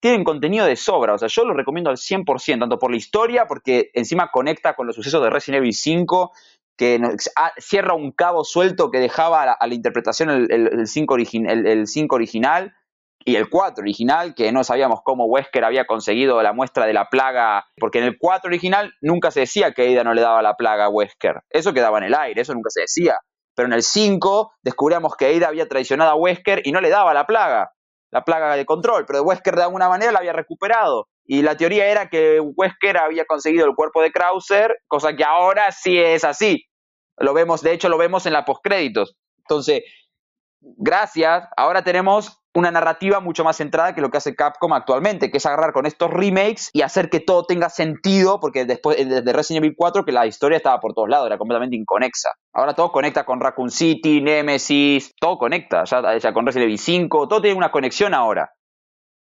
Tienen 0.00 0.22
contenido 0.22 0.64
de 0.64 0.76
sobra, 0.76 1.14
o 1.14 1.18
sea, 1.18 1.26
yo 1.26 1.44
lo 1.44 1.54
recomiendo 1.54 1.90
al 1.90 1.96
100%, 1.96 2.60
tanto 2.60 2.78
por 2.78 2.92
la 2.92 2.96
historia, 2.96 3.46
porque 3.48 3.90
encima 3.94 4.30
conecta 4.30 4.76
con 4.76 4.86
los 4.86 4.94
sucesos 4.94 5.20
de 5.20 5.28
Resident 5.28 5.62
Evil 5.62 5.74
5, 5.74 6.30
que 6.78 7.00
ah, 7.36 7.52
cierra 7.58 7.94
un 7.94 8.12
cabo 8.12 8.44
suelto 8.44 8.90
que 8.90 9.00
dejaba 9.00 9.42
a 9.42 9.66
la, 9.66 9.74
interpretación 9.74 10.30
el, 10.30 10.50
el, 10.50 10.86
5 10.86 11.16
el 11.16 11.86
5 11.86 12.14
original 12.14 12.72
y 13.24 13.36
el 13.36 13.50
4 13.50 13.82
original, 13.82 14.34
que 14.34 14.52
no 14.52 14.64
sabíamos 14.64 15.00
cómo 15.02 15.26
Wesker 15.26 15.64
había 15.64 15.86
conseguido 15.86 16.40
la 16.40 16.52
muestra 16.52 16.86
de 16.86 16.94
la 16.94 17.06
plaga, 17.10 17.66
porque 17.76 17.98
en 17.98 18.04
el 18.04 18.16
4 18.18 18.48
original 18.48 18.94
nunca 19.02 19.30
se 19.30 19.40
decía 19.40 19.72
que 19.72 19.92
Ada 19.92 20.04
no 20.04 20.14
le 20.14 20.22
daba 20.22 20.40
la 20.40 20.54
plaga 20.54 20.86
a 20.86 20.88
Wesker. 20.88 21.42
Eso 21.50 21.74
quedaba 21.74 21.98
en 21.98 22.04
el 22.04 22.14
aire, 22.14 22.40
eso 22.40 22.54
nunca 22.54 22.70
se 22.70 22.82
decía. 22.82 23.18
Pero 23.54 23.66
en 23.66 23.72
el 23.72 23.82
5 23.82 24.52
descubríamos 24.62 25.16
que 25.16 25.36
Ada 25.36 25.48
había 25.48 25.68
traicionado 25.68 26.12
a 26.12 26.14
Wesker 26.14 26.62
y 26.64 26.70
no 26.70 26.80
le 26.80 26.90
daba 26.90 27.12
la 27.12 27.26
plaga, 27.26 27.72
la 28.12 28.24
plaga 28.24 28.54
de 28.54 28.64
control, 28.64 29.04
pero 29.04 29.22
Wesker 29.22 29.56
de 29.56 29.64
alguna 29.64 29.88
manera 29.88 30.12
la 30.12 30.20
había 30.20 30.32
recuperado. 30.32 31.08
Y 31.24 31.42
la 31.42 31.56
teoría 31.56 31.86
era 31.86 32.08
que 32.08 32.40
Wesker 32.40 32.96
había 32.96 33.26
conseguido 33.26 33.66
el 33.66 33.74
cuerpo 33.74 34.00
de 34.00 34.12
Krauser, 34.12 34.78
cosa 34.86 35.14
que 35.14 35.24
ahora 35.24 35.72
sí 35.72 35.98
es 35.98 36.24
así. 36.24 36.67
Lo 37.20 37.34
vemos, 37.34 37.62
de 37.62 37.72
hecho 37.72 37.88
lo 37.88 37.98
vemos 37.98 38.26
en 38.26 38.32
la 38.32 38.44
postcréditos. 38.44 39.16
Entonces, 39.38 39.82
gracias, 40.60 41.48
ahora 41.56 41.82
tenemos 41.82 42.38
una 42.54 42.70
narrativa 42.70 43.20
mucho 43.20 43.44
más 43.44 43.56
centrada 43.56 43.94
que 43.94 44.00
lo 44.00 44.10
que 44.10 44.18
hace 44.18 44.34
Capcom 44.34 44.72
actualmente, 44.72 45.30
que 45.30 45.38
es 45.38 45.46
agarrar 45.46 45.72
con 45.72 45.86
estos 45.86 46.10
remakes 46.10 46.70
y 46.72 46.82
hacer 46.82 47.08
que 47.08 47.20
todo 47.20 47.44
tenga 47.44 47.68
sentido, 47.68 48.40
porque 48.40 48.64
después 48.64 48.96
de 48.96 49.32
Resident 49.32 49.64
Evil 49.64 49.76
4 49.76 50.04
que 50.04 50.12
la 50.12 50.26
historia 50.26 50.56
estaba 50.56 50.80
por 50.80 50.92
todos 50.94 51.08
lados, 51.08 51.26
era 51.26 51.38
completamente 51.38 51.76
inconexa. 51.76 52.30
Ahora 52.52 52.74
todo 52.74 52.90
conecta 52.90 53.24
con 53.24 53.40
Raccoon 53.40 53.70
City, 53.70 54.20
Nemesis, 54.20 55.14
todo 55.20 55.38
conecta, 55.38 55.84
ya, 55.84 56.18
ya 56.18 56.32
con 56.32 56.46
Resident 56.46 56.66
Evil 56.66 56.78
5, 56.78 57.28
todo 57.28 57.40
tiene 57.40 57.56
una 57.56 57.70
conexión 57.70 58.12
ahora. 58.14 58.50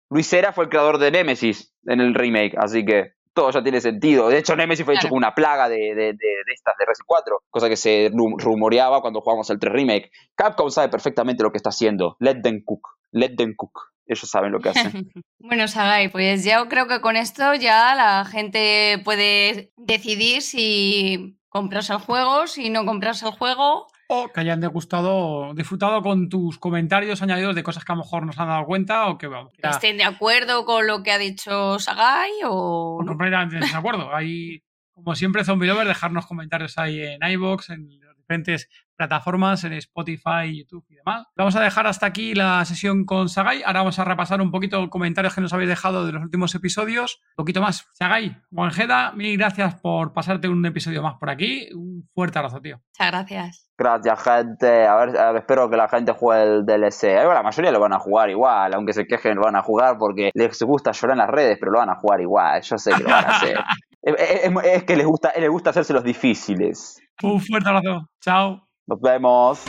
Luis 0.09 0.27
Cera 0.27 0.51
fue 0.51 0.65
el 0.65 0.69
creador 0.69 0.97
de 0.97 1.11
Nemesis 1.11 1.73
en 1.85 2.01
el 2.01 2.13
remake, 2.13 2.57
así 2.57 2.85
que 2.85 3.13
todo 3.33 3.51
ya 3.51 3.63
tiene 3.63 3.81
sentido. 3.81 4.29
De 4.29 4.37
hecho, 4.37 4.55
Nemesis 4.55 4.85
fue 4.85 4.95
hecho 4.95 5.09
con 5.09 5.17
una 5.17 5.33
plaga 5.33 5.69
de, 5.69 5.95
de, 5.95 6.13
de, 6.13 6.53
estas 6.53 6.75
de 6.77 6.85
Resident 6.85 7.07
4, 7.07 7.43
cosa 7.49 7.69
que 7.69 7.77
se 7.77 8.11
rumoreaba 8.13 9.01
cuando 9.01 9.21
jugamos 9.21 9.49
el 9.49 9.59
3 9.59 9.73
Remake. 9.73 10.11
Capcom 10.35 10.69
sabe 10.69 10.89
perfectamente 10.89 11.43
lo 11.43 11.51
que 11.51 11.57
está 11.57 11.69
haciendo. 11.69 12.17
Let 12.19 12.41
them 12.41 12.61
cook. 12.65 12.87
Let 13.11 13.35
them 13.35 13.53
cook. 13.55 13.91
Ellos 14.05 14.29
saben 14.29 14.51
lo 14.51 14.59
que 14.59 14.69
hacen. 14.69 15.11
bueno, 15.39 15.67
Sagai, 15.67 16.09
pues 16.09 16.43
ya 16.43 16.67
creo 16.67 16.87
que 16.87 17.01
con 17.01 17.15
esto 17.15 17.53
ya 17.53 17.95
la 17.95 18.25
gente 18.25 19.01
puede 19.05 19.71
decidir 19.77 20.41
si 20.41 21.39
compras 21.47 21.89
el 21.89 21.97
juego, 21.97 22.47
si 22.47 22.69
no 22.69 22.85
compras 22.85 23.23
el 23.23 23.31
juego 23.31 23.87
o 24.13 24.27
que 24.27 24.41
hayan 24.41 24.59
degustado, 24.59 25.53
disfrutado 25.53 26.01
con 26.01 26.27
tus 26.27 26.59
comentarios 26.59 27.21
añadidos 27.21 27.55
de 27.55 27.63
cosas 27.63 27.85
que 27.85 27.93
a 27.93 27.95
lo 27.95 28.03
mejor 28.03 28.25
nos 28.25 28.37
han 28.37 28.49
dado 28.49 28.65
cuenta 28.65 29.07
o 29.07 29.17
que 29.17 29.27
vamos. 29.27 29.53
estén 29.63 29.95
de 29.97 30.03
acuerdo 30.03 30.65
con 30.65 30.85
lo 30.85 31.01
que 31.01 31.11
ha 31.11 31.17
dicho 31.17 31.79
Sagai 31.79 32.31
o. 32.43 32.97
o 33.01 33.05
completamente 33.05 33.57
de 33.57 33.65
acuerdo. 33.73 34.13
Hay, 34.13 34.63
como 34.93 35.15
siempre, 35.15 35.45
Zombie 35.45 35.67
Lover, 35.67 35.87
dejarnos 35.87 36.25
comentarios 36.25 36.77
ahí 36.77 37.01
en 37.01 37.23
iBox, 37.23 37.69
en 37.69 37.87
los 38.01 38.17
diferentes 38.17 38.67
plataformas, 39.01 39.63
en 39.63 39.73
Spotify, 39.73 40.55
YouTube 40.55 40.85
y 40.89 40.95
demás. 40.95 41.25
Vamos 41.35 41.55
a 41.55 41.61
dejar 41.61 41.87
hasta 41.87 42.05
aquí 42.05 42.35
la 42.35 42.63
sesión 42.65 43.05
con 43.05 43.29
Sagai. 43.29 43.63
Ahora 43.63 43.79
vamos 43.79 43.97
a 43.97 44.03
repasar 44.05 44.41
un 44.41 44.51
poquito 44.51 44.89
comentarios 44.89 45.33
que 45.33 45.41
nos 45.41 45.51
habéis 45.53 45.69
dejado 45.69 46.05
de 46.05 46.11
los 46.11 46.21
últimos 46.23 46.53
episodios. 46.53 47.19
Un 47.31 47.35
poquito 47.43 47.61
más. 47.61 47.87
Sagai, 47.93 48.37
Juanjeda, 48.53 49.11
mil 49.13 49.37
gracias 49.37 49.75
por 49.81 50.13
pasarte 50.13 50.47
un 50.47 50.63
episodio 50.65 51.01
más 51.01 51.15
por 51.19 51.29
aquí. 51.31 51.67
Un 51.73 52.07
fuerte 52.13 52.37
abrazo, 52.37 52.61
tío. 52.61 52.77
Muchas 52.99 53.11
gracias. 53.11 53.67
Gracias, 53.77 54.23
gente. 54.23 54.85
A 54.85 54.95
ver, 54.97 55.35
espero 55.37 55.67
que 55.67 55.77
la 55.77 55.87
gente 55.89 56.11
juegue 56.11 56.43
el 56.43 56.65
DLC. 56.65 57.03
la 57.25 57.41
mayoría 57.41 57.71
lo 57.71 57.79
van 57.79 57.93
a 57.93 57.99
jugar 57.99 58.29
igual, 58.29 58.73
aunque 58.75 58.93
se 58.93 59.07
quejen, 59.07 59.35
lo 59.37 59.41
van 59.41 59.55
a 59.55 59.63
jugar 59.63 59.97
porque 59.97 60.29
les 60.35 60.61
gusta 60.61 60.91
llorar 60.91 61.15
en 61.15 61.19
las 61.19 61.29
redes, 61.29 61.57
pero 61.59 61.71
lo 61.71 61.79
van 61.79 61.89
a 61.89 61.95
jugar 61.95 62.21
igual. 62.21 62.61
Yo 62.61 62.77
sé 62.77 62.91
que 62.93 63.01
lo 63.03 63.09
van 63.09 63.25
a 63.25 63.37
hacer. 63.37 63.57
Es, 64.03 64.15
es- 64.17 64.51
es 64.65 64.83
que 64.83 64.95
les 64.95 65.05
gusta, 65.05 65.31
les 65.39 65.47
gusta 65.47 65.69
hacerse 65.69 65.93
los 65.93 66.03
difíciles. 66.03 66.99
Un 67.21 67.39
fuerte 67.39 67.69
abrazo. 67.69 68.09
Chao. 68.19 68.67
Nos 68.91 68.99
vemos. 68.99 69.61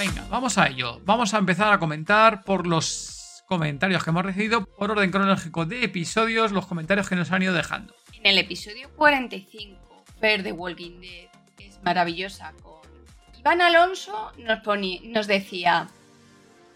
Venga, 0.00 0.26
vamos 0.28 0.58
a 0.58 0.66
ello. 0.66 1.00
Vamos 1.04 1.32
a 1.32 1.38
empezar 1.38 1.72
a 1.72 1.78
comentar 1.78 2.42
por 2.42 2.66
los 2.66 3.44
comentarios 3.46 4.02
que 4.02 4.10
hemos 4.10 4.24
recibido 4.24 4.64
por 4.64 4.90
orden 4.90 5.12
cronológico 5.12 5.64
de 5.64 5.84
episodios, 5.84 6.50
los 6.50 6.66
comentarios 6.66 7.08
que 7.08 7.14
nos 7.14 7.30
han 7.30 7.42
ido 7.44 7.54
dejando. 7.54 7.94
En 8.14 8.26
el 8.26 8.36
episodio 8.38 8.90
45, 8.96 10.04
Fer 10.18 10.42
de 10.42 10.50
Walking 10.50 11.00
Dead 11.02 11.28
es 11.58 11.80
maravillosa 11.84 12.52
con 12.60 12.78
Iván 13.38 13.60
Alonso 13.62 14.32
nos, 15.04 15.28
decía, 15.28 15.86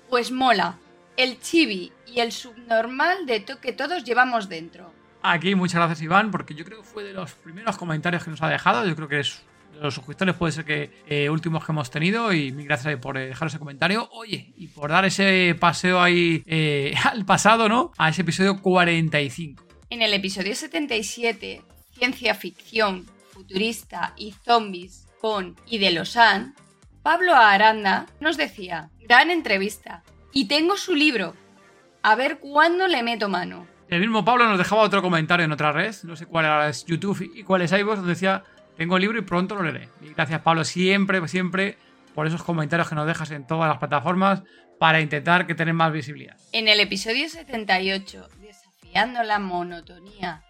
pues 0.08 0.30
mola, 0.30 0.78
el 1.16 1.40
chibi 1.40 1.90
y 2.06 2.20
el 2.20 2.30
subnormal 2.30 3.26
de 3.26 3.40
to- 3.40 3.58
que 3.60 3.72
todos 3.72 4.04
llevamos 4.04 4.48
dentro. 4.48 4.92
Aquí 5.22 5.54
muchas 5.54 5.76
gracias 5.76 6.02
Iván, 6.02 6.30
porque 6.30 6.54
yo 6.54 6.64
creo 6.64 6.82
que 6.82 6.84
fue 6.84 7.04
de 7.04 7.12
los 7.12 7.32
primeros 7.32 7.76
comentarios 7.76 8.24
que 8.24 8.30
nos 8.30 8.42
ha 8.42 8.48
dejado. 8.48 8.86
Yo 8.86 8.96
creo 8.96 9.08
que 9.08 9.20
es 9.20 9.42
de 9.72 9.80
los 9.80 9.94
suscriptores 9.94 10.34
puede 10.34 10.52
ser 10.52 10.64
que 10.64 10.90
eh, 11.06 11.30
últimos 11.30 11.64
que 11.64 11.72
hemos 11.72 11.90
tenido 11.90 12.32
y 12.32 12.52
mil 12.52 12.66
gracias 12.66 12.96
por 12.98 13.16
eh, 13.16 13.28
dejar 13.28 13.48
ese 13.48 13.58
comentario. 13.58 14.08
Oye, 14.12 14.52
y 14.56 14.66
por 14.68 14.90
dar 14.90 15.04
ese 15.04 15.56
paseo 15.58 16.00
ahí 16.00 16.42
eh, 16.46 16.94
al 17.04 17.24
pasado, 17.24 17.68
¿no? 17.68 17.92
A 17.98 18.08
ese 18.10 18.22
episodio 18.22 18.60
45. 18.60 19.64
En 19.90 20.02
el 20.02 20.12
episodio 20.14 20.54
77, 20.54 21.62
ciencia 21.92 22.34
ficción, 22.34 23.06
futurista 23.32 24.14
y 24.16 24.32
zombies 24.32 25.06
con 25.20 25.56
y 25.66 25.78
de 25.78 25.92
Losan, 25.92 26.54
Pablo 27.02 27.34
Aranda 27.34 28.06
nos 28.20 28.36
decía, 28.36 28.90
gran 29.00 29.30
entrevista, 29.30 30.02
y 30.32 30.46
tengo 30.46 30.76
su 30.76 30.94
libro, 30.94 31.34
a 32.02 32.14
ver 32.14 32.38
cuándo 32.38 32.88
le 32.88 33.02
meto 33.02 33.28
mano. 33.28 33.66
El 33.92 34.00
mismo 34.00 34.24
Pablo 34.24 34.48
nos 34.48 34.56
dejaba 34.56 34.80
otro 34.80 35.02
comentario 35.02 35.44
en 35.44 35.52
otra 35.52 35.70
red, 35.70 35.94
no 36.04 36.16
sé 36.16 36.24
cuál 36.24 36.46
era 36.46 36.66
es 36.66 36.86
YouTube 36.86 37.30
y 37.34 37.42
cuál 37.42 37.60
es 37.60 37.72
iVoox, 37.72 37.96
donde 37.96 38.14
decía, 38.14 38.42
tengo 38.74 38.96
el 38.96 39.02
libro 39.02 39.18
y 39.18 39.20
pronto 39.20 39.54
lo 39.54 39.62
leeré. 39.64 39.90
Y 40.00 40.14
gracias 40.14 40.40
Pablo 40.40 40.64
siempre, 40.64 41.28
siempre 41.28 41.76
por 42.14 42.26
esos 42.26 42.42
comentarios 42.42 42.88
que 42.88 42.94
nos 42.94 43.06
dejas 43.06 43.30
en 43.32 43.46
todas 43.46 43.68
las 43.68 43.76
plataformas 43.76 44.44
para 44.78 45.02
intentar 45.02 45.46
que 45.46 45.54
tengan 45.54 45.76
más 45.76 45.92
visibilidad. 45.92 46.38
En 46.52 46.68
el 46.68 46.80
episodio 46.80 47.28
78, 47.28 48.28
desafiando 48.40 49.22
la 49.24 49.38
monotonía, 49.38 50.42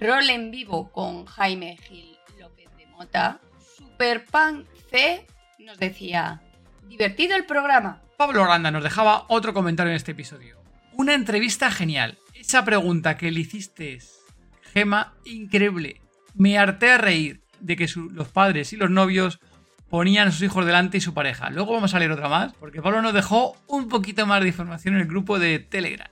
rol 0.00 0.30
en 0.30 0.50
vivo 0.50 0.90
con 0.90 1.26
Jaime 1.26 1.76
Gil 1.76 2.16
López 2.40 2.74
de 2.78 2.86
Mota, 2.86 3.38
Superpan 3.76 4.64
C 4.90 5.26
nos 5.58 5.78
decía, 5.78 6.40
divertido 6.84 7.36
el 7.36 7.44
programa. 7.44 8.00
Pablo 8.16 8.44
Aranda 8.44 8.70
nos 8.70 8.82
dejaba 8.82 9.26
otro 9.28 9.52
comentario 9.52 9.90
en 9.90 9.96
este 9.96 10.12
episodio. 10.12 10.56
Una 10.94 11.12
entrevista 11.12 11.70
genial. 11.70 12.16
Esa 12.48 12.64
pregunta 12.64 13.18
que 13.18 13.30
le 13.30 13.40
hiciste, 13.40 13.98
Gema, 14.72 15.12
increíble. 15.26 16.00
Me 16.34 16.56
harté 16.56 16.92
a 16.92 16.96
reír 16.96 17.42
de 17.60 17.76
que 17.76 17.86
los 18.10 18.28
padres 18.28 18.72
y 18.72 18.78
los 18.78 18.88
novios 18.88 19.38
ponían 19.90 20.28
a 20.28 20.32
sus 20.32 20.40
hijos 20.40 20.64
delante 20.64 20.96
y 20.96 21.02
su 21.02 21.12
pareja. 21.12 21.50
Luego 21.50 21.74
vamos 21.74 21.92
a 21.92 21.98
leer 21.98 22.10
otra 22.10 22.30
más, 22.30 22.54
porque 22.54 22.80
Pablo 22.80 23.02
nos 23.02 23.12
dejó 23.12 23.54
un 23.66 23.88
poquito 23.88 24.24
más 24.24 24.40
de 24.40 24.48
información 24.48 24.94
en 24.94 25.02
el 25.02 25.06
grupo 25.06 25.38
de 25.38 25.58
Telegram. 25.58 26.08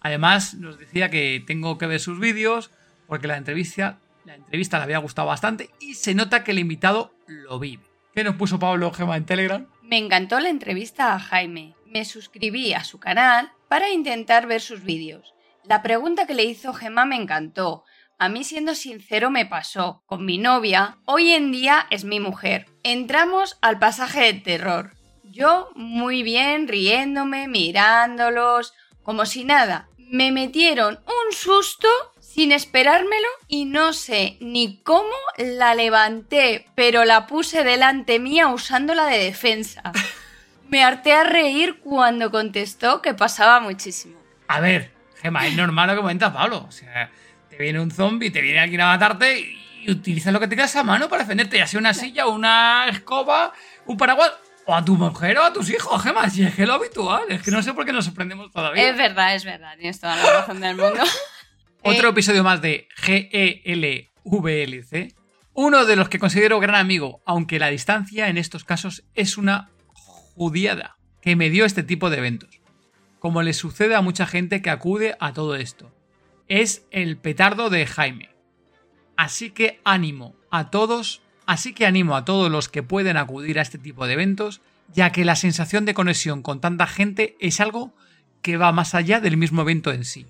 Además, 0.00 0.54
nos 0.54 0.78
decía 0.78 1.10
que 1.10 1.44
tengo 1.46 1.76
que 1.76 1.86
ver 1.86 2.00
sus 2.00 2.18
vídeos, 2.18 2.70
porque 3.06 3.26
la 3.26 3.36
entrevista, 3.36 3.98
la 4.24 4.36
entrevista 4.36 4.78
le 4.78 4.84
había 4.84 4.96
gustado 4.96 5.28
bastante 5.28 5.68
y 5.80 5.96
se 5.96 6.14
nota 6.14 6.44
que 6.44 6.52
el 6.52 6.60
invitado 6.60 7.12
lo 7.26 7.58
vive. 7.58 7.82
¿Qué 8.14 8.24
nos 8.24 8.36
puso 8.36 8.58
Pablo 8.58 8.90
Gema 8.90 9.18
en 9.18 9.26
Telegram? 9.26 9.66
Me 9.82 9.98
encantó 9.98 10.40
la 10.40 10.48
entrevista 10.48 11.14
a 11.14 11.18
Jaime. 11.18 11.74
Me 11.84 12.06
suscribí 12.06 12.72
a 12.72 12.84
su 12.84 12.98
canal 12.98 13.52
para 13.68 13.90
intentar 13.90 14.46
ver 14.46 14.62
sus 14.62 14.82
vídeos. 14.82 15.34
La 15.68 15.82
pregunta 15.82 16.26
que 16.26 16.32
le 16.32 16.44
hizo 16.44 16.72
Gemma 16.72 17.04
me 17.04 17.16
encantó. 17.16 17.84
A 18.18 18.30
mí, 18.30 18.42
siendo 18.42 18.74
sincero, 18.74 19.28
me 19.28 19.44
pasó. 19.44 20.02
Con 20.06 20.24
mi 20.24 20.38
novia, 20.38 20.96
hoy 21.04 21.32
en 21.32 21.52
día 21.52 21.86
es 21.90 22.04
mi 22.04 22.20
mujer. 22.20 22.64
Entramos 22.82 23.58
al 23.60 23.78
pasaje 23.78 24.32
de 24.32 24.40
terror. 24.40 24.94
Yo, 25.24 25.68
muy 25.74 26.22
bien, 26.22 26.68
riéndome, 26.68 27.48
mirándolos, 27.48 28.72
como 29.02 29.26
si 29.26 29.44
nada. 29.44 29.90
Me 29.98 30.32
metieron 30.32 31.00
un 31.04 31.34
susto 31.34 31.88
sin 32.18 32.52
esperármelo 32.52 33.28
y 33.46 33.66
no 33.66 33.92
sé 33.92 34.38
ni 34.40 34.80
cómo 34.82 35.12
la 35.36 35.74
levanté, 35.74 36.64
pero 36.76 37.04
la 37.04 37.26
puse 37.26 37.62
delante 37.62 38.18
mía 38.18 38.48
usándola 38.48 39.04
de 39.04 39.18
defensa. 39.18 39.82
Me 40.70 40.82
harté 40.82 41.12
a 41.12 41.24
reír 41.24 41.80
cuando 41.80 42.30
contestó 42.30 43.02
que 43.02 43.12
pasaba 43.12 43.60
muchísimo. 43.60 44.18
A 44.48 44.60
ver, 44.60 44.97
Gema, 45.22 45.46
es 45.46 45.56
normal 45.56 45.88
lo 45.88 45.94
que 45.94 46.00
comenta 46.00 46.32
Pablo. 46.32 46.64
O 46.68 46.72
sea, 46.72 47.10
te 47.50 47.56
viene 47.56 47.80
un 47.80 47.90
zombie, 47.90 48.30
te 48.30 48.40
viene 48.40 48.58
alguien 48.60 48.80
a 48.82 48.86
matarte 48.86 49.40
y 49.40 49.90
utilizas 49.90 50.32
lo 50.32 50.40
que 50.40 50.48
tengas 50.48 50.74
a 50.76 50.84
mano 50.84 51.08
para 51.08 51.22
defenderte, 51.22 51.58
ya 51.58 51.66
sea 51.66 51.80
una 51.80 51.94
silla, 51.94 52.26
una 52.26 52.86
escoba, 52.88 53.52
un 53.86 53.96
paraguas, 53.96 54.32
o 54.66 54.74
a 54.74 54.84
tu 54.84 54.96
mujer 54.96 55.38
o 55.38 55.44
a 55.44 55.52
tus 55.52 55.70
hijos, 55.70 56.02
Gema. 56.02 56.28
Si 56.28 56.42
es 56.42 56.54
que 56.54 56.62
es 56.62 56.68
lo 56.68 56.74
habitual, 56.74 57.22
es 57.30 57.42
que 57.42 57.50
no 57.50 57.62
sé 57.62 57.72
por 57.72 57.86
qué 57.86 57.92
nos 57.92 58.04
sorprendemos 58.04 58.50
todavía. 58.50 58.88
Es 58.90 58.96
verdad, 58.98 59.34
es 59.34 59.44
verdad, 59.44 59.74
tienes 59.78 59.98
toda 60.00 60.14
la 60.16 60.22
razón 60.40 60.60
del 60.60 60.76
mundo. 60.76 61.02
Otro 61.82 62.08
Eh, 62.08 62.10
episodio 62.10 62.42
más 62.44 62.60
de 62.60 62.86
GELVLC. 64.24 65.14
Uno 65.54 65.84
de 65.86 65.96
los 65.96 66.08
que 66.08 66.18
considero 66.18 66.60
gran 66.60 66.76
amigo, 66.76 67.20
aunque 67.26 67.58
la 67.58 67.68
distancia 67.68 68.28
en 68.28 68.36
estos 68.38 68.64
casos 68.64 69.04
es 69.14 69.36
una 69.38 69.70
judiada 69.92 70.96
que 71.20 71.34
me 71.34 71.50
dio 71.50 71.64
este 71.64 71.82
tipo 71.82 72.10
de 72.10 72.18
eventos. 72.18 72.57
Como 73.18 73.42
le 73.42 73.52
sucede 73.52 73.94
a 73.94 74.02
mucha 74.02 74.26
gente 74.26 74.62
que 74.62 74.70
acude 74.70 75.16
a 75.20 75.32
todo 75.32 75.56
esto. 75.56 75.92
Es 76.46 76.86
el 76.90 77.16
petardo 77.16 77.70
de 77.70 77.86
Jaime. 77.86 78.30
Así 79.16 79.50
que 79.50 79.80
ánimo 79.84 80.36
a 80.50 80.70
todos, 80.70 81.22
así 81.46 81.72
que 81.72 81.86
animo 81.86 82.16
a 82.16 82.24
todos 82.24 82.50
los 82.50 82.68
que 82.68 82.82
pueden 82.82 83.16
acudir 83.16 83.58
a 83.58 83.62
este 83.62 83.78
tipo 83.78 84.06
de 84.06 84.14
eventos, 84.14 84.60
ya 84.92 85.10
que 85.12 85.24
la 85.24 85.36
sensación 85.36 85.84
de 85.84 85.94
conexión 85.94 86.42
con 86.42 86.60
tanta 86.60 86.86
gente 86.86 87.36
es 87.40 87.60
algo 87.60 87.92
que 88.42 88.56
va 88.56 88.72
más 88.72 88.94
allá 88.94 89.20
del 89.20 89.36
mismo 89.36 89.62
evento 89.62 89.92
en 89.92 90.04
sí 90.04 90.26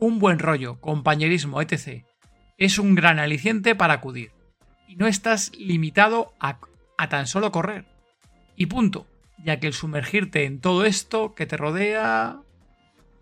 un 0.00 0.18
buen 0.18 0.38
rollo, 0.38 0.80
compañerismo, 0.80 1.60
etc. 1.60 2.04
Es 2.58 2.78
un 2.78 2.94
gran 2.94 3.18
aliciente 3.18 3.76
para 3.76 3.94
acudir. 3.94 4.32
Y 4.88 4.96
no 4.96 5.06
estás 5.06 5.52
limitado 5.56 6.34
a, 6.40 6.58
a 6.98 7.08
tan 7.08 7.26
solo 7.26 7.52
correr. 7.52 7.86
Y 8.56 8.66
punto. 8.66 9.06
Ya 9.44 9.58
que 9.58 9.66
el 9.66 9.72
sumergirte 9.72 10.44
en 10.44 10.60
todo 10.60 10.84
esto 10.84 11.34
que 11.34 11.46
te 11.46 11.56
rodea... 11.56 12.40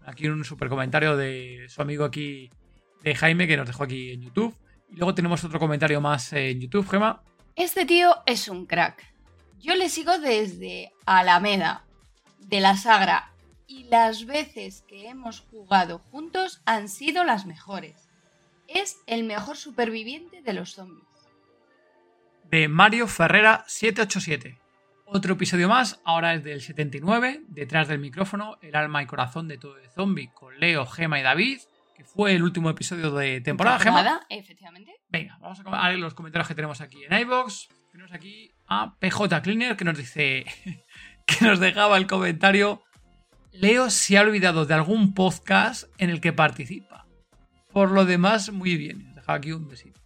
Aquí 0.05 0.27
un 0.27 0.45
super 0.45 0.69
comentario 0.71 1.17
de 1.17 1.67
su 1.69 1.83
amigo 1.83 2.05
aquí, 2.05 2.51
de 3.03 3.15
Jaime, 3.15 3.47
que 3.47 3.59
nos 3.59 3.67
dejó 3.67 3.85
aquí 3.85 4.13
en 4.13 4.23
YouTube. 4.23 4.57
Y 4.89 4.97
luego 4.97 5.15
tenemos 5.15 5.45
otro 5.45 5.59
comentario 5.59 6.01
más 6.01 6.33
en 6.33 6.61
YouTube, 6.61 6.89
Gema. 6.89 7.23
Este 7.57 7.85
tío 7.85 8.17
es 8.25 8.49
un 8.49 8.65
crack. 8.65 9.05
Yo 9.61 9.75
le 9.75 9.91
sigo 9.91 10.19
desde 10.19 10.93
Alameda, 11.05 11.85
de 12.39 12.61
la 12.61 12.77
Sagra, 12.77 13.33
y 13.67 13.85
las 13.85 14.25
veces 14.25 14.83
que 14.89 15.09
hemos 15.09 15.41
jugado 15.41 15.99
juntos 16.11 16.63
han 16.65 16.89
sido 16.89 17.25
las 17.25 17.45
mejores. 17.45 18.09
Es 18.67 18.97
el 19.07 19.25
mejor 19.25 19.59
superviviente 19.59 20.41
de 20.41 20.53
los 20.55 20.73
zombies. 20.75 21.05
de 22.51 22.69
Mario 22.69 23.07
Ferrera 23.09 23.65
787. 23.67 24.59
Otro 25.11 25.33
episodio 25.33 25.71
más, 25.71 26.01
ahora 26.05 26.35
es 26.35 26.45
del 26.45 26.61
79, 26.61 27.41
detrás 27.49 27.89
del 27.89 27.99
micrófono, 27.99 28.59
el 28.61 28.77
alma 28.77 29.03
y 29.03 29.07
corazón 29.07 29.49
de 29.49 29.57
todo 29.57 29.79
el 29.79 29.89
zombie, 29.89 30.31
con 30.35 30.61
Leo, 30.61 30.85
Gema 30.85 31.19
y 31.19 31.23
David, 31.23 31.61
que 31.97 32.05
fue 32.05 32.35
el 32.35 32.43
último 32.43 32.69
episodio 32.69 33.11
de 33.13 33.41
temporada, 33.41 33.79
Gema. 33.79 34.21
Efectivamente. 34.29 34.93
Venga, 35.09 35.39
vamos 35.41 35.63
a 35.65 35.89
ver 35.89 35.99
los 35.99 36.13
comentarios 36.13 36.47
que 36.47 36.55
tenemos 36.55 36.83
aquí 36.83 37.05
en 37.09 37.19
iVoox. 37.21 37.69
Tenemos 37.91 38.13
aquí 38.13 38.51
a 38.67 38.97
PJ 38.99 39.41
Cleaner 39.41 39.77
que 39.79 39.85
nos 39.87 39.97
dice 39.97 40.45
que 41.27 41.45
nos 41.47 41.59
dejaba 41.59 41.97
el 41.97 42.07
comentario. 42.07 42.83
Leo 43.51 43.89
se 43.89 44.19
ha 44.19 44.21
olvidado 44.21 44.67
de 44.67 44.75
algún 44.75 45.15
podcast 45.15 45.85
en 45.97 46.11
el 46.11 46.21
que 46.21 46.35
participa. 46.35 47.07
Por 47.73 47.93
lo 47.93 48.05
demás, 48.05 48.53
muy 48.53 48.77
bien. 48.77 49.07
Nos 49.07 49.15
dejaba 49.17 49.39
aquí 49.39 49.53
un 49.53 49.69
besito. 49.69 49.99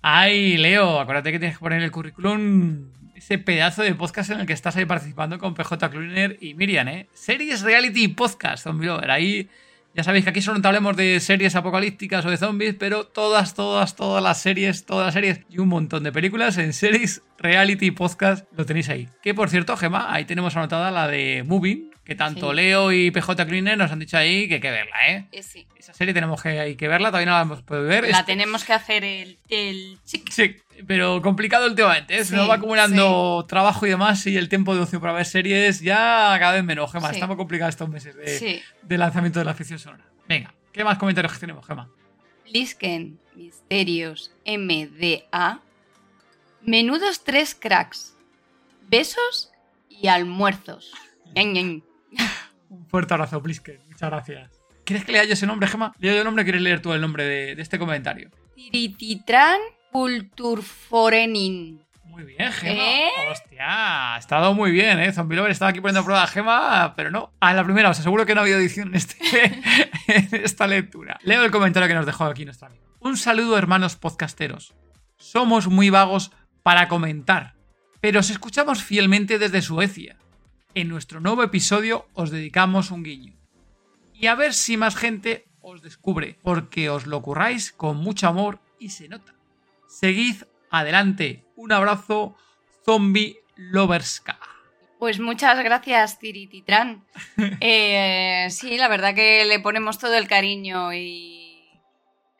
Ay, 0.00 0.56
Leo, 0.56 0.98
acuérdate 0.98 1.30
que 1.30 1.38
tienes 1.38 1.58
que 1.58 1.62
poner 1.62 1.82
el 1.82 1.90
currículum 1.90 2.90
ese 3.18 3.38
pedazo 3.38 3.82
de 3.82 3.94
podcast 3.94 4.30
en 4.30 4.40
el 4.40 4.46
que 4.46 4.52
estás 4.52 4.76
ahí 4.76 4.84
participando 4.84 5.38
con 5.38 5.54
PJ 5.54 5.90
Cleaner 5.90 6.38
y 6.40 6.54
Miriam, 6.54 6.88
¿eh? 6.88 7.08
Series 7.12 7.62
Reality 7.62 8.08
Podcast, 8.08 8.64
Zombie 8.64 8.86
Lover. 8.86 9.10
Ahí 9.10 9.48
ya 9.94 10.04
sabéis 10.04 10.24
que 10.24 10.30
aquí 10.30 10.40
solo 10.40 10.60
te 10.60 10.68
hablemos 10.68 10.96
de 10.96 11.18
series 11.18 11.56
apocalípticas 11.56 12.24
o 12.24 12.30
de 12.30 12.36
zombies, 12.36 12.76
pero 12.78 13.04
todas, 13.04 13.54
todas, 13.54 13.96
todas 13.96 14.22
las 14.22 14.40
series, 14.40 14.86
todas 14.86 15.06
las 15.06 15.14
series 15.14 15.40
y 15.50 15.58
un 15.58 15.68
montón 15.68 16.04
de 16.04 16.12
películas 16.12 16.56
en 16.58 16.72
series 16.72 17.22
reality 17.38 17.90
podcast 17.90 18.46
lo 18.56 18.64
tenéis 18.64 18.88
ahí. 18.88 19.08
Que 19.22 19.34
por 19.34 19.50
cierto, 19.50 19.76
Gema, 19.76 20.12
ahí 20.14 20.24
tenemos 20.24 20.56
anotada 20.56 20.92
la 20.92 21.08
de 21.08 21.42
Moving, 21.44 21.90
que 22.04 22.14
tanto 22.14 22.50
Sí. 22.50 22.56
Leo 22.56 22.92
y 22.92 23.10
PJ 23.10 23.46
Cleaner 23.46 23.76
nos 23.76 23.90
han 23.90 23.98
dicho 23.98 24.16
ahí 24.16 24.46
que 24.46 24.54
hay 24.54 24.60
que 24.60 24.70
verla, 24.70 24.96
¿eh? 25.08 25.26
Eh, 25.32 25.42
sí. 25.42 25.66
Esa 25.76 25.92
serie 25.92 26.14
tenemos 26.14 26.40
que, 26.42 26.50
hay 26.60 26.76
que 26.76 26.86
verla, 26.86 27.08
todavía 27.08 27.26
no 27.26 27.32
la 27.32 27.42
hemos 27.42 27.62
podido 27.62 27.86
ver. 27.86 28.08
La 28.10 28.24
tenemos 28.24 28.64
que 28.64 28.74
hacer 28.74 29.02
el, 29.04 29.38
el 29.48 29.98
chic. 30.04 30.30
Sí, 30.30 30.56
pero 30.86 31.20
complicado 31.22 31.66
últimamente. 31.66 32.16
¿eh? 32.16 32.24
Se 32.24 32.36
nos 32.36 32.48
va 32.48 32.54
acumulando 32.54 33.44
trabajo 33.48 33.86
y 33.86 33.90
demás 33.90 34.26
y 34.26 34.36
el 34.36 34.48
tiempo 34.48 34.74
de 34.74 34.82
ocio 34.82 35.00
para 35.00 35.12
ver 35.12 35.26
series 35.26 35.80
ya 35.80 36.36
cada 36.38 36.52
vez 36.52 36.64
menos, 36.64 36.90
Gema. 36.92 37.08
Sí. 37.08 37.14
Estamos 37.14 37.36
complicados 37.36 37.74
estos 37.74 37.88
meses 37.88 38.14
de, 38.16 38.98
lanzamiento 38.98 39.38
de 39.38 39.44
la 39.44 39.54
ficción 39.54 39.78
sonora. 39.78 40.04
Venga, 40.28 40.54
¿qué 40.72 40.84
más 40.84 40.98
comentarios 40.98 41.38
tenemos, 41.38 41.66
Gema? 41.66 41.88
Lisken, 42.46 43.18
Misterios, 43.34 44.32
MDA. 44.46 45.60
Menudos 46.62 47.24
tres 47.24 47.54
cracks. 47.54 48.16
Besos 48.88 49.52
y 49.88 50.08
almuerzos. 50.08 50.92
Ñan, 51.34 51.52
ñan. 51.52 51.82
Un 52.70 52.86
fuerte 52.86 53.14
abrazo, 53.14 53.40
Blisken. 53.40 53.80
Muchas 53.86 54.10
gracias. 54.10 54.50
¿Quieres 54.84 55.04
que 55.04 55.12
lea 55.12 55.24
yo 55.24 55.34
ese 55.34 55.46
nombre, 55.46 55.68
Gema? 55.68 55.94
¿Leo 55.98 56.12
yo 56.14 56.18
el 56.18 56.24
nombre 56.24 56.44
quieres 56.44 56.62
leer 56.62 56.80
tú 56.80 56.92
el 56.92 57.00
nombre 57.00 57.24
de, 57.24 57.54
de 57.54 57.62
este 57.62 57.78
comentario? 57.78 58.30
Tirititran 58.54 59.60
Culturforenin. 59.92 61.80
Muy 62.04 62.24
bien, 62.24 62.52
Gema. 62.52 62.82
¿Eh? 62.82 63.10
Hostia, 63.30 64.14
ha 64.14 64.18
estado 64.18 64.52
muy 64.54 64.72
bien, 64.72 64.98
¿eh? 64.98 65.12
Zombie 65.12 65.36
Lover 65.36 65.52
estaba 65.52 65.70
aquí 65.70 65.80
poniendo 65.80 66.00
a 66.00 66.04
prueba 66.04 66.22
a 66.24 66.26
Gema, 66.26 66.94
pero 66.96 67.10
no. 67.10 67.32
A 67.38 67.54
la 67.54 67.62
primera, 67.62 67.90
os 67.90 68.00
aseguro 68.00 68.26
que 68.26 68.34
no 68.34 68.40
ha 68.40 68.42
habido 68.42 68.58
edición 68.58 68.88
en, 68.88 68.94
este, 68.96 69.16
en 70.08 70.28
esta 70.44 70.66
lectura. 70.66 71.18
Leo 71.22 71.44
el 71.44 71.50
comentario 71.50 71.88
que 71.88 71.94
nos 71.94 72.06
dejó 72.06 72.24
aquí 72.24 72.44
nuestra 72.44 72.68
amiga. 72.68 72.82
Un 73.00 73.16
saludo, 73.16 73.56
hermanos 73.56 73.96
podcasteros. 73.96 74.74
Somos 75.16 75.68
muy 75.68 75.90
vagos 75.90 76.32
para 76.64 76.88
comentar, 76.88 77.54
pero 78.00 78.20
os 78.20 78.30
escuchamos 78.30 78.82
fielmente 78.82 79.38
desde 79.38 79.62
Suecia. 79.62 80.16
En 80.74 80.88
nuestro 80.88 81.20
nuevo 81.20 81.42
episodio 81.42 82.08
os 82.14 82.30
dedicamos 82.30 82.90
un 82.90 83.04
guiño. 83.04 83.34
Y 84.12 84.26
a 84.26 84.34
ver 84.34 84.54
si 84.54 84.76
más 84.76 84.96
gente 84.96 85.46
os 85.60 85.82
descubre, 85.82 86.38
porque 86.42 86.90
os 86.90 87.06
lo 87.06 87.22
curráis 87.22 87.72
con 87.72 87.96
mucho 87.98 88.26
amor 88.26 88.60
y 88.80 88.90
se 88.90 89.08
nota. 89.08 89.37
Seguid 89.88 90.42
adelante. 90.70 91.44
Un 91.56 91.72
abrazo, 91.72 92.36
Zombie 92.84 93.38
Loverska. 93.56 94.38
Pues 94.98 95.20
muchas 95.20 95.62
gracias, 95.62 96.18
Tirititran. 96.18 97.04
Eh, 97.60 98.48
sí, 98.50 98.76
la 98.76 98.88
verdad 98.88 99.14
que 99.14 99.44
le 99.44 99.60
ponemos 99.60 99.98
todo 99.98 100.16
el 100.16 100.28
cariño 100.28 100.92
y 100.92 101.68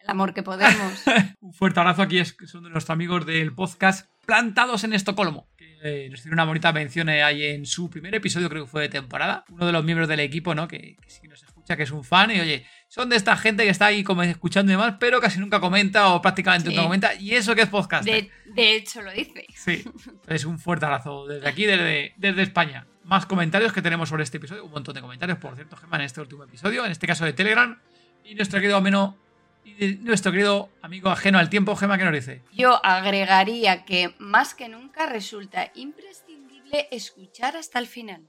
el 0.01 0.11
amor 0.11 0.35
que 0.35 0.43
podemos. 0.43 1.05
Un 1.41 1.53
fuerte 1.53 1.81
abrazo 1.81 2.03
aquí, 2.03 2.19
es, 2.19 2.37
son 2.47 2.65
de 2.65 2.71
nuestros 2.71 2.91
amigos 2.91 3.27
del 3.27 3.55
podcast 3.55 4.09
Plantados 4.27 4.85
en 4.85 4.93
Estocolmo. 4.93 5.49
Que 5.57 5.79
eh, 5.83 6.09
nos 6.11 6.23
tiene 6.23 6.35
una 6.35 6.45
bonita 6.45 6.73
mención 6.73 7.09
eh, 7.09 7.23
ahí 7.23 7.45
en 7.45 7.65
su 7.65 7.89
primer 7.89 8.15
episodio, 8.15 8.49
creo 8.49 8.65
que 8.65 8.71
fue 8.71 8.83
de 8.83 8.89
temporada. 8.89 9.45
Uno 9.51 9.67
de 9.67 9.73
los 9.73 9.85
miembros 9.85 10.09
del 10.09 10.21
equipo, 10.21 10.55
¿no? 10.55 10.69
Que, 10.69 10.97
que 11.01 11.11
sí 11.11 11.27
nos 11.29 11.43
escucha, 11.69 11.77
que 11.77 11.83
es 11.85 11.91
un 11.91 12.05
fan. 12.05 12.31
Y 12.31 12.41
oye, 12.41 12.67
son 12.89 13.09
de 13.09 13.17
esta 13.17 13.37
gente 13.37 13.65
que 13.65 13.71
está 13.71 13.87
ahí 13.87 14.03
como 14.03 14.23
escuchando 14.23 14.73
y 14.73 14.75
demás, 14.75 14.95
pero 14.99 15.21
casi 15.21 15.39
nunca 15.39 15.61
comenta 15.61 16.09
o 16.15 16.23
prácticamente 16.23 16.69
Sí. 16.71 16.75
nunca 16.75 16.85
comenta. 16.87 17.15
Y 17.15 17.35
eso 17.35 17.55
que 17.55 17.63
es 17.63 17.69
podcast. 17.69 18.05
De, 18.05 18.31
de 18.47 18.75
hecho, 18.77 19.03
lo 19.03 19.13
dice. 19.13 19.47
Sí, 19.55 19.85
entonces 20.07 20.45
un 20.45 20.59
fuerte 20.59 20.87
abrazo 20.87 21.27
desde 21.27 21.49
aquí, 21.49 21.67
desde, 21.67 22.15
desde 22.17 22.43
España. 22.43 22.87
Más 23.05 23.27
comentarios 23.27 23.73
que 23.73 23.83
tenemos 23.83 24.09
sobre 24.09 24.23
este 24.25 24.37
episodio, 24.39 24.65
un 24.65 24.71
montón 24.71 24.95
de 24.95 25.01
comentarios, 25.01 25.39
por 25.39 25.55
cierto, 25.55 25.77
Gemma, 25.77 25.97
en 25.97 26.03
este 26.03 26.21
último 26.21 26.45
episodio, 26.45 26.85
en 26.85 26.93
este 26.93 27.07
caso 27.07 27.25
de 27.25 27.33
Telegram. 27.33 27.79
Y 28.25 28.35
nuestro 28.35 28.61
querido 28.61 28.77
ameno, 28.77 29.17
y 29.65 29.95
nuestro 29.97 30.31
querido 30.33 30.69
amigo 30.83 31.09
ajeno 31.09 31.39
al 31.39 31.49
tiempo, 31.49 31.75
Gemma, 31.77 31.97
¿qué 31.97 32.05
nos 32.05 32.13
dice? 32.13 32.43
Yo 32.53 32.85
agregaría 32.85 33.85
que 33.87 34.15
más 34.19 34.55
que 34.55 34.69
nunca 34.69 35.07
resulta 35.07 35.71
imprescindible 35.75 36.89
escuchar 36.91 37.57
hasta 37.57 37.79
el 37.79 37.87
final. 37.87 38.23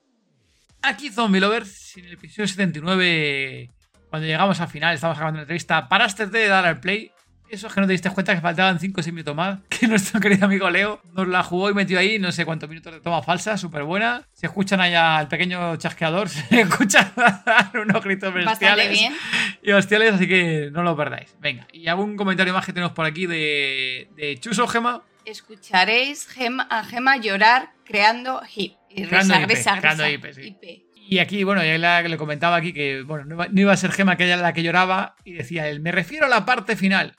Aquí 0.82 1.10
Zombie 1.10 1.42
Lovers, 1.42 1.98
en 1.98 2.06
el 2.06 2.14
episodio 2.14 2.48
79, 2.48 3.70
cuando 4.10 4.28
llegamos 4.28 4.62
al 4.62 4.70
final, 4.70 4.96
estamos 4.96 5.18
acabando 5.18 5.38
la 5.38 5.42
entrevista, 5.44 5.90
paraste 5.90 6.28
de 6.28 6.48
dar 6.48 6.66
al 6.66 6.80
play. 6.80 7.12
Eso 7.50 7.68
es 7.68 7.74
que 7.74 7.82
no 7.82 7.88
te 7.88 7.94
diste 7.94 8.10
cuenta 8.12 8.36
que 8.36 8.42
faltaban 8.42 8.80
5 8.80 9.00
o 9.00 9.04
6 9.04 9.14
minutos 9.14 9.36
más. 9.36 9.60
Que 9.70 9.88
nuestro 9.88 10.20
querido 10.20 10.46
amigo 10.46 10.70
Leo 10.70 11.02
nos 11.14 11.28
la 11.28 11.44
jugó 11.44 11.70
y 11.70 11.74
metió 11.74 12.00
ahí 12.00 12.20
no 12.20 12.32
sé 12.32 12.46
cuántos 12.46 12.70
minutos 12.70 12.94
de 12.94 13.02
toma 13.02 13.22
falsa, 13.24 13.58
súper 13.58 13.84
buena. 13.84 14.26
Se 14.34 14.46
escuchan 14.46 14.80
allá 14.80 15.18
al 15.18 15.28
pequeño 15.28 15.76
chasqueador, 15.78 16.30
se 16.30 16.62
escuchan 16.62 17.12
unos 17.74 18.04
gritos 18.04 18.34
bestiales 18.34 18.90
bien. 18.92 19.14
y 19.62 19.72
hostiales, 19.72 20.14
así 20.14 20.28
que 20.28 20.70
no 20.72 20.84
lo 20.84 20.96
perdáis. 20.96 21.36
Venga, 21.40 21.68
y 21.74 21.88
algún 21.88 22.16
comentario 22.16 22.54
más 22.54 22.66
que 22.66 22.72
tenemos 22.74 22.94
por 22.94 23.06
aquí 23.06 23.26
de, 23.26 24.10
de 24.16 24.38
Chuso 24.40 24.68
Gema. 24.68 25.04
Escucharéis 25.26 26.28
a 26.70 26.84
Gema 26.84 27.18
llorar 27.18 27.74
creando 27.90 28.42
hip. 28.56 28.74
Y 28.90 29.04
Creando 29.06 29.34
risa, 29.48 29.74
IP, 29.76 29.80
creando. 29.82 30.08
IP, 30.10 30.34
sí. 30.34 30.42
IP. 30.48 30.84
Y 31.12 31.18
aquí, 31.20 31.44
bueno, 31.44 31.64
ya 31.64 31.78
la- 31.78 32.02
le 32.04 32.18
comentaba 32.18 32.56
aquí 32.56 32.72
que, 32.72 33.02
bueno, 33.02 33.26
no 33.26 33.62
iba, 33.62 33.74
a 33.74 33.78
ser 33.78 33.92
Gema 33.92 34.16
que 34.16 34.26
ella 34.26 34.38
la 34.38 34.54
que 34.54 34.62
lloraba 34.64 35.16
y 35.26 35.34
decía 35.34 35.68
él, 35.68 35.80
me 35.80 35.92
refiero 35.92 36.28
a 36.28 36.30
la 36.30 36.46
parte 36.46 36.76
final. 36.76 37.16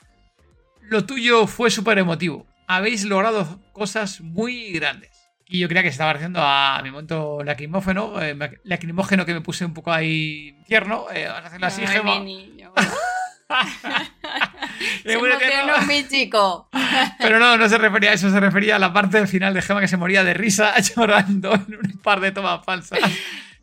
Lo 0.81 1.05
tuyo 1.05 1.45
fue 1.45 1.69
súper 1.69 1.97
emotivo. 1.97 2.47
Habéis 2.67 3.03
logrado 3.03 3.59
cosas 3.73 4.21
muy 4.21 4.71
grandes. 4.71 5.09
Y 5.45 5.59
yo 5.59 5.67
creía 5.67 5.83
que 5.83 5.89
se 5.89 5.95
estaba 5.95 6.11
haciendo 6.11 6.39
a 6.41 6.79
mi 6.81 6.91
momento 6.91 7.43
lacrimógeno, 7.43 8.21
eh, 8.21 8.37
lacrimógeno 8.63 9.25
que 9.25 9.33
me 9.33 9.41
puse 9.41 9.65
un 9.65 9.73
poco 9.73 9.91
ahí 9.91 10.55
tierno. 10.65 11.07
Eh, 11.13 11.25
vamos 11.27 11.43
a 11.43 11.47
hacerlo 11.47 11.67
así, 11.67 11.85
Gema. 11.85 12.23
Se 15.03 15.13
emocionó 15.13 15.81
mi 15.87 16.07
chico. 16.07 16.69
Pero 17.19 17.39
no, 17.39 17.57
no 17.57 17.69
se 17.69 17.77
refería 17.77 18.11
a 18.11 18.13
eso, 18.13 18.29
se 18.29 18.39
refería 18.39 18.75
a 18.75 18.79
la 18.79 18.93
parte 18.93 19.25
final 19.27 19.53
de 19.53 19.61
Gema 19.61 19.79
que 19.79 19.87
se 19.87 19.97
moría 19.97 20.23
de 20.23 20.33
risa 20.33 20.73
llorando 20.95 21.53
en 21.53 21.77
un 21.77 21.99
par 22.01 22.19
de 22.19 22.31
tomas 22.31 22.63
falsas. 22.65 22.99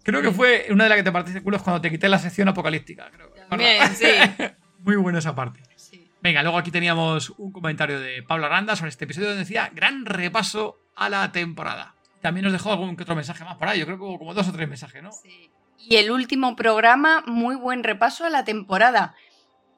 Creo 0.03 0.23
que 0.23 0.31
fue 0.31 0.67
una 0.71 0.85
de 0.85 0.91
las 0.91 0.97
que 0.97 1.03
te 1.05 1.13
partiste 1.13 1.43
culos 1.43 1.63
cuando 1.63 1.81
te 1.81 1.91
quité 1.91 2.09
la 2.09 2.19
sección 2.19 2.49
apocalíptica. 2.49 3.11
Creo. 3.11 3.31
También, 3.49 3.95
sí. 3.95 4.07
Muy 4.79 4.97
buena 4.97 5.19
esa 5.19 5.35
parte. 5.35 5.61
Sí. 5.77 6.09
Venga, 6.23 6.43
luego 6.43 6.59
aquí 6.59 6.71
teníamos 6.71 7.31
un 7.37 7.53
comentario 7.53 8.01
de 8.01 8.23
Pablo 8.23 8.47
Aranda 8.47 8.75
sobre 8.75 8.91
este 8.91 9.05
episodio 9.05 9.29
donde 9.29 9.45
decía 9.45 9.71
gran 9.75 10.07
repaso 10.07 10.79
a 10.97 11.09
la 11.09 11.31
temporada. 11.31 11.95
También 12.21 12.45
nos 12.45 12.53
dejó 12.53 12.73
algún 12.73 12.97
que 12.97 13.03
otro 13.03 13.15
mensaje 13.15 13.45
más 13.45 13.57
por 13.57 13.69
ahí. 13.69 13.79
Yo 13.79 13.87
creo 13.87 13.99
que 13.99 14.05
hubo 14.05 14.19
como 14.19 14.35
dos 14.35 14.49
o 14.49 14.53
tres 14.53 14.69
mensajes, 14.69 15.03
¿no? 15.03 15.13
Sí. 15.13 15.51
Y 15.79 15.97
el 15.97 16.11
último 16.11 16.57
programa, 16.57 17.23
muy 17.27 17.55
buen 17.55 17.85
repaso 17.85 18.25
a 18.25 18.31
la 18.31 18.45
temporada. 18.45 19.15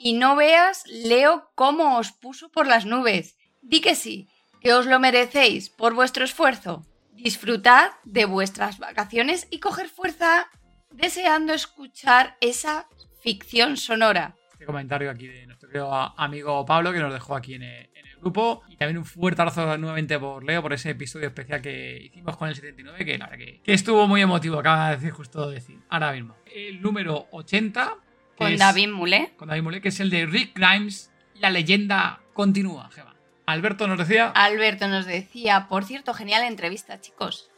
Y 0.03 0.15
no 0.15 0.35
veas, 0.35 0.85
Leo, 0.87 1.51
cómo 1.55 1.99
os 1.99 2.11
puso 2.11 2.51
por 2.51 2.67
las 2.67 2.87
nubes. 2.87 3.37
Di 3.61 3.83
que 3.83 3.95
sí, 3.95 4.31
que 4.63 4.73
os 4.73 4.87
lo 4.87 4.99
merecéis 4.99 5.69
por 5.69 5.93
vuestro 5.93 6.25
esfuerzo. 6.25 6.87
Disfrutad 7.13 7.91
de 8.05 8.25
vuestras 8.25 8.79
vacaciones 8.79 9.47
y 9.51 9.61
coger 9.61 9.91
fuerza 9.91 10.49
deseando 10.91 11.53
escuchar 11.53 12.39
esa 12.41 12.89
ficción 13.23 13.77
sonora. 13.77 14.39
Este 14.53 14.65
comentario 14.65 15.11
aquí 15.11 15.27
de 15.27 15.47
nuestro 15.47 15.69
querido 15.69 15.93
amigo 15.93 16.65
Pablo 16.65 16.95
que 16.95 17.01
nos 17.01 17.13
dejó 17.13 17.37
aquí 17.37 17.57
en 17.57 17.63
el, 17.65 17.91
grupo. 18.23 18.63
Y 18.69 18.77
también 18.77 18.97
un 18.97 19.05
fuerte 19.05 19.43
abrazo 19.43 19.77
nuevamente 19.77 20.19
por 20.19 20.45
Leo 20.45 20.63
por 20.63 20.73
ese 20.73 20.91
episodio 20.91 21.27
especial 21.27 21.61
que 21.61 22.05
hicimos 22.05 22.39
con 22.39 22.49
el 22.49 22.55
79, 22.55 23.05
que 23.05 23.19
la 23.19 23.27
verdad 23.27 23.39
que, 23.39 23.61
que 23.63 23.73
estuvo 23.75 24.07
muy 24.07 24.23
emotivo, 24.23 24.59
acaba 24.59 24.89
de 24.91 24.97
decir 24.97 25.11
justo 25.11 25.51
decir. 25.51 25.79
Ahora 25.91 26.13
mismo. 26.13 26.37
El 26.47 26.81
número 26.81 27.29
80. 27.33 27.99
Con 28.41 28.57
David 28.57 28.89
Mulé. 28.89 29.33
Con 29.37 29.49
David 29.49 29.63
Mulé, 29.63 29.81
que 29.83 29.91
es 29.91 30.01
el 30.01 30.09
de 30.09 30.25
Rick 30.25 30.55
Grimes. 30.55 31.13
La 31.35 31.51
leyenda 31.51 32.21
continúa, 32.33 32.89
Gema. 32.91 33.15
Alberto 33.45 33.87
nos 33.87 33.99
decía. 33.99 34.31
Alberto 34.31 34.89
nos 34.89 35.05
decía, 35.05 35.69
por 35.69 35.85
cierto, 35.85 36.15
genial 36.15 36.45
entrevista, 36.45 36.99
chicos. 37.03 37.51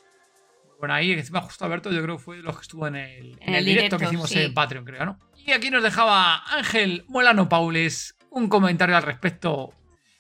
Bueno, 0.81 0.95
ahí 0.95 1.13
encima 1.13 1.41
justo 1.41 1.65
Alberto 1.65 1.93
yo 1.93 2.03
creo 2.03 2.17
que 2.17 2.23
fue 2.25 2.37
de 2.39 2.43
los 2.43 2.57
que 2.57 2.63
estuvo 2.63 2.89
en 2.89 2.97
el, 2.97 3.33
en 3.35 3.39
En 3.43 3.49
el 3.51 3.55
el 3.57 3.65
directo, 3.65 3.97
que 3.97 4.07
hicimos 4.07 4.29
sí. 4.29 4.41
en 4.41 4.53
Patreon, 4.53 4.85
creo, 4.85 5.07
¿no? 5.07 5.21
Y 5.37 5.53
aquí 5.53 5.71
nos 5.71 5.85
dejaba 5.85 6.43
Ángel 6.53 7.05
Molano 7.07 7.49
Paules 7.49 8.17
un 8.31 8.49
comentario 8.49 8.97
al 8.97 9.05
respecto 9.05 9.73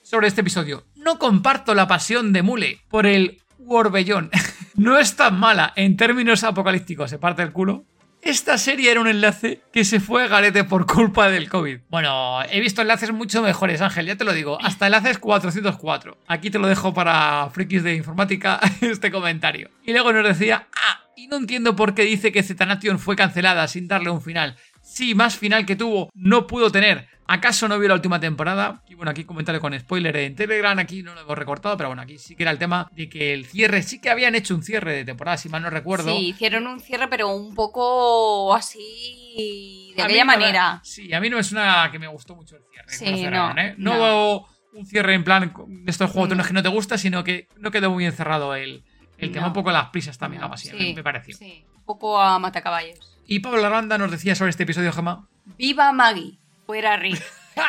sobre 0.03 0.29
este 0.29 0.43
episodio. 0.43 0.87
No 0.95 1.19
comparto 1.19 1.75
la 1.75 1.89
pasión 1.89 2.33
de 2.33 2.43
Mule 2.43 2.83
por 2.89 3.07
el 3.07 3.43
Warbellón. 3.59 4.31
no 4.77 4.97
es 4.97 5.17
tan 5.17 5.41
mala 5.41 5.73
en 5.75 5.97
términos 5.97 6.45
apocalípticos, 6.45 7.11
se 7.11 7.19
parte 7.19 7.43
el 7.43 7.53
culo. 7.53 7.85
Esta 8.23 8.57
serie 8.57 8.89
era 8.89 9.01
un 9.01 9.09
enlace 9.09 9.63
que 9.73 9.85
se 9.85 9.99
fue 9.99 10.23
a 10.23 10.29
garete 10.29 10.63
por 10.63 10.87
culpa 10.87 11.29
del 11.29 11.49
COVID. 11.49 11.81
Bueno, 11.89 12.41
he 12.49 12.61
visto 12.61 12.81
enlaces 12.81 13.11
mucho 13.11 13.43
mejores, 13.43 13.81
Ángel, 13.81 14.07
ya 14.07 14.15
te 14.15 14.23
lo 14.23 14.33
digo. 14.33 14.59
Hasta 14.63 14.87
enlaces 14.87 15.19
404. 15.19 16.19
Aquí 16.29 16.49
te 16.49 16.61
lo 16.61 16.69
dejo 16.69 16.95
para 16.95 17.51
frikis 17.51 17.83
de 17.83 17.97
informática 17.97 18.61
este 18.81 19.11
comentario. 19.11 19.71
Y 19.85 19.91
luego 19.93 20.13
nos 20.13 20.25
decía, 20.25 20.69
ah, 20.73 21.01
y 21.17 21.27
no 21.27 21.37
entiendo 21.37 21.75
por 21.75 21.95
qué 21.95 22.03
dice 22.05 22.31
que 22.31 22.45
Zetanation 22.45 23.01
fue 23.01 23.17
cancelada 23.17 23.67
sin 23.67 23.89
darle 23.89 24.11
un 24.11 24.23
final. 24.23 24.57
Sí, 24.93 25.15
más 25.15 25.37
final 25.39 25.65
que 25.65 25.75
tuvo, 25.77 26.11
no 26.15 26.47
pudo 26.47 26.71
tener. 26.71 27.09
¿Acaso 27.27 27.67
no 27.67 27.79
vio 27.79 27.89
la 27.89 27.95
última 27.95 28.21
temporada? 28.21 28.83
Y 28.89 28.95
bueno, 28.95 29.11
aquí 29.11 29.25
comentario 29.25 29.59
con 29.61 29.79
spoiler 29.79 30.15
en 30.19 30.37
Telegram, 30.37 30.79
aquí 30.79 31.03
no 31.03 31.15
lo 31.15 31.23
hemos 31.23 31.39
recortado, 31.39 31.77
pero 31.79 31.89
bueno, 31.89 32.03
aquí 32.03 32.19
sí 32.19 32.37
que 32.37 32.43
era 32.43 32.51
el 32.53 32.59
tema 32.59 32.91
de 32.93 33.09
que 33.09 33.33
el 33.33 33.47
cierre, 33.47 33.83
sí 33.83 34.01
que 34.03 34.11
habían 34.11 34.35
hecho 34.35 34.55
un 34.55 34.63
cierre 34.63 34.93
de 34.93 35.05
temporada, 35.07 35.39
si 35.39 35.49
mal 35.49 35.63
no 35.63 35.71
recuerdo. 35.71 36.15
Sí, 36.15 36.29
hicieron 36.29 36.67
un 36.67 36.79
cierre, 36.81 37.09
pero 37.09 37.29
un 37.35 37.55
poco 37.55 38.55
así, 38.55 39.93
de 39.97 40.03
A 40.03 40.05
aquella 40.05 40.25
manera. 40.25 40.81
Sí, 40.83 41.13
a 41.15 41.21
mí 41.21 41.31
no 41.31 41.39
es 41.39 41.53
una 41.53 41.89
que 41.91 41.99
me 41.99 42.07
gustó 42.09 42.35
mucho 42.35 42.57
el 42.57 42.63
cierre. 42.71 42.89
Sí, 42.89 43.23
cerraron, 43.23 43.57
no, 43.57 43.63
¿eh? 43.63 43.75
No, 43.79 43.95
no. 43.95 43.99
hubo 44.01 44.49
un 44.75 44.87
cierre 44.87 45.15
en 45.15 45.25
plan 45.25 45.53
de 45.67 45.91
estos 45.91 46.11
juegos 46.11 46.37
No. 46.37 46.45
que 46.45 46.53
no 46.53 46.63
te 46.63 46.69
gusta, 46.69 46.99
sino 46.99 47.25
que 47.25 47.49
no 47.57 47.71
quedó 47.71 47.91
muy 47.91 48.05
encerrado 48.05 48.55
el, 48.55 48.85
el 49.19 49.31
tema, 49.33 49.43
No. 49.43 49.49
un 49.49 49.55
poco 49.55 49.71
las 49.73 49.89
prisas 49.91 50.19
también, 50.19 50.41
No, 50.41 50.47
algo 50.47 50.55
así, 50.57 50.69
sí, 50.69 50.93
me 50.95 51.03
pareció. 51.03 51.37
Sí, 51.37 51.65
un 51.77 51.85
poco 51.85 52.21
a 52.21 52.39
matacaballos. 52.39 53.12
Y 53.27 53.41
Pablo 53.41 53.65
Aranda 53.65 53.99
nos 53.99 54.11
decía 54.11 54.35
sobre 54.35 54.51
este 54.51 54.65
episodio, 54.65 54.93
Gemma, 54.93 55.29
¡Viva 55.59 55.93
Maggie! 55.93 56.39
Fuera 56.67 56.97
Rick. 56.97 57.23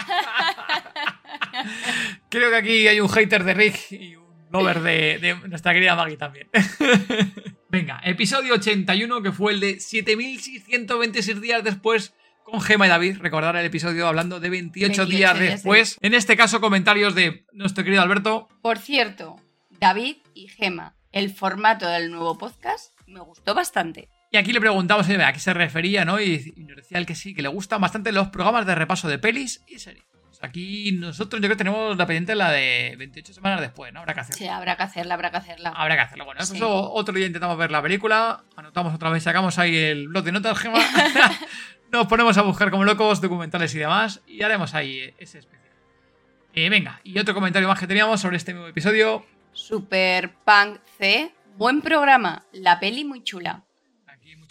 Creo 2.29 2.49
que 2.49 2.55
aquí 2.55 2.87
hay 2.87 2.99
un 2.99 3.09
hater 3.09 3.43
de 3.43 3.53
Rick 3.53 3.91
y 3.91 4.15
un 4.15 4.25
lover 4.51 4.81
de, 4.81 5.19
de 5.19 5.35
nuestra 5.47 5.73
querida 5.73 5.95
Maggie 5.95 6.17
también. 6.17 6.49
Venga, 7.69 7.99
episodio 8.03 8.53
81, 8.53 9.21
que 9.23 9.31
fue 9.31 9.53
el 9.53 9.59
de 9.59 9.79
7626 9.79 11.41
días 11.41 11.63
después 11.63 12.13
con 12.43 12.61
Gema 12.61 12.85
y 12.85 12.89
David. 12.89 13.17
Recordar 13.19 13.55
el 13.55 13.65
episodio 13.65 14.07
hablando 14.07 14.39
de 14.39 14.49
28, 14.49 14.87
28 14.87 15.05
días 15.09 15.39
días 15.39 15.51
después. 15.53 15.97
En 16.01 16.13
este 16.13 16.37
caso, 16.37 16.61
comentarios 16.61 17.15
de 17.15 17.45
nuestro 17.51 17.83
querido 17.83 18.03
Alberto. 18.03 18.47
Por 18.61 18.77
cierto, 18.77 19.37
David 19.79 20.17
y 20.35 20.49
Gema, 20.49 20.95
el 21.11 21.33
formato 21.33 21.87
del 21.87 22.11
nuevo 22.11 22.37
podcast 22.37 22.93
me 23.07 23.21
gustó 23.21 23.53
bastante. 23.55 24.09
Y 24.34 24.38
aquí 24.38 24.51
le 24.51 24.59
preguntamos 24.59 25.07
oye, 25.07 25.23
a 25.23 25.31
qué 25.31 25.39
se 25.39 25.53
refería, 25.53 26.05
¿no? 26.05 26.19
Y, 26.19 26.53
y 26.57 26.63
nos 26.63 26.77
decía 26.77 26.97
el 26.97 27.05
que 27.05 27.13
sí, 27.13 27.36
que 27.36 27.43
le 27.43 27.49
gustan 27.49 27.79
bastante 27.79 28.11
los 28.11 28.29
programas 28.29 28.65
de 28.65 28.73
repaso 28.73 29.07
de 29.07 29.19
pelis 29.19 29.63
y 29.67 29.77
series. 29.77 30.03
Pues 30.25 30.39
aquí 30.43 30.91
nosotros 30.93 31.39
yo 31.39 31.45
creo 31.47 31.51
que 31.55 31.63
tenemos 31.63 31.95
la 31.95 32.07
pendiente 32.07 32.34
la 32.34 32.49
de 32.49 32.95
28 32.97 33.31
semanas 33.31 33.61
después, 33.61 33.93
¿no? 33.93 33.99
Habrá 33.99 34.15
que 34.15 34.21
hacerlo. 34.21 34.39
Sí, 34.39 34.47
habrá 34.47 34.75
que 34.75 34.81
hacerla, 34.81 35.13
habrá 35.13 35.29
que 35.29 35.38
hacerla. 35.38 35.69
Habrá 35.69 35.93
que 35.95 36.01
hacerlo. 36.01 36.25
Bueno, 36.25 36.41
Sí. 36.43 36.55
eso 36.55 36.91
otro 36.93 37.13
día 37.13 37.27
intentamos 37.27 37.55
ver 37.59 37.69
la 37.69 37.79
película, 37.84 38.43
anotamos 38.55 38.95
otra 38.95 39.11
vez, 39.11 39.21
sacamos 39.21 39.59
ahí 39.59 39.75
el 39.77 40.07
blog 40.07 40.23
de 40.23 40.31
notas, 40.31 40.57
Gema. 40.57 40.79
Nos 41.91 42.07
ponemos 42.07 42.36
a 42.36 42.41
buscar 42.41 42.71
como 42.71 42.86
locos 42.86 43.21
documentales 43.21 43.75
y 43.75 43.77
demás 43.77 44.19
y 44.25 44.41
haremos 44.41 44.73
ahí 44.73 45.13
ese 45.19 45.38
especial. 45.38 45.71
Eh, 46.55 46.69
venga, 46.71 46.99
y 47.03 47.19
otro 47.19 47.36
comentario 47.36 47.67
más 47.67 47.79
que 47.79 47.86
teníamos 47.86 48.19
sobre 48.19 48.38
este 48.38 48.53
nuevo 48.53 48.67
episodio. 48.67 49.23
Super 49.51 50.34
Punk 50.43 50.79
C, 50.97 51.31
buen 51.55 51.81
programa, 51.81 52.45
la 52.51 52.79
peli 52.79 53.05
muy 53.05 53.23
chula. 53.23 53.63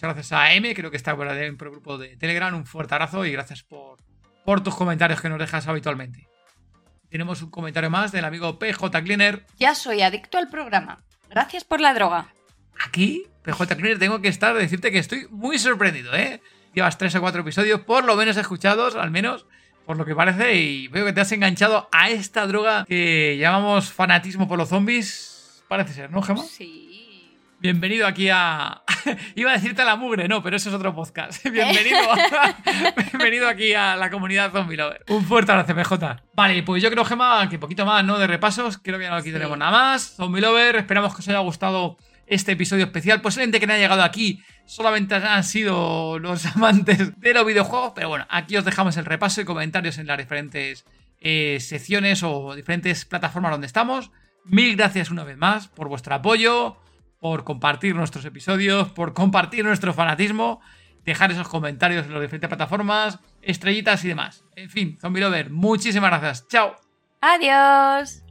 Muchas 0.03 0.17
gracias 0.17 0.33
a 0.33 0.53
M, 0.55 0.75
creo 0.75 0.91
que 0.91 0.97
está 0.97 1.15
por 1.15 1.29
el 1.29 1.57
grupo 1.57 1.97
de 1.97 2.17
Telegram. 2.17 2.53
Un 2.57 2.67
fuerte 2.67 2.93
abrazo 2.93 3.25
y 3.25 3.31
gracias 3.31 3.63
por, 3.63 3.99
por 4.45 4.61
tus 4.61 4.75
comentarios 4.75 5.21
que 5.21 5.29
nos 5.29 5.39
dejas 5.39 5.69
habitualmente. 5.69 6.29
Tenemos 7.09 7.41
un 7.41 7.51
comentario 7.51 7.89
más 7.89 8.11
del 8.11 8.25
amigo 8.25 8.59
PJ 8.59 9.01
Cleaner. 9.05 9.47
Ya 9.61 9.77
soy 9.77 10.03
adicto 10.03 10.39
al 10.39 10.49
programa. 10.49 11.05
Gracias 11.31 11.63
por 11.63 11.81
la 11.81 11.95
droga. 11.95 12.35
Aquí, 12.85 13.29
PJ 13.45 13.77
Cleaner, 13.77 14.01
tengo 14.01 14.21
que 14.21 14.27
estar, 14.27 14.57
decirte 14.57 14.91
que 14.91 14.99
estoy 14.99 15.29
muy 15.31 15.57
sorprendido, 15.61 16.13
¿eh? 16.17 16.43
Llevas 16.75 16.99
tres 16.99 17.15
o 17.15 17.21
cuatro 17.21 17.43
episodios, 17.43 17.83
por 17.83 18.03
lo 18.03 18.17
menos 18.17 18.37
escuchados, 18.37 18.97
al 18.97 19.13
menos, 19.13 19.47
por 19.87 19.97
lo 19.97 20.05
que 20.05 20.17
parece, 20.17 20.57
y 20.57 20.89
veo 20.89 21.07
que 21.07 21.13
te 21.13 21.21
has 21.21 21.31
enganchado 21.31 21.89
a 21.93 22.11
esta 22.11 22.49
droga 22.49 22.87
que 22.87 23.37
llamamos 23.39 23.93
fanatismo 23.93 24.49
por 24.49 24.59
los 24.59 24.69
zombies. 24.69 25.63
Parece 25.69 25.93
ser, 25.93 26.11
¿no, 26.11 26.23
Gemma? 26.23 26.43
Sí. 26.43 27.12
Bienvenido 27.63 28.09
aquí 28.09 28.29
a. 28.29 28.83
Iba 29.37 29.51
a 29.51 29.55
decirte 29.55 29.83
a 29.83 29.85
la 29.85 29.95
mugre, 29.95 30.27
no, 30.27 30.43
pero 30.43 30.57
eso 30.57 30.69
es 30.69 30.75
otro 30.75 30.93
podcast. 30.97 31.45
Bienvenido, 31.49 31.97
Bienvenido 33.13 33.47
aquí 33.49 33.73
a 33.73 33.95
la 33.95 34.11
comunidad 34.11 34.51
Zombie 34.51 34.77
Lover. 34.77 35.05
Un 35.07 35.25
fuerte 35.25 35.53
abrazo, 35.53 35.73
PJ. 35.73 36.23
Vale, 36.35 36.65
pues 36.65 36.83
yo 36.83 36.91
creo, 36.91 37.05
Gema, 37.05 37.49
que 37.49 37.61
poquito 37.61 37.87
más, 37.87 38.05
¿no? 38.05 38.19
De 38.19 38.27
repasos. 38.27 38.79
Creo 38.79 38.99
que 38.99 39.05
ya 39.05 39.11
no 39.11 39.17
aquí 39.17 39.29
Sí. 39.29 39.33
tenemos 39.35 39.57
nada 39.57 39.71
más. 39.71 40.17
Zombie 40.17 40.41
Lover, 40.41 40.75
esperamos 40.75 41.15
que 41.15 41.21
os 41.21 41.29
haya 41.29 41.39
gustado 41.39 41.99
este 42.27 42.51
episodio 42.51 42.87
especial. 42.87 43.21
Posiblemente 43.21 43.61
que 43.61 43.69
no 43.69 43.75
haya 43.75 43.83
llegado 43.83 44.03
aquí 44.03 44.43
solamente 44.67 45.15
han 45.15 45.45
sido 45.45 46.19
los 46.19 46.45
amantes 46.47 47.17
de 47.21 47.33
los 47.33 47.47
videojuegos, 47.47 47.93
pero 47.95 48.09
bueno, 48.09 48.27
aquí 48.29 48.57
os 48.57 48.65
dejamos 48.65 48.97
el 48.97 49.05
repaso 49.05 49.41
y 49.41 49.45
comentarios 49.45 49.99
en 49.99 50.09
las 50.09 50.19
diferentes 50.19 50.85
eh, 51.21 51.59
secciones 51.61 52.25
o 52.25 52.57
diferentes 52.57 53.05
plataformas 53.05 53.53
donde 53.53 53.69
estamos. 53.69 54.11
Mil 54.45 54.75
gracias 54.77 55.11
una 55.11 55.23
vez 55.23 55.37
más 55.37 55.69
por 55.69 55.87
vuestro 55.89 56.13
apoyo, 56.17 56.77
por 57.23 57.45
compartir 57.45 57.95
nuestros 57.95 58.25
episodios, 58.25 58.89
por 58.89 59.15
compartir 59.15 59.65
nuestro 59.65 59.95
fanatismo, 59.95 60.61
dejar 61.05 61.31
esos 61.31 61.47
comentarios 61.47 62.05
en 62.05 62.15
las 62.15 62.21
diferentes 62.21 62.49
plataformas, 62.49 63.21
estrellitas 63.43 64.05
y 64.05 64.09
demás. 64.09 64.45
En 64.57 64.69
fin, 64.69 64.99
Zombie 65.01 65.21
Lover, 65.21 65.49
muchísimas 65.49 66.11
gracias. 66.11 66.49
Chao. 66.49 66.75
Adiós. 67.21 68.25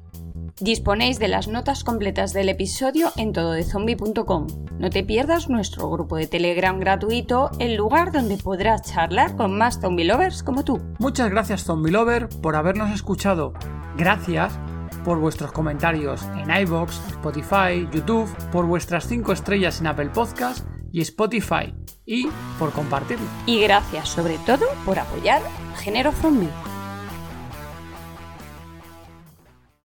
Disponéis 0.59 1.19
de 1.19 1.29
las 1.29 1.47
notas 1.47 1.85
completas 1.85 2.33
del 2.33 2.49
episodio 2.49 3.13
en 3.15 3.31
tododezombie.com. 3.31 4.47
No 4.77 4.89
te 4.89 5.05
pierdas 5.05 5.47
nuestro 5.47 5.89
grupo 5.89 6.17
de 6.17 6.27
Telegram 6.27 6.77
gratuito, 6.77 7.49
el 7.59 7.75
lugar 7.75 8.11
donde 8.11 8.35
podrás 8.35 8.81
charlar 8.81 9.37
con 9.37 9.57
más 9.57 9.79
zombie 9.79 10.03
lovers 10.03 10.43
como 10.43 10.65
tú. 10.65 10.81
Muchas 10.99 11.29
gracias 11.29 11.63
Zombie 11.63 11.93
Lover 11.93 12.27
por 12.41 12.57
habernos 12.57 12.91
escuchado. 12.91 13.53
Gracias 13.95 14.59
por 15.03 15.19
vuestros 15.19 15.51
comentarios 15.51 16.23
en 16.37 16.49
iBox, 16.63 16.99
Spotify, 17.09 17.87
YouTube, 17.91 18.29
por 18.51 18.65
vuestras 18.65 19.07
5 19.07 19.33
estrellas 19.33 19.79
en 19.79 19.87
Apple 19.87 20.09
Podcast 20.09 20.65
y 20.91 21.01
Spotify 21.01 21.73
y 22.05 22.27
por 22.59 22.71
compartirlo. 22.71 23.25
Y 23.45 23.61
gracias 23.61 24.09
sobre 24.09 24.37
todo 24.39 24.65
por 24.85 24.99
apoyar 24.99 25.41
Género 25.77 26.11
Zombie. 26.11 26.70